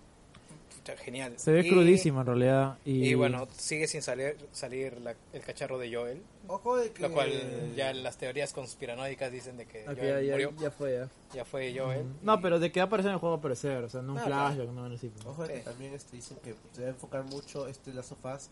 [0.96, 1.34] genial.
[1.38, 2.78] Se ve Y- crudísimo en realidad.
[2.86, 7.02] Y, Y bueno, sigue sin salir, salir la- el cacharro de Joel, Ojo de que...
[7.02, 7.32] lo cual
[7.76, 11.10] ya las teorías conspiranoicas dicen de que Joel ya, ya, murió, ya fue ya.
[11.34, 12.06] ya fue Joel.
[12.22, 14.02] No, pero de que va a aparecer en el juego va a aparecer, o sea,
[14.02, 14.86] no un Ah, flashback, no.
[15.32, 15.66] Ojo de que Sí.
[15.66, 18.50] también este, dicen que se debe enfocar mucho este Last of Us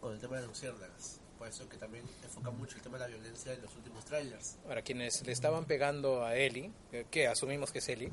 [0.00, 1.18] con el tema de las luciérnagas.
[1.38, 4.56] Por eso que también enfoca mucho el tema de la violencia en los últimos trailers.
[4.68, 8.10] Ahora, quienes le estaban pegando a Ellie, que, que asumimos que es Ellie,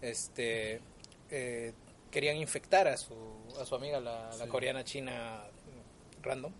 [0.00, 0.80] este,
[1.30, 1.72] eh,
[2.12, 3.14] querían infectar a su,
[3.60, 5.42] a su amiga, la, la coreana china
[6.22, 6.52] random.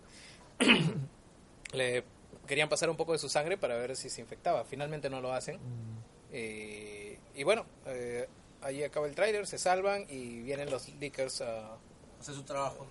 [1.72, 2.04] le
[2.46, 4.64] querían pasar un poco de su sangre para ver si se infectaba.
[4.64, 5.56] Finalmente no lo hacen.
[5.56, 5.98] Mm.
[6.32, 8.28] Eh, y bueno, eh,
[8.62, 11.76] ahí acaba el tráiler, se salvan y vienen los leakers a,
[12.18, 12.86] Hacer su trabajo.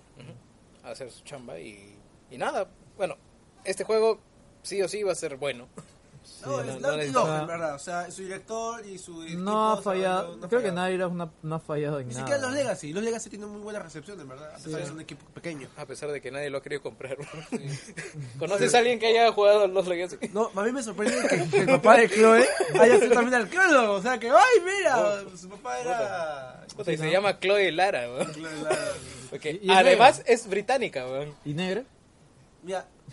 [0.84, 1.96] a hacer su chamba y,
[2.30, 2.70] y nada.
[2.96, 3.16] Bueno,
[3.64, 4.20] este juego
[4.62, 5.68] sí o sí va a ser bueno.
[6.46, 6.60] No,
[7.00, 7.74] es Dog, en verdad.
[7.74, 10.72] O sea, su director y su No ha fallado, no- creo que.
[10.72, 12.26] Naira no, no ha fallado en Ni nada.
[12.26, 12.92] siquiera los Legacy.
[12.92, 14.50] Los Legacy tienen muy buena recepción, en verdad.
[14.50, 14.76] A pesar Sí.
[14.76, 15.68] de ser un equipo pequeño.
[15.76, 17.16] A pesar de que nadie lo ha querido comprar.
[18.38, 20.16] ¿Conoces a alguien que haya jugado los Legacy?
[20.32, 22.44] No, a mí me sorprende que, que el papá de Chloe
[22.80, 23.92] haya sido también arqueólogo.
[23.94, 25.22] O sea, que, ¡ay, mira!
[25.36, 26.66] Su papá era...
[26.76, 28.32] Puta, y se llama Chloe Lara, weón.
[28.32, 28.78] Chloe Lara.
[29.30, 31.34] Porque Y- además es británica, weón.
[31.44, 31.84] ¿Y negra?
[32.62, 33.12] Mira, no.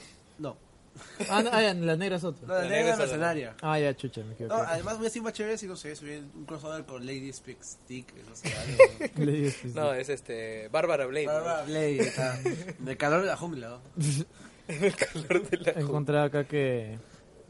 [1.29, 2.47] Ah, no, ah, ya, la negra es otra.
[2.47, 3.55] No, la La negra negra es mercenaria.
[3.61, 4.55] Ah, ya, chucha, me equivoqué.
[4.55, 7.05] No, además voy a decir más chévere si no sé, si viene un crossover con
[7.05, 9.21] Lady Speak Stick, no sé, algo.
[9.31, 9.71] Digo, sí, sí.
[9.75, 10.67] No, es este.
[10.69, 11.25] Bárbara Blade.
[11.27, 12.39] Bárbara Blade, está.
[12.79, 13.67] De calor de la jungla.
[13.69, 13.81] ¿no?
[13.97, 14.27] weón.
[14.67, 15.71] El calor de la.
[15.79, 16.97] Encontré acá que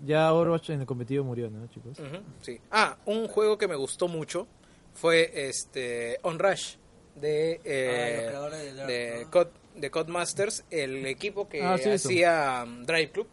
[0.06, 2.00] ya Overwatch en el competitivo murió, ¿no, chicos?
[2.00, 2.60] Ujú, sí.
[2.72, 4.48] Ah, un juego que me gustó mucho
[4.94, 6.18] fue este.
[6.24, 6.76] On Rush.
[7.16, 7.60] De.
[7.66, 9.32] eh, Ah, de de, ¿no?
[9.32, 13.28] Cod- de Codemasters, el equipo que Ah, sí, hacía um, Drive Club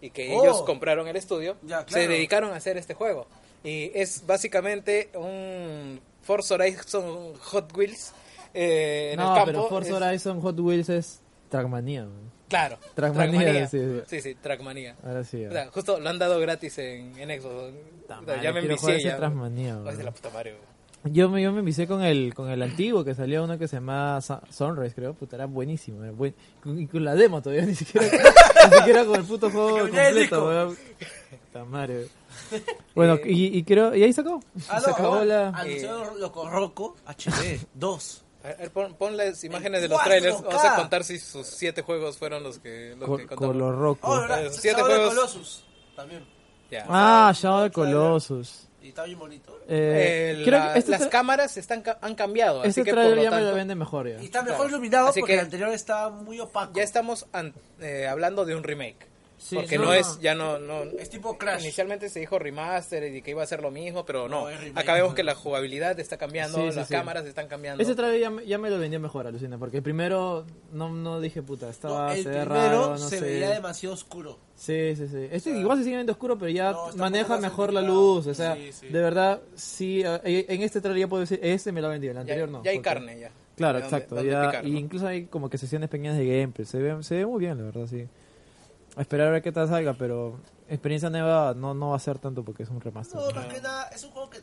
[0.00, 0.42] y que Oh.
[0.44, 2.08] ellos compraron el estudio, Ya, se claro.
[2.12, 3.26] dedicaron a hacer este juego.
[3.62, 8.12] Y es básicamente un Forza Horizon Hot Wheels
[8.54, 9.46] eh, en no, el campo.
[9.46, 12.30] pero Forza Es- Horizon Hot Wheels es Trackmania, man.
[12.48, 14.00] Claro, Trackmania, sí, sí.
[14.08, 14.96] sí, sí, Trackmania.
[15.04, 15.44] Ahora sí.
[15.46, 17.54] O sea, justo lo han dado gratis en, en Xbox.
[17.54, 19.16] O sea, ya me envicié ya.
[19.18, 20.56] Trackmania, de la puta madre.
[21.04, 23.76] Yo me, yo me envicié con el, con el antiguo, que salía uno que se
[23.76, 25.14] llamaba Sa- Sunrise, creo.
[25.14, 26.02] Puta, era buenísimo.
[26.02, 26.34] Era buen...
[26.62, 28.06] con, y con la demo todavía, ni siquiera,
[28.70, 30.76] ni siquiera con el puto juego completo, weón.
[31.46, 32.08] Puta madre.
[32.94, 33.94] Bueno, y, y creo...
[33.94, 34.42] Y ahí se acabó.
[34.68, 35.48] Ah, se acabó la...
[35.48, 38.24] Anunciaron Loco Roco HD 2.
[38.42, 40.04] A ver, pon, pon las imágenes de los 4K.
[40.04, 40.42] trailers.
[40.42, 43.34] Vamos a contar si sus siete juegos fueron los que, los Col- que.
[43.36, 44.08] Color roco.
[44.10, 44.24] Oh.
[44.34, 45.08] Eh, siete Shadow juegos.
[45.14, 45.64] Colossus.
[45.94, 46.24] También.
[46.88, 48.66] Ah, Shadow the Colossus.
[48.82, 49.58] Y está bien bonito.
[49.68, 52.94] Eh, Eh, creo la- que este las cámaras están, ca- han cambiado, este así que
[52.94, 54.20] por lo ya me lo tanto, vende mejor ya.
[54.22, 54.70] Y está mejor Claro.
[54.70, 56.72] iluminado Así porque que- el anterior está muy opaco.
[56.74, 59.08] ya estamos an- eh, hablando de un remake.
[59.36, 61.62] Sí, porque no, no, es, ya no, no, Es tipo Crash.
[61.62, 64.42] Inicialmente se dijo remaster y que iba a ser lo mismo, pero no.
[64.50, 64.78] No, remake.
[64.78, 66.92] Acá vemos que la jugabilidad está cambiando, Sí, sí, las sí.
[66.94, 67.82] cámaras están cambiando.
[67.82, 71.20] Ese trailer ya, me- ya me lo vendió mejor, alucina, porque el primero no, no
[71.22, 73.24] dije puta, No, estaba el primero raro, no se sé.
[73.24, 74.38] veía demasiado oscuro.
[74.60, 75.26] Sí, sí, sí.
[75.32, 78.56] Este igual se sigue viendo oscuro, pero ya No, maneja mejor la luz, o sea,
[78.56, 78.88] Sí, sí.
[78.88, 82.10] de verdad, sí, eh, en este trailer ya puedo decir, este me lo ha vendido,
[82.10, 82.62] el ya, anterior no.
[82.62, 83.30] ya hay carne, ya.
[83.56, 84.22] Claro, De exacto.
[84.22, 84.78] ya, picar, y ¿no?
[84.78, 86.66] incluso hay como que sesiones pequeñas de gameplay.
[86.66, 88.06] Se ve, se ve muy bien, la verdad, sí.
[88.96, 90.38] A esperar a ver qué tal salga, pero
[90.68, 93.18] experiencia nueva no, no va a ser tanto porque es un remaster.
[93.18, 94.40] No, más que nada, es un juego que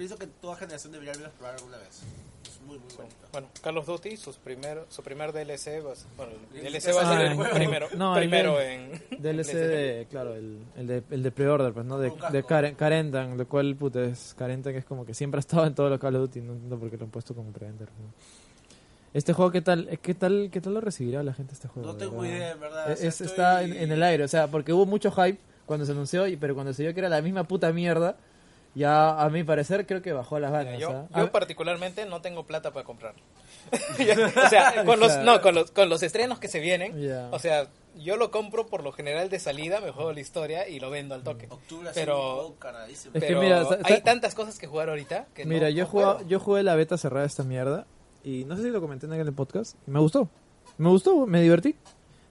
[0.00, 2.00] pienso que toda generación debería haberlo probar alguna vez.
[2.42, 3.16] Es muy, muy bonito.
[3.32, 6.72] Bueno, Call of Duty, sus primer, su primer DLC va a ser, bueno, el El
[6.72, 8.70] DLC va a ser Ah, el el- primero, no, el primero del-
[9.10, 11.98] en DLC de, claro, el, el de, el de pre-order, pues, ¿no?
[11.98, 15.40] De, de Karen, Karentan, lo cual, puta, es Karentan que es como que siempre ha
[15.40, 17.52] estado en todos los Call of Duty, no entiendo por qué lo han puesto como
[17.52, 17.88] pre-order.
[17.88, 18.12] ¿no?
[19.12, 21.92] Este juego, ¿qué tal, qué tal, qué tal lo recibirá la gente este juego?
[21.92, 22.36] No tengo verdad?
[22.36, 22.90] idea, en verdad.
[22.92, 25.10] Es- o sea, es- estoy- Está en, en el aire, o sea, porque hubo mucho
[25.12, 28.16] hype cuando se anunció, y, pero cuando se vio que era la misma puta mierda,
[28.74, 30.78] ya a mi parecer creo que bajó las ganas.
[30.78, 33.14] Yo, o sea, yo a- particularmente no tengo plata para comprar.
[34.44, 37.28] o sea, con los, no, con los, con los estrenos que se vienen, Ya.
[37.32, 37.68] o sea,
[37.98, 41.14] yo lo compro por lo general de salida, me juego la historia y lo vendo
[41.14, 41.46] al toque.
[41.50, 43.12] Octubre Pero- caradísimo.
[43.14, 45.90] Es que Pero mira, hay tantas cosas que jugar ahorita que Mira, no- yo, no
[45.90, 46.26] puedo.
[46.28, 47.86] yo jugué la beta cerrada de esta mierda
[48.22, 49.76] y no sé si lo comenté en el podcast.
[49.86, 50.28] y Me gustó.
[50.78, 51.74] Me gustó, me divertí.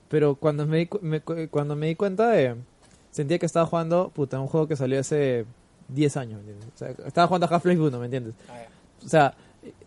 [0.07, 2.55] Pero cuando me di, me cu- cuando me di cuenta, eh,
[3.11, 5.45] sentía que estaba jugando puta, un juego que salió hace
[5.89, 6.41] 10 años.
[6.43, 6.69] ¿me entiendes?
[6.73, 8.33] O sea, estaba jugando a Half-Life 1, ¿me entiendes?
[8.49, 9.05] Ah, ya.
[9.05, 9.33] O sea,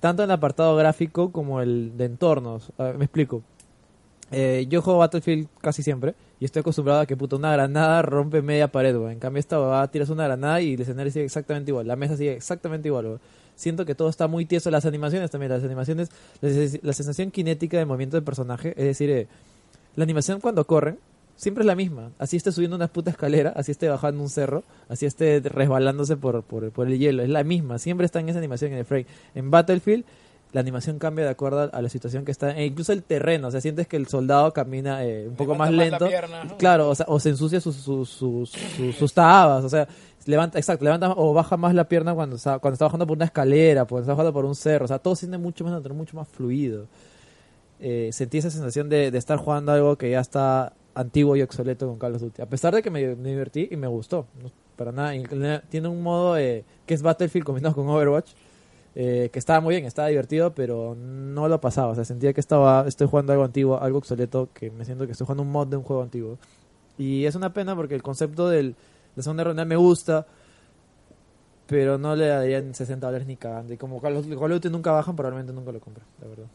[0.01, 2.71] tanto en el apartado gráfico como el de entornos.
[2.79, 3.43] Ver, me explico.
[4.31, 8.41] Eh, yo juego Battlefield casi siempre y estoy acostumbrado a que puta una granada rompe
[8.41, 9.11] media pared, weón.
[9.13, 12.17] En cambio esta va tiras una granada y el escenario sigue exactamente igual, la mesa
[12.17, 13.21] sigue exactamente igual, weón.
[13.55, 16.09] Siento que todo está muy tieso, las animaciones también, las animaciones,
[16.41, 19.29] la, sen- la sensación cinética de movimiento del personaje, es decir, eh,
[19.97, 20.99] la animación cuando corren
[21.37, 22.11] siempre es la misma.
[22.19, 26.43] Así esté subiendo una puta escalera, así esté bajando un cerro, así esté resbalándose por,
[26.43, 27.23] por, por el hielo.
[27.23, 29.07] Es la misma, siempre está en esa animación en el frame.
[29.35, 30.05] En Battlefield,
[30.53, 33.49] la animación cambia de acuerdo a la situación que está, e incluso el terreno.
[33.49, 36.09] O sea, sientes que el soldado camina eh, un poco Levanta más más la lento.
[36.09, 36.57] pierna, ¿no?
[36.59, 39.65] Claro, o, sea, o se ensucia sus, sus, sus, sus- sus tabas.
[39.65, 39.89] O sea,
[40.27, 43.25] levanta, exacto, levanta o baja más la pierna cuando está, cuando está bajando por una
[43.25, 44.85] escalera, cuando está bajando por un cerro.
[44.85, 46.87] O sea, todo se siente mucho más natural, mucho más fluido
[47.81, 51.87] eh, sentí esa sensación de, de estar jugando algo que ya está antiguo y obsoleto
[51.87, 52.43] con Call of Duty.
[52.43, 54.27] A pesar de que me, divertí y me gustó.
[54.77, 55.13] Para nada.
[55.69, 58.33] Tiene un modo eh, que es Battlefield combinado con Overwatch.
[58.95, 61.89] eh, que estaba muy bien, estaba divertido, pero no lo pasaba.
[61.89, 65.13] O sea, sentía que estaba estoy jugando algo antiguo, algo obsoleto, que me siento que
[65.13, 66.39] estoy jugando un mod de un juego antiguo.
[66.99, 68.75] Y es una pena porque el concepto de
[69.17, 70.27] segunda ronda me gusta,
[71.67, 73.73] pero no le darían 60 dólares ni cagando.
[73.73, 76.47] Y como Call of, Duty nunca bajan, probablemente nunca lo compre, la verdad.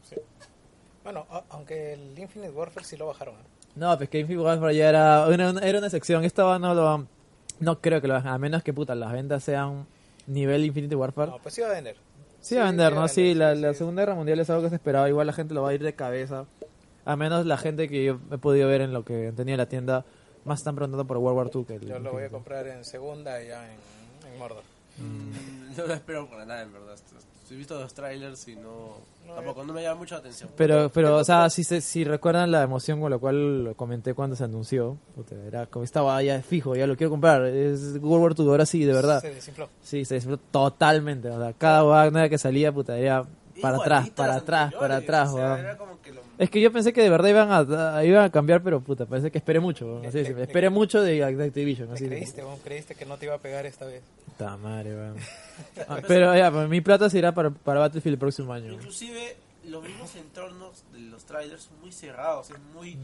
[1.04, 3.36] Bueno, aunque el Infinite Warfare sí lo bajaron.
[3.36, 3.58] ¿eh?
[3.78, 6.24] No, pues que Infinite Warfare ya era una, una- era una sección.
[6.24, 7.08] Esta no lo
[7.60, 9.86] no creo que lo bajen, a menos que puta las ventas sean
[10.28, 11.32] nivel Infinite Warfare.
[11.32, 11.96] No, pues sí va a vender.
[12.40, 13.08] sí, va a vender, ¿no?
[13.08, 13.80] Sí, la, sí, la sí.
[13.80, 15.08] Segunda Guerra Mundial es algo que se esperaba.
[15.10, 16.46] Igual la gente lo va a ir de cabeza.
[17.06, 20.04] A menos la gente que yo he podido ver en lo que tenía la tienda,
[20.44, 22.84] más están preguntando por World War II que el Yo lo voy a comprar en
[22.84, 23.78] segunda y ya en,
[24.34, 24.64] en Mordor.
[24.98, 25.32] Mm,
[25.82, 26.96] No lo espero para nada, en verdad.
[27.50, 28.98] He visto los trailers y no.
[29.34, 30.50] Tampoco, no me llama mucho la atención.
[30.58, 34.14] Pero, pero, o sea, si, se- si recuerdan la emoción con la cual lo comenté
[34.14, 37.46] cuando se anunció, puta, era como estaba ya fijo, ya lo quiero comprar.
[37.46, 39.22] Es World War II, ahora sí, de verdad.
[39.22, 39.70] Se desinfló.
[39.82, 41.30] Sí, se disfrutó totalmente.
[41.30, 43.24] O sea, cada nueva que salía, puta, era
[43.62, 46.62] para atrás, Igualito para atrás, para atrás, o sea, era como que lo- Es que
[46.62, 49.40] yo pensé que de verdad iban a, a- iban a cambiar, pero puta, parece que
[49.40, 50.00] esperé mucho.
[50.02, 50.40] Le- Así le- decirme.
[50.42, 51.88] le- esperé mucho de, de Activision.
[51.90, 52.60] ¿Te Así creíste, weón?
[52.64, 54.04] ¿Creíste que no te iba a pegar esta vez?
[54.26, 55.16] Puta madre, weón.
[55.88, 58.72] Ah, pero ya, pues, mi plata se irá para, para Battlefield el próximo año.
[58.74, 59.36] Inclusive
[59.66, 62.96] los mismos entornos de los trailers son muy cerrados, es muy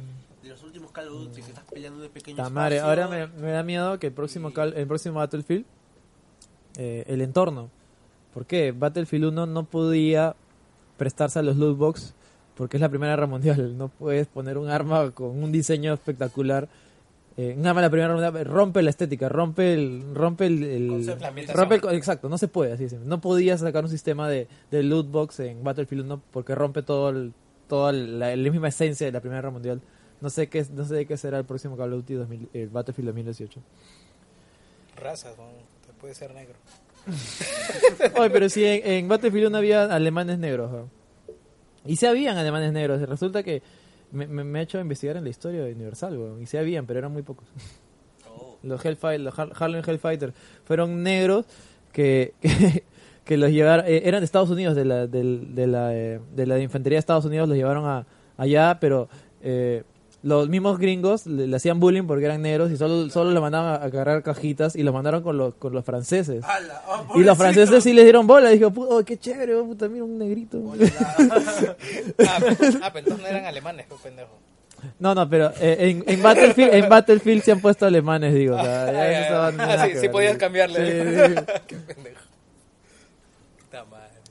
[0.44, 3.28] de los últimos Call of Duty que estás peleando de pequeños Puta madre, ahora me,
[3.28, 5.66] me da miedo que el próximo, Y- el próximo Battlefield,
[6.78, 7.70] eh, el entorno.
[8.34, 8.72] ¿Por qué?
[8.72, 10.36] Battlefield 1 no podía
[10.98, 12.14] prestarse a los loot box
[12.56, 13.78] porque es la Primera Guerra Mundial.
[13.78, 16.68] No puedes poner un arma con un diseño espectacular.
[17.36, 20.04] Eh, un arma de la Primera Guerra Mundial rompe la estética, rompe el...
[20.14, 22.84] Rompe el, el- Concepto, rompe el exacto, no se puede así.
[22.86, 22.94] es.
[22.94, 27.10] No podías sacar un sistema de, de loot box en Battlefield 1 porque rompe todo
[27.10, 27.34] el,
[27.68, 29.82] toda la, la misma esencia de la Primera Guerra Mundial.
[30.22, 32.70] No sé qué no sé de qué será el próximo Call of Duty 2000, el
[32.70, 33.60] Battlefield 2018.
[35.02, 35.34] Razas.
[35.36, 36.54] Te puede ser negro.
[38.20, 40.72] Oye, pero si en, en Battlefield 1 había alemanes negros.
[40.72, 40.88] ¿no?
[41.86, 43.02] Y se habían alemanes negros.
[43.08, 43.62] Resulta que
[44.12, 46.86] me, me, me ha hecho investigar en la historia de Universal, weón, y se habían,
[46.86, 47.48] pero eran muy pocos.
[48.30, 48.58] Oh.
[48.64, 50.34] los Hellfighter, los Har- Harlem Hellfighter,
[50.66, 51.46] fueron negros
[51.92, 52.84] que, que,
[53.26, 56.46] que los llevaron, eh, eran de Estados Unidos, de la, del- de, la, eh, de
[56.48, 58.06] la infantería de Estados Unidos, los llevaron a,
[58.38, 59.10] allá, pero
[59.42, 59.84] eh,
[60.24, 63.82] los mismos gringos le, le hacían bullying porque eran negros y solo, solo le mandaban
[63.82, 66.44] a, a cargar cajitas y los mandaron con los, con los franceses.
[66.44, 68.50] Ala, oh, Y los franceses sí les dieron bola.
[68.50, 70.58] Dijo, "Pu- oh, qué chévere, oh, puta, mira un negrito.
[72.28, 74.30] Ah, pero- ah, pero entonces no eran alemanes, qué pendejo.
[75.00, 78.56] No, no, pero eh, en, en Battlefield, en Battlefield se han puesto alemanes, digo.
[78.56, 79.00] o sea, ya
[79.48, 79.74] Ah, ya, ya.
[79.84, 80.80] Ah, sí, sí podías cambiarle.
[81.28, 81.44] Sí, sí.
[81.68, 82.20] qué pendejo.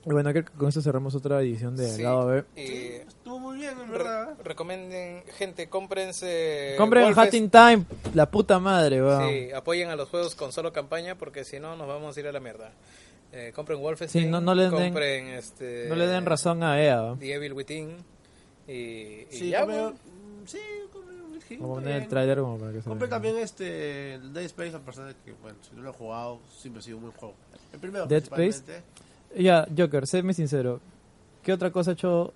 [0.05, 2.45] Bueno, creo que con eso cerramos otra edición de Sí, lado B.
[2.57, 2.63] y
[3.07, 4.35] Estuvo muy bien, en re- verdad.
[4.43, 6.75] recomienden, gente, cómprense.
[6.77, 7.29] Compren Wolfest.
[7.29, 7.85] Hatting Time,
[8.15, 9.29] la puta madre, weón.
[9.29, 12.27] Sí, apoyen a los juegos con solo campaña porque si no nos vamos a ir
[12.27, 12.73] a la mierda.
[13.33, 16.83] Eh, compren Wolfenstein, Sí, no- no le den- compren este, No le den razón a
[16.83, 16.97] EA.
[16.97, 17.17] ¿no?
[17.19, 17.97] The Evil Within
[18.69, 19.91] y, y Sí, ya, bueno.
[19.93, 20.59] mm, sí,
[21.51, 24.45] Hill, Vamos a poner el trailer como para que se Compré también este el Dead
[24.45, 27.03] Space a pesar de que, bueno, si no lo he jugado, siempre ha sido un
[27.05, 27.35] buen juego.
[27.73, 28.83] El primero, Dead principalmente.
[29.37, 30.81] Ya, Joker, séme sincero.
[31.43, 32.33] ¿Qué otra cosa ha hecho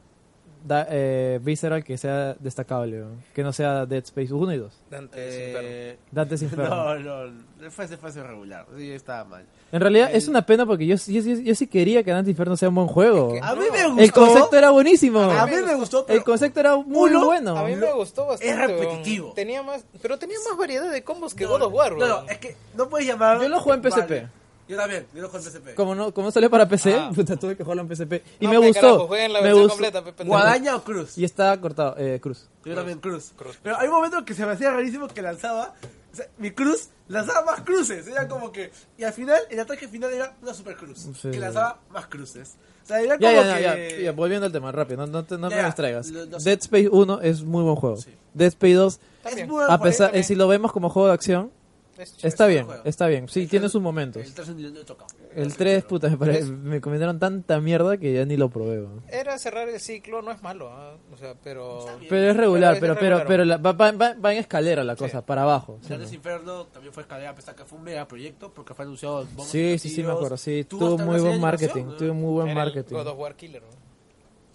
[0.65, 2.99] da, eh, Visceral que sea destacable?
[3.03, 3.23] weón?
[3.35, 4.73] Que no sea Dead Space 1 y 2.
[4.91, 5.61] Dante's Inferno.
[5.63, 6.95] Eh, Dante's Inferno.
[6.99, 9.45] no, no, fue fue regular, sí, estaba mal.
[9.71, 12.31] En realidad el- es una pena porque yo, yo, yo- yo sí quería que Dante's
[12.31, 13.35] Inferno sea un buen juego.
[13.35, 13.73] Es que- A mí No.
[13.73, 14.03] me gustó.
[14.03, 15.21] El concepto era buenísimo.
[15.21, 17.57] A mí me gustó, pero El concepto era muy Uno, bueno.
[17.57, 18.51] A mí me gustó bastante.
[18.53, 19.33] Es repetitivo.
[19.35, 22.29] Tenía más, pero tenía más variedad de combos que no, God of War, No, no,
[22.29, 23.41] es que no puedes llamar.
[23.41, 24.11] Yo lo jugué en PSP.
[24.11, 24.29] Vale.
[24.69, 25.75] Yo también, yo lo jugué en PSP.
[25.75, 27.11] Como no, como salió para PC, Ah.
[27.15, 28.23] puta, tuve que jugarlo en PSP.
[28.41, 28.81] Y No, me gustó.
[28.81, 29.93] carajo, jueguen la me versión gustó.
[30.03, 30.25] completa.
[30.25, 31.17] ¿Guadaña o Cruz?
[31.19, 32.49] Y está cortado, eh, Cruz.
[32.65, 33.33] Yo también Cruz.
[33.37, 33.59] Cruz.
[33.63, 35.75] Pero hay un momento que se me hacía rarísimo que lanzaba.
[36.13, 38.07] O sea, mi cruz lanzaba más cruces.
[38.09, 38.73] Era como que.
[38.97, 41.07] Y al final, el ataque final era una super cruz.
[41.21, 41.31] Sí.
[41.31, 42.57] Que lanzaba más cruces.
[42.83, 43.89] O sea, era Ya, como ya, ya, que.
[43.99, 46.11] ya, ya, volviendo al tema, rápido, no, no, te- no Ya, me distraigas.
[46.13, 47.97] Dead Space 1 es muy buen juego.
[47.99, 48.15] Sí.
[48.33, 49.83] Dead Space 2, Es muy buen a juego.
[49.83, 51.51] pesar, eh, si lo vemos como juego de acción,
[51.99, 52.29] Es chévere.
[52.29, 52.83] está bien, juego.
[52.85, 53.29] está bien.
[53.29, 54.25] Sí, tiene sus momentos.
[54.25, 55.09] El 3 no he tocado.
[55.35, 58.81] El 3, puta, me, pare- me comentaron tanta mierda que ya ni lo probé.
[58.83, 59.03] weón.
[59.09, 60.97] Era cerrar el ciclo, no es malo, ¿ah?
[61.13, 61.87] o sea, pero...
[62.09, 63.27] Pero es regular, Pero pero es pero regular.
[63.27, 65.79] pero la- va, va- va en escalera la cosa, para abajo.
[65.83, 66.15] ¿sí, Dantes no?
[66.17, 69.27] Inferno también fue escalera, a pesar que fue un mega proyecto porque fue anunciado.
[69.45, 70.37] Sí, sí, sí, me acuerdo.
[70.37, 71.85] Sí, Tuvo muy buen marketing.
[71.99, 72.15] Tuvo ¿no?
[72.15, 72.95] muy buen Era el marketing.
[72.95, 73.87] God of War Killer, ¿no?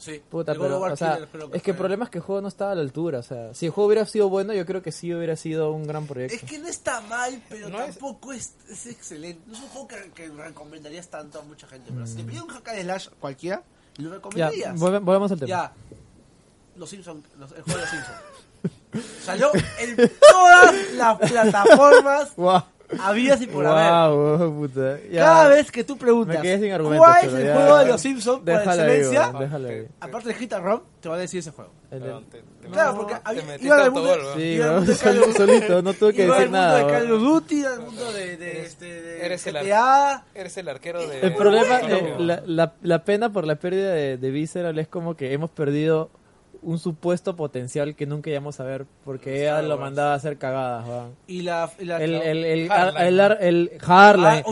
[0.02, 1.20] Sí, Puta, pero, o sea,
[1.54, 3.20] es que el problema es que el juego no estaba a la altura.
[3.20, 5.86] O sea, si el juego hubiera sido bueno, yo creo que sí hubiera sido un
[5.86, 6.36] gran proyecto.
[6.36, 8.56] Es que no está mal, pero No tampoco es...
[8.68, 9.44] Es, excelente.
[9.46, 11.92] No es un juego que, que recomendarías tanto a mucha gente.
[11.94, 13.62] Pero si te pide un hack and slash cualquiera,
[13.98, 14.80] lo recomendarías.
[14.80, 15.48] volve- volvemos al tema.
[15.50, 15.74] Ya.
[16.78, 18.18] Los Simpsons, los, el juego de los Simpsons.
[19.24, 19.96] Salió en
[20.32, 22.64] todas las plataformas Guau.
[23.00, 24.14] Habidas y por haber.
[24.38, 25.00] Guau, puta.
[25.12, 25.22] Ya.
[25.24, 27.78] Cada vez que tú preguntas Me quedé sin argumentos, cuál es pero el ya- juego
[27.78, 29.88] de los Simpsons por Déjala ahí, excelencia, weón, déjala ahí.
[30.00, 31.72] aparte de Hit and Run, te va a decir ese juego.
[31.92, 34.38] El- Perdón, te- te- Claro, porque te había- metiste iba al autogol, mundo- weón.
[34.40, 36.52] Sí, Iba al weón, mundo de Call of- solito, no tuve que Iba al decir
[36.52, 36.78] mundo nada.
[36.78, 40.24] de Call of Duty, al mundo de, de, este, de eres el GTA.
[40.36, 41.20] Eres el arquero de...
[41.22, 42.16] El problema, eh, Colombia.
[42.20, 46.10] la, la, la pena por la pérdida de, de Visceral es como que hemos perdido
[46.64, 50.88] un supuesto potencial que nunca íbamos a ver porque ella lo mandaba a hacer cagadas,
[50.88, 51.16] weón.
[51.28, 52.72] Y la, El, el, el, el,
[53.20, 54.44] el, el Hardline,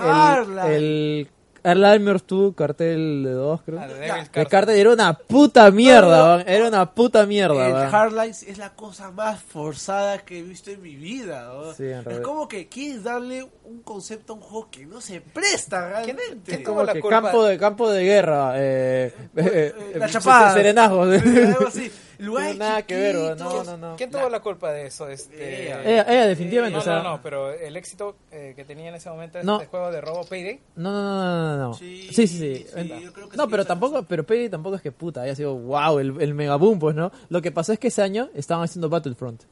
[0.00, 1.28] Ah, el, el,
[1.62, 1.78] Hardline.
[1.78, 3.80] el, Alzheimer's 2, cartel de 2, creo.
[3.80, 6.44] Ah, El cartel era una puta mierda, No.
[6.46, 7.90] Era una puta mierda, el.
[7.90, 11.50] Hardlines es la cosa más forzada que he visto en mi vida.
[11.76, 12.22] Sí, en es realidad.
[12.24, 16.40] como que quieres darle un concepto a un juego que no se presta realmente.
[16.44, 17.22] quién Como tuvo la que culpa?
[17.22, 20.52] campo de campo de guerra, eh, eh, Eh, la eh, chapada.
[20.54, 21.08] serenazgos.
[21.22, 21.90] Algo así.
[22.20, 23.96] Lugares No, nada que ver, no, no, no.
[23.96, 25.08] ¿Quién tuvo la culpa de eso?
[25.08, 25.64] Este...
[25.64, 25.82] Ella.
[25.82, 28.94] Ella, ella definitivamente, No, o sea, no, no, pero el éxito eh, que tenía en
[28.94, 29.58] ese momento este No.
[29.60, 30.60] juego de robo Payday.
[30.76, 31.74] No, no, no, no, no, no.
[31.74, 32.56] Sí, Sí, sí, sí.
[32.68, 35.22] sí, Ent- yo creo que no, sí, pero tampoco, pero Peggy tampoco es que puta,
[35.22, 37.10] haya sido wow, el, el mega boom, pues, ¿no?
[37.28, 39.42] Lo que pasó es que ese año estaban haciendo Battlefront.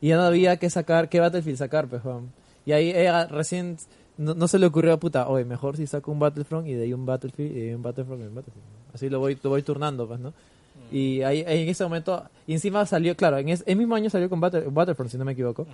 [0.00, 2.32] Y ya no había que sacar, qué Battlefield sacar, pues, weón.
[2.66, 3.76] Y ahí ella recién
[4.16, 6.92] no, no se le ocurrió, puta, oye, mejor si saco un Battlefront y de ahí
[6.92, 8.64] un Battlefield y de ahí un Battlefront y un Battlefield.
[8.94, 10.32] Así lo voy, lo voy turnando, pues, ¿no?
[10.96, 14.08] Y ahí, ahí en ese momento, y encima salió, claro, en ese el mismo año
[14.10, 15.66] salió con Battle- Battlefront, si no me equivoco.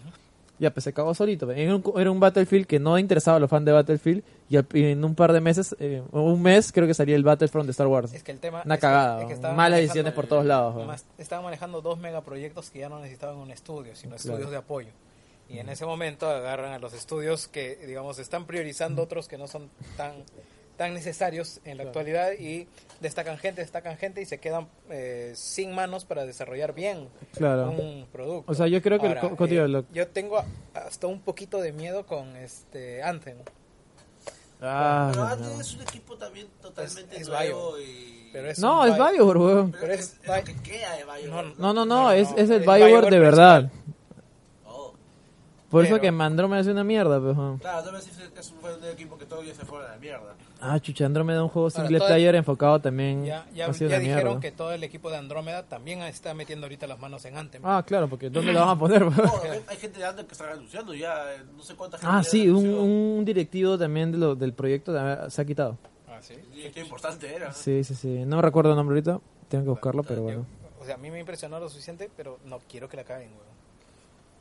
[0.59, 1.51] Ya, pues se cagó solito.
[1.51, 4.23] Era un, era un Battlefield que no interesaba a los fans de Battlefield.
[4.49, 7.23] Y, al- y en un par de meses, eh, un mes, creo que salía el
[7.23, 8.13] Battlefront de Star Wars.
[8.15, 8.63] Es que el tema.
[8.65, 11.03] Una es que- cagada, es que estaban malas decisiones por todos lados.
[11.19, 14.89] estaban manejando dos megaproyectos que ya no necesitaban un estudio, sino estudios de apoyo.
[15.51, 19.49] Y en ese momento agarran a los estudios que, digamos, están priorizando otros que no
[19.49, 20.13] son tan
[20.81, 22.67] tan necesarios en la actualidad y
[23.01, 27.71] destacan gente, destacan gente y se quedan eh, sin manos para desarrollar bien Claro.
[27.73, 28.51] un producto.
[28.51, 30.43] O sea, yo creo que el Ahora, contigo, eh, lo- yo tengo
[30.73, 33.37] hasta un poquito de miedo con este Anthem.
[34.63, 35.31] Ah, Pero no.
[35.31, 37.83] antes es un equipo también totalmente Es- es nuevo Bio.
[37.83, 38.31] y...
[38.33, 39.73] Pero es No, es Bio- Bioware, weón.
[39.79, 41.29] Pero es, es es lo Bi- que queda de Bioware.
[41.29, 43.71] No, No, no, no, No, es, no, es el Bioware Bioware de verdad.
[45.71, 47.37] Por eso Pero- que Andrómeda es una mierda, pues.
[47.61, 50.35] Claro, también sí es un buen equipo que todos ya se fueron a la mierda.
[50.61, 53.25] Ah, chucha, Andrómeda un juego single todo- player enfocado también.
[53.25, 54.41] Ya, ya, ya dijeron mierda.
[54.41, 57.63] que todo el equipo de Andrómeda también está metiendo ahorita las manos en Anthem.
[57.65, 59.03] Ah, claro, porque ¿dónde lo van a poner?
[59.03, 59.13] No,
[59.69, 62.13] hay gente de antes que está anunciando ya, eh, no sé cuánta gente.
[62.13, 64.93] ah, sí, un, un directivo también de lo- del proyecto
[65.31, 65.79] se ha quitado.
[66.09, 66.35] Ah, sí.
[66.75, 67.53] Qué importante era.
[67.53, 68.25] Sí, sí, sí.
[68.27, 69.21] No recuerdo el nombre ahorita.
[69.49, 70.47] Tengo que buscarlo, pero bueno.
[70.81, 73.51] O sea, a mí me impresionó lo suficiente, pero no quiero que la caguen, weón.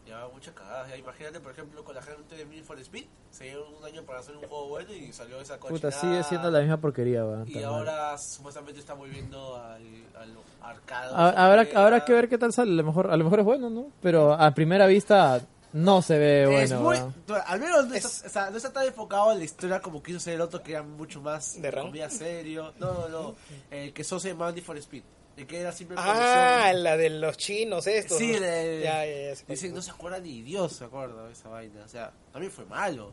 [0.09, 0.89] Ya, muchas cagadas.
[0.89, 4.01] Ya, imagínate, por ejemplo, con la gente de Need for Speed, se dieron un año
[4.03, 5.89] para hacer un juego bueno y salió esa cochinada.
[5.89, 7.47] Puta, sigue siendo la misma porquería, weón.
[7.47, 9.83] Y ahora supuestamente está volviendo al,
[10.19, 11.13] al arcade.
[11.13, 12.71] Ha- Habrá, habrá que ver qué tal sale.
[12.71, 13.91] A lo mejor, a lo mejor es bueno, ¿no?
[14.01, 15.41] Pero a primera vista
[15.71, 17.13] no se ve es bueno.
[17.27, 20.01] muy, al menos no, está, o sea, no está tan enfocado en la historia como
[20.01, 21.69] quiso ser el otro que era mucho más ¿De
[22.09, 22.73] serio.
[22.79, 23.35] No, no, no.
[23.69, 25.03] El que se llamaba Need for Speed.
[25.45, 26.83] Que era siempre Ah, producción.
[26.83, 28.17] la de los chinos estos.
[28.17, 28.39] Sí, ¿no?
[28.41, 29.69] de- Ya, ya, ya.
[29.73, 31.81] no se acuerda ni Dios, se acuerda de esa vaina.
[31.85, 33.11] O sea, también fue malo.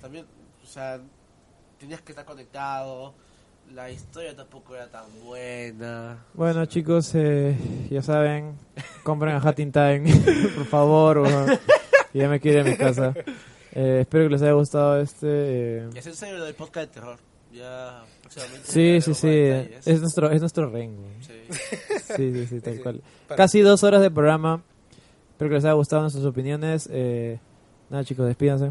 [0.00, 0.26] También,
[0.62, 1.00] o sea,
[1.78, 3.14] tenías que estar conectado.
[3.74, 6.24] La historia tampoco era tan buena.
[6.34, 7.56] Bueno, chicos, eh,
[7.90, 8.56] ya saben,
[9.04, 10.02] compren a Hat in Time,
[10.56, 11.22] por favor.
[12.12, 13.14] ya me quiero ir a mi casa.
[13.74, 15.26] Eh, espero que les haya gustado este.
[15.28, 17.18] eh, Y es en serio lo del podcast de terror.
[17.52, 18.02] Ya.
[18.64, 19.28] Sí, sí, sí.
[19.84, 20.92] Es nuestro, es nuestro ring.
[21.20, 21.32] Sí.
[22.16, 22.80] Sí, sí, sí, tal Sí.
[22.82, 23.02] cual.
[23.28, 24.62] Para- Casi dos horas de programa.
[25.30, 26.88] Espero que les haya gustado nuestras opiniones.
[26.92, 27.38] Eh,
[27.88, 28.70] nada, chicos, despídanse.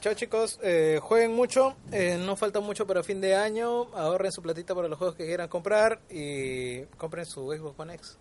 [0.00, 4.42] Chao chicos, eh, jueguen mucho, eh, no falta mucho para fin de año, ahorren su
[4.42, 8.16] platita para los juegos que quieran comprar y compren su Xbox One X.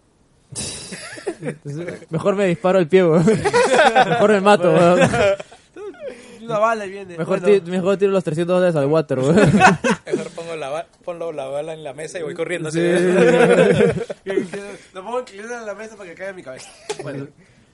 [1.42, 3.26] Entonces, Mejor me disparo el pie, weón.
[4.10, 4.72] Mejor me mato.
[6.42, 7.18] Una bala y viene.
[7.18, 9.36] Mejor, Bueno, ti- mejor tiro los 300 dólares al water, weón.
[10.06, 12.70] Mejor pongo la, ba- ponlo la bala en la mesa y voy corriendo.
[12.70, 12.80] así.
[14.94, 16.70] Lo pongo inclinado en la mesa para que caiga en mi cabeza.
[17.04, 17.28] Bueno,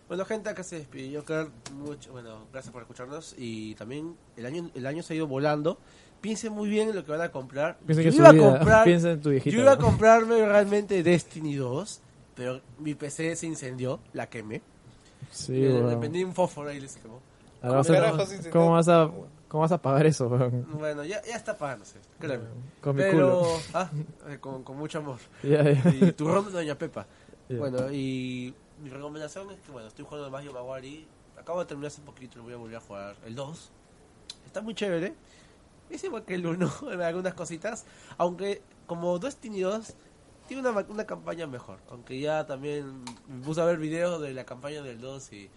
[0.07, 1.23] bueno gente, acá se despidió.
[1.23, 3.35] Claro, mucho, bueno, gracias por escucharnos.
[3.37, 5.77] Y también el año, el año se ha ido volando.
[6.21, 7.77] Piensen muy bien en lo que van a comprar.
[7.85, 9.81] Piensen yo iba a vida- comprar, piensen en tu viejita, yo iba a ¿no?
[9.85, 12.01] comprarme realmente Destiny 2,
[12.35, 14.61] pero mi PC se incendió, la quemé.
[15.31, 17.21] Sí, le, le prendí un fósforo y se quemó.
[17.61, 18.49] Ahora vas ¿Cómo a-?
[18.51, 19.11] ¿Cómo vas a
[19.47, 20.27] cómo vas a pagar eso?
[20.29, 22.45] Bueno, ya, ya está pagándose, créeme.
[22.81, 23.59] Con mi Pero, culo.
[23.73, 23.89] ah,
[24.27, 25.17] eh, con, con mucho amor.
[25.43, 25.89] Ya, ya.
[25.89, 27.05] Y turrón de Doña Pepa.
[27.49, 27.57] Ya.
[27.57, 28.53] Bueno, y
[28.83, 31.07] mi recomendación es que, bueno, estoy jugando Mario Maguari.
[31.39, 33.15] Acabo de terminar hace poquito, lo voy a volver a jugar.
[33.25, 33.71] El 2.
[34.45, 35.13] Está muy chévere.
[35.89, 37.85] Es igual que el 1 en algunas cositas.
[38.17, 39.93] Aunque, como Destiny 2,
[40.47, 41.79] tiene una, una campaña mejor.
[41.89, 45.49] Aunque ya también me puse a ver videos de la campaña del 2 y.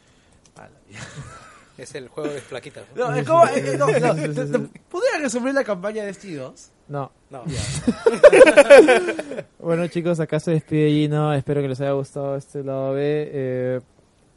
[0.56, 0.70] a la.
[1.82, 2.84] Es el juego de flaquitas.
[2.94, 3.14] ¿no?
[3.14, 3.44] Es como.
[3.46, 4.58] es que no, no, te- te-
[4.88, 6.70] ¿Podría resumir la campaña de Destiny 2?
[6.88, 7.10] No.
[7.30, 7.42] No.
[9.58, 11.32] Bueno, chicos, acá se despide Gino.
[11.34, 13.00] Espero que les haya gustado este lado B.
[13.32, 13.80] Eh,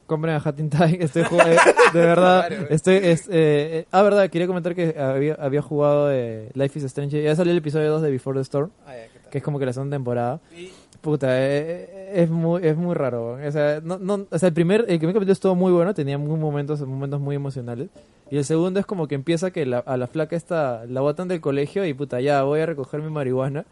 [0.05, 0.97] compren a Hat in Time.
[0.99, 1.57] Estoy jug- eh,
[1.93, 2.67] de verdad, eh.
[2.69, 2.95] estoy.
[2.97, 7.23] es- eh, eh, ah, verdad, quería comentar que había, había jugado eh, Life is Strange.
[7.23, 9.29] Ya salió el episodio 2 de Before the Storm, Ah, ya, ¿qué tal?
[9.31, 10.39] que es como que la segunda temporada.
[10.55, 10.71] Y
[11.03, 13.33] Puta, eh, eh, es muy es muy raro.
[13.45, 16.17] O sea, no, no, o sea, el primer el primer capítulo estuvo muy bueno, tenía
[16.17, 17.89] muy momentos momentos muy emocionales.
[18.31, 21.27] Y el segundo es como que empieza que la- a la flaca esta la botan
[21.27, 23.65] del colegio y puta, ya voy a recoger mi marihuana.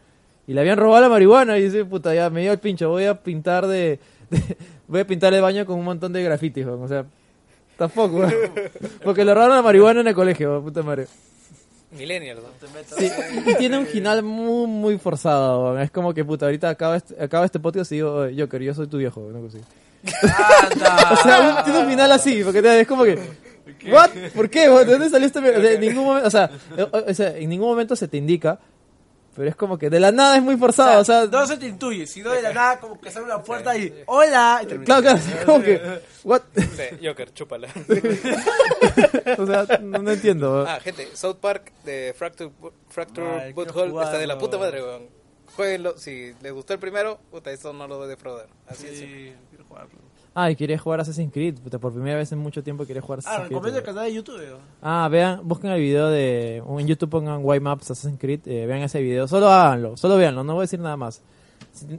[0.46, 3.06] Y le habían robado la marihuana y dice, puta, ya me dio el pincho, voy
[3.06, 3.98] a pintar de,
[4.86, 7.06] voy a pintar el baño con un montón de grafitis, o sea,
[7.78, 8.26] tampoco,
[9.04, 11.06] porque le robaron la marihuana en el colegio, puta madre.
[11.92, 12.96] Millennials, ¿no?
[12.96, 13.10] Sí,
[13.46, 15.78] y, tiene un final muy, muy forzado.
[15.78, 18.74] Es como que, puta, ahorita acaba este, acaba este podcast y digo, "Oye, Joker, yo
[18.74, 19.20] soy tu viejo.
[20.02, 23.18] O sea, un- tiene un final así, porque te- es como que,
[23.90, 24.10] ¿what?
[24.34, 24.68] ¿Por qué?
[24.68, 25.40] ¿De dónde salió este?
[25.60, 26.50] De ningún momento, o sea,
[26.92, 28.58] o- o sea, en ningún momento se te indica,
[29.34, 31.00] pero es como que de la nada es muy forzado.
[31.00, 33.76] O sea, no se te intuye, sino de la nada como que sale una puerta
[33.76, 34.60] y ¡Hola!
[34.62, 34.84] Y termina.
[34.84, 36.42] claro, claro, es como que, ¿what?
[36.54, 37.68] Sí, Joker, chúpala.
[39.38, 40.66] O sea, no, no entiendo.
[40.68, 42.50] Ah, gente, South Park de Fracture,
[42.88, 45.08] Fracture Butthole está de la puta madre, weón.
[45.56, 48.48] Jueguenlo, si les gustó el primero, puta, eso no lo voy a defraudar.
[48.66, 48.98] Así es.
[48.98, 49.90] Sí, quiero jugarlo.
[50.34, 53.18] Ah, y quería jugar Assassin's Creed, puta, por primera vez en mucho tiempo quería jugar
[53.18, 53.56] Ah, Assassin's Creed.
[53.56, 53.94] recomiendo el weón.
[53.96, 54.58] canal de YouTube.
[54.80, 56.56] Ah, vean, busquen el video de.
[56.56, 58.40] En YouTube pongan White Maps Assassin's Creed.
[58.46, 59.28] eh, vean ese video.
[59.28, 61.22] Solo háganlo, solo véanlo, no voy a decir nada más.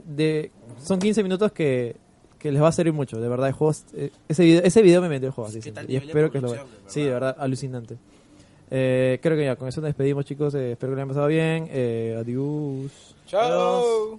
[0.06, 0.50] De,
[0.82, 1.96] son 15 minutos que,
[2.38, 3.46] que les va a servir mucho, de verdad.
[3.48, 5.60] El juego, eh, ese, video, ese video me metió el juego así.
[5.60, 6.66] ¿Qué tal y espero que lo vean.
[6.86, 7.36] Sí, de verdad?
[7.38, 7.96] alucinante.
[8.70, 10.54] Eh, creo que ya con eso nos despedimos, chicos.
[10.56, 11.68] eh, espero que les haya pasado bien.
[11.70, 13.14] Eh, adiós.
[13.26, 14.18] Chao.